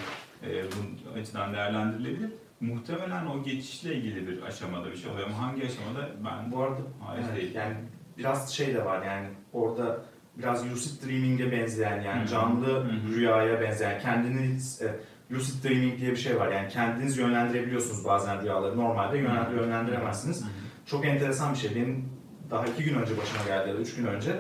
bu 0.47 1.19
açıdan 1.19 1.53
değerlendirilebilir. 1.53 2.29
Muhtemelen 2.61 3.25
o 3.25 3.43
geçişle 3.43 3.95
ilgili 3.95 4.27
bir 4.27 4.41
aşamada 4.41 4.91
bir 4.91 4.97
şey 4.97 5.11
oluyor 5.11 5.27
ama 5.27 5.37
hangi 5.41 5.65
aşamada 5.65 6.09
ben 6.25 6.51
Bu 6.51 6.63
arada 6.63 6.79
hayır 7.07 7.23
evet, 7.29 7.41
değil. 7.41 7.55
yani 7.55 7.75
biraz 8.17 8.53
şey 8.53 8.73
de 8.73 8.85
var 8.85 9.05
yani 9.05 9.27
orada 9.53 10.01
biraz 10.37 10.71
lucid 10.71 11.03
dreaming'e 11.05 11.51
benzeyen 11.51 12.01
yani 12.01 12.19
Hı 12.19 12.23
hı. 12.23 12.27
canlı 12.27 12.67
Hı 12.67 12.79
hı. 12.79 13.15
rüyaya 13.15 13.61
benzeyen 13.61 13.99
kendiniz 14.01 14.81
e, 14.81 14.95
lucid 15.35 15.63
dreaming 15.63 15.99
diye 15.99 16.11
bir 16.11 16.15
şey 16.17 16.39
var 16.39 16.51
yani 16.51 16.69
kendiniz 16.69 17.17
yönlendirebiliyorsunuz 17.17 18.05
bazen 18.05 18.41
rüyaları 18.41 18.77
normalde 18.77 19.17
yönlen- 19.17 19.45
Hı 19.45 19.51
hı. 19.51 19.55
yönlendiremezsiniz. 19.55 20.41
Hı 20.41 20.45
hı. 20.45 20.49
Çok 20.85 21.05
enteresan 21.05 21.53
bir 21.53 21.59
şey 21.59 21.75
benim 21.75 22.09
daha 22.51 22.65
iki 22.65 22.83
gün 22.83 22.93
önce 22.95 23.17
başıma 23.17 23.43
geldi 23.47 23.69
ya 23.69 23.75
da 23.75 23.79
üç 23.79 23.95
gün 23.95 24.05
önce 24.05 24.31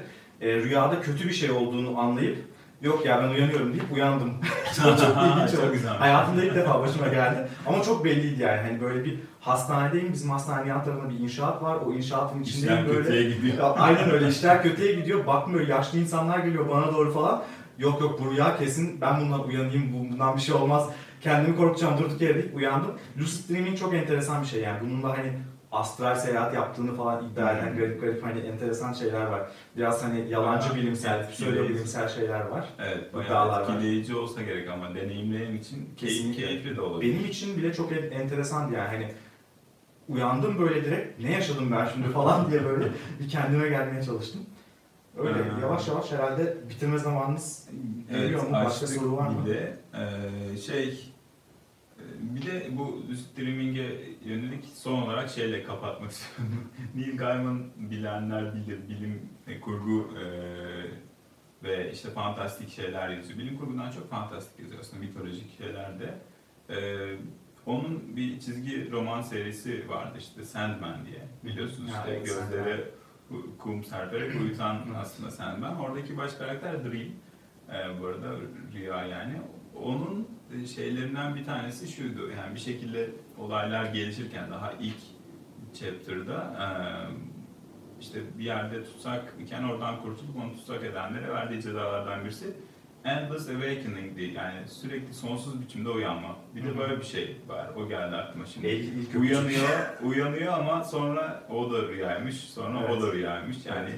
e, 0.41 0.55
rüyada 0.55 1.01
kötü 1.01 1.27
bir 1.27 1.33
şey 1.33 1.51
olduğunu 1.51 1.99
anlayıp 1.99 2.37
yok 2.83 3.05
ya 3.05 3.23
ben 3.23 3.29
uyanıyorum 3.29 3.73
deyip 3.73 3.91
uyandım. 3.93 4.33
çok 4.75 4.99
ilginç 4.99 5.51
Çok 5.61 5.73
güzel. 5.73 5.93
Hayatımda 5.97 6.43
ilk 6.43 6.55
defa 6.55 6.79
başıma 6.81 7.07
geldi. 7.07 7.47
Ama 7.65 7.83
çok 7.83 8.05
belliydi 8.05 8.41
yani. 8.41 8.61
Hani 8.61 8.81
böyle 8.81 9.05
bir 9.05 9.19
hastanedeyim. 9.39 10.13
Bizim 10.13 10.29
hastanenin 10.29 10.69
yan 10.69 10.83
tarafında 10.83 11.09
bir 11.09 11.19
inşaat 11.19 11.63
var. 11.63 11.77
O 11.87 11.93
inşaatın 11.93 12.41
içindeyim 12.43 12.83
İşler 12.83 12.87
böyle. 12.95 13.03
kötüye 13.03 13.23
gidiyor. 13.29 13.57
Ya, 13.57 13.73
Aynen 13.73 14.11
öyle. 14.11 14.27
İşler 14.29 14.63
kötüye 14.63 14.93
gidiyor. 14.93 15.27
Bakma 15.27 15.53
böyle 15.53 15.71
yaşlı 15.71 15.99
insanlar 15.99 16.39
geliyor 16.39 16.69
bana 16.69 16.93
doğru 16.93 17.13
falan. 17.13 17.43
Yok 17.77 18.01
yok 18.01 18.21
bu 18.21 18.31
rüya 18.31 18.57
kesin. 18.57 19.01
Ben 19.01 19.19
bundan 19.21 19.47
uyanayım. 19.47 19.93
Bundan 19.93 20.35
bir 20.35 20.41
şey 20.41 20.55
olmaz. 20.55 20.89
Kendimi 21.21 21.55
korkacağım 21.55 21.97
durduk 21.97 22.21
yere 22.21 22.35
deyip 22.35 22.55
uyandım. 22.55 22.91
Lucid 23.19 23.49
Dreaming 23.49 23.77
çok 23.79 23.93
enteresan 23.93 24.41
bir 24.41 24.47
şey 24.47 24.61
yani. 24.61 24.77
Bununla 24.81 25.17
hani 25.17 25.33
astral 25.73 26.15
seyahat 26.15 26.53
yaptığını 26.53 26.95
falan 26.95 27.25
iddia 27.29 27.51
eden 27.53 27.69
Hmm. 27.71 27.77
garip 27.77 28.01
garip 28.01 28.23
hani 28.23 28.39
enteresan 28.39 28.93
şeyler 28.93 29.25
var. 29.25 29.41
Biraz 29.77 30.03
hani 30.03 30.29
yalancı 30.29 30.69
Bayağı 30.69 30.81
bilimsel, 30.83 31.31
pseudo 31.31 31.63
bilimsel 31.69 32.07
şeyler 32.09 32.39
var. 32.41 32.69
Evet, 32.79 32.97
iddialar 33.09 33.29
bayağı 33.29 33.47
var. 33.49 33.61
etkileyici 33.61 34.15
olsa 34.15 34.41
gerek 34.41 34.69
ama 34.69 34.95
deneyimleyen 34.95 35.53
için 35.55 35.89
Kesinlikle. 35.97 36.45
keyifli 36.45 36.75
de 36.75 36.81
olabilir. 36.81 37.13
Benim 37.13 37.25
için 37.25 37.57
bile 37.57 37.73
çok 37.73 37.91
en- 37.91 38.11
enteresandı 38.11 38.73
yani 38.75 38.87
hani 38.87 39.11
uyandım 40.09 40.59
böyle 40.59 40.85
direkt 40.85 41.19
ne 41.19 41.31
yaşadım 41.31 41.71
ben 41.71 41.87
şimdi 41.93 42.07
falan 42.13 42.51
diye 42.51 42.65
böyle 42.65 42.85
bir 43.19 43.29
kendime 43.29 43.69
gelmeye 43.69 44.03
çalıştım. 44.03 44.41
Öyle 45.17 45.39
Ee, 45.39 45.61
yavaş 45.61 45.87
yavaş 45.87 46.11
herhalde 46.11 46.57
bitirme 46.69 46.97
zamanınız 46.97 47.69
geliyor 48.11 48.41
mu? 48.43 48.49
Başka 48.65 48.87
soru 48.87 49.17
var 49.17 49.27
mı? 49.27 49.45
Bir 49.45 49.49
de 49.53 49.77
e, 50.53 50.57
şey 50.57 51.12
bir 52.19 52.45
de 52.45 52.67
bu 52.71 53.01
streaming'e 53.15 53.99
yönelik 54.25 54.65
son 54.65 55.01
olarak 55.01 55.29
şeyle 55.29 55.63
kapatmak 55.63 56.11
istiyorum. 56.11 56.71
Neil 56.95 57.17
Gaiman 57.17 57.63
bilenler 57.77 58.55
bilir, 58.55 58.89
bilim 58.89 59.29
e, 59.47 59.59
kurgu 59.59 60.09
e, 60.17 60.23
ve 61.63 61.91
işte 61.91 62.09
fantastik 62.09 62.69
şeyler 62.69 63.09
yazıyor. 63.09 63.39
Bilim 63.39 63.57
kurgudan 63.57 63.91
çok 63.91 64.09
fantastik 64.09 64.59
yazıyor 64.59 64.81
aslında 64.81 65.03
mitolojik 65.05 65.57
şeylerde. 65.57 66.17
E, 66.69 66.75
onun 67.65 68.15
bir 68.15 68.39
çizgi 68.39 68.91
roman 68.91 69.21
serisi 69.21 69.89
vardı 69.89 70.17
işte 70.19 70.45
Sandman 70.45 71.05
diye 71.05 71.21
biliyorsunuz 71.43 71.91
işte 71.91 72.19
gözleri 72.19 72.83
kum- 73.59 73.83
serperek 73.83 74.41
uyutan 74.41 74.81
aslında 74.95 75.31
Sandman. 75.31 75.79
Oradaki 75.79 76.17
baş 76.17 76.33
karakter 76.33 76.83
Dream. 76.83 77.07
Ee, 77.69 78.01
bu 78.01 78.07
arada 78.07 78.35
rüya 78.73 79.05
yani. 79.05 79.41
Onun 79.83 80.19
e, 80.21 80.42
şeylerinden 80.75 81.35
bir 81.35 81.45
tanesi 81.45 81.87
şuydu. 81.91 82.29
Yani 82.29 82.55
bir 82.55 82.59
şekilde 82.59 83.09
olaylar 83.37 83.85
gelişirken 83.85 84.51
daha 84.51 84.73
ilk 84.79 84.97
chapter'da 85.73 86.53
işte 88.01 88.19
bir 88.37 88.43
yerde 88.43 88.83
tutsak 88.83 89.33
iken 89.43 89.63
oradan 89.63 90.01
kurtulup 90.01 90.35
onu 90.35 90.53
tutsak 90.55 90.83
edenlere 90.83 91.29
verdiği 91.29 91.61
cezalardan 91.61 92.23
birisi 92.23 92.53
Endless 93.05 93.49
Awakening'di. 93.49 94.23
Yani 94.23 94.67
sürekli 94.67 95.13
sonsuz 95.13 95.61
biçimde 95.61 95.89
uyanma. 95.89 96.35
Bir 96.55 96.63
de 96.63 96.77
böyle 96.77 96.97
bir 96.97 97.05
şey 97.05 97.37
var. 97.47 97.69
O 97.77 97.87
geldi 97.87 98.15
aklıma 98.15 98.45
şimdi. 98.45 98.67
İlk, 98.67 98.93
ilk. 98.93 99.21
Uyanıyor, 99.21 99.69
uyanıyor 100.03 100.53
ama 100.53 100.83
sonra 100.83 101.43
o 101.49 101.71
da 101.71 101.87
rüyaymış, 101.87 102.35
sonra 102.35 102.79
Evet. 102.79 102.89
o 102.91 103.01
da 103.01 103.13
rüyaymış. 103.13 103.65
Yani 103.65 103.89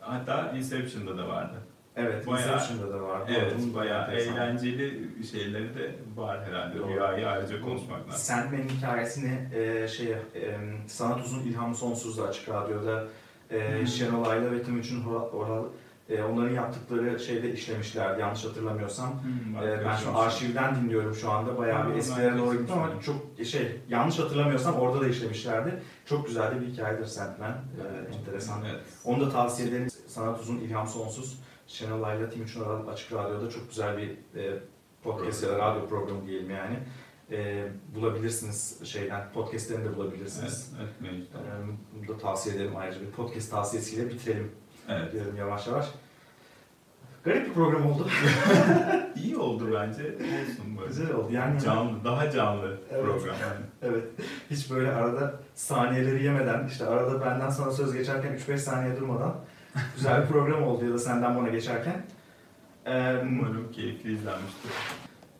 hatta 0.00 0.52
Inception'da 0.56 1.18
da 1.18 1.28
vardı. 1.28 1.56
Evet, 1.96 2.26
Bayağı- 2.26 2.54
Inception'da 2.54 2.94
da 2.94 3.02
var. 3.02 3.22
Evet, 3.28 3.52
Bunun 3.58 3.74
bayağı 3.74 4.12
eğlenceli 4.12 5.08
şeyleri 5.30 5.74
de 5.74 5.94
var 6.16 6.44
herhalde. 6.44 6.78
Doğru. 6.78 6.88
Rüyayı 6.88 7.28
ayrıca 7.28 7.60
konuşmak 7.60 7.98
lazım. 8.08 8.12
Sandman'in 8.20 8.68
hikayesini 8.68 9.38
e, 9.54 9.88
şey, 9.88 10.12
e, 10.12 10.18
Sanat 10.86 11.24
Uzun 11.26 11.40
İlhamı 11.40 11.74
Sonsuz'da 11.74 12.22
Açık 12.28 12.48
Radyo'da 12.48 13.06
e, 13.50 13.80
Hı. 13.82 13.86
Şenol 13.86 14.24
Ayla 14.24 14.52
ve 14.52 14.62
Timuçin 14.62 15.04
Oral, 15.04 15.64
e, 16.08 16.22
onların 16.22 16.54
yaptıkları 16.54 17.20
şeyde 17.20 17.52
işlemişlerdi 17.52 18.20
yanlış 18.20 18.44
hatırlamıyorsam. 18.44 19.22
Hmm, 19.22 19.62
Ee, 19.68 19.84
ben 19.84 19.96
şu 19.96 20.18
arşivden 20.18 20.76
dinliyorum 20.76 21.14
şu 21.14 21.30
anda. 21.30 21.58
Bayağı 21.58 21.86
bir 21.86 21.92
Ha, 21.92 21.98
eskilere 21.98 22.38
doğru 22.38 22.58
gittim 22.58 22.74
ama 22.78 22.90
çok 23.02 23.46
şey 23.46 23.76
yanlış 23.88 24.18
hatırlamıyorsam 24.18 24.74
orada 24.74 25.00
da 25.00 25.08
işlemişlerdi. 25.08 25.82
Çok 26.06 26.26
güzel 26.26 26.50
de 26.56 26.60
bir 26.60 26.66
hikayedir 26.66 27.04
Sandman. 27.06 27.50
Ee, 27.52 28.16
enteresan. 28.16 28.58
Evet. 28.70 28.80
Onu 29.04 29.20
da 29.26 29.30
tavsiye 29.30 29.68
ederim. 29.68 29.88
Sanat 30.06 30.40
Uzun, 30.40 30.56
İlham 30.56 30.88
Sonsuz. 30.88 31.38
Şenol 31.70 32.02
Ayla, 32.02 32.28
Timuçin 32.30 32.60
Oral 32.60 32.88
Açık 32.88 33.12
Radyo'da 33.12 33.50
çok 33.50 33.68
güzel 33.68 33.96
bir 33.98 34.08
e, 34.40 34.58
podcast 35.02 35.42
ya 35.42 35.48
da 35.48 35.58
radyo 35.58 35.88
programı 35.88 36.26
diyelim 36.26 36.50
yani. 36.50 36.78
E, 37.30 37.68
bulabilirsiniz 37.94 38.84
şeyden, 38.84 39.32
podcastlerini 39.32 39.84
de 39.84 39.96
bulabilirsiniz. 39.96 40.72
Evet, 40.80 40.88
evet, 41.00 41.12
mevcut. 41.12 41.34
Ee, 41.34 41.38
bunu 41.94 42.08
da 42.08 42.18
tavsiye 42.18 42.56
ederim 42.56 42.76
ayrıca 42.76 43.00
bir 43.00 43.10
podcast 43.10 43.50
tavsiyesiyle 43.50 44.08
bitirelim 44.08 44.52
Evet. 44.88 45.12
diyelim 45.12 45.36
yavaş 45.36 45.66
yavaş. 45.66 45.86
Garip 47.24 47.46
bir 47.48 47.52
program 47.54 47.86
oldu. 47.92 48.08
İyi 49.24 49.36
oldu 49.36 49.66
bence. 49.74 50.02
Olsun 50.04 50.76
böyle. 50.78 50.88
Güzel 50.88 51.12
oldu. 51.12 51.32
Yani 51.32 51.60
Canlı, 51.60 52.04
daha 52.04 52.30
canlı 52.30 52.78
Evet. 52.90 53.04
program. 53.04 53.36
Yani. 53.40 53.64
Evet. 53.82 54.04
Hiç 54.50 54.70
böyle 54.70 54.92
arada 54.92 55.40
saniyeleri 55.54 56.24
yemeden, 56.24 56.66
işte 56.66 56.86
arada 56.86 57.20
benden 57.26 57.50
sana 57.50 57.70
söz 57.70 57.92
geçerken 57.94 58.32
3-5 58.36 58.58
saniye 58.58 58.96
durmadan 58.96 59.36
güzel 59.96 60.22
bir 60.22 60.26
program 60.26 60.62
oldu 60.62 60.84
ya 60.84 60.92
da 60.92 60.98
senden 60.98 61.36
bana 61.36 61.48
geçerken. 61.48 62.02
Ee, 62.86 63.16
Umarım 63.22 63.72
keyifli 63.72 64.12
izlenmiştir. 64.12 64.70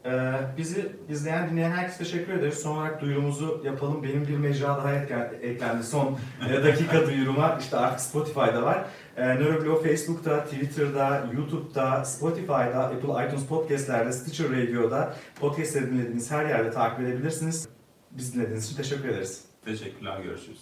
e, 0.05 0.11
bizi 0.57 0.93
izleyen, 1.09 1.51
dinleyen 1.51 1.70
herkese 1.70 1.99
teşekkür 1.99 2.33
ederiz. 2.33 2.59
Son 2.59 2.76
olarak 2.76 3.01
duyurumuzu 3.01 3.62
yapalım. 3.64 4.03
Benim 4.03 4.26
bir 4.28 4.37
mecra 4.37 4.68
daha 4.68 4.95
eklen- 4.95 5.35
eklendi. 5.43 5.85
Son 5.85 6.18
e, 6.51 6.64
dakika 6.64 7.07
duyuruma. 7.07 7.57
İşte 7.61 7.76
artık 7.76 8.01
Spotify'da 8.01 8.62
var. 8.62 8.85
E, 9.16 9.26
Neuroblog 9.28 9.85
Facebook'ta, 9.87 10.45
Twitter'da, 10.45 11.22
YouTube'da, 11.37 12.05
Spotify'da, 12.05 12.85
Apple 12.85 13.26
iTunes 13.26 13.47
Podcast'lerde, 13.47 14.12
Stitcher 14.12 14.51
Radio'da 14.51 15.14
podcast'leri 15.41 15.91
dinlediğiniz 15.91 16.31
her 16.31 16.47
yerde 16.47 16.70
takip 16.70 17.01
edebilirsiniz. 17.01 17.68
Biz 18.11 18.35
dinlediğiniz 18.35 18.66
için 18.66 18.76
teşekkür 18.76 19.09
ederiz. 19.09 19.45
Teşekkürler, 19.64 20.20
görüşürüz. 20.20 20.61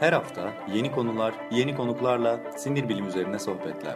Her 0.00 0.12
hafta 0.12 0.52
yeni 0.74 0.92
konular, 0.92 1.34
yeni 1.50 1.76
konuklarla 1.76 2.40
sinir 2.56 2.88
bilim 2.88 3.08
üzerine 3.08 3.38
sohbetler. 3.38 3.94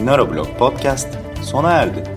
Neuroblog 0.00 0.46
Podcast 0.58 1.08
sona 1.42 1.72
erdi. 1.72 2.13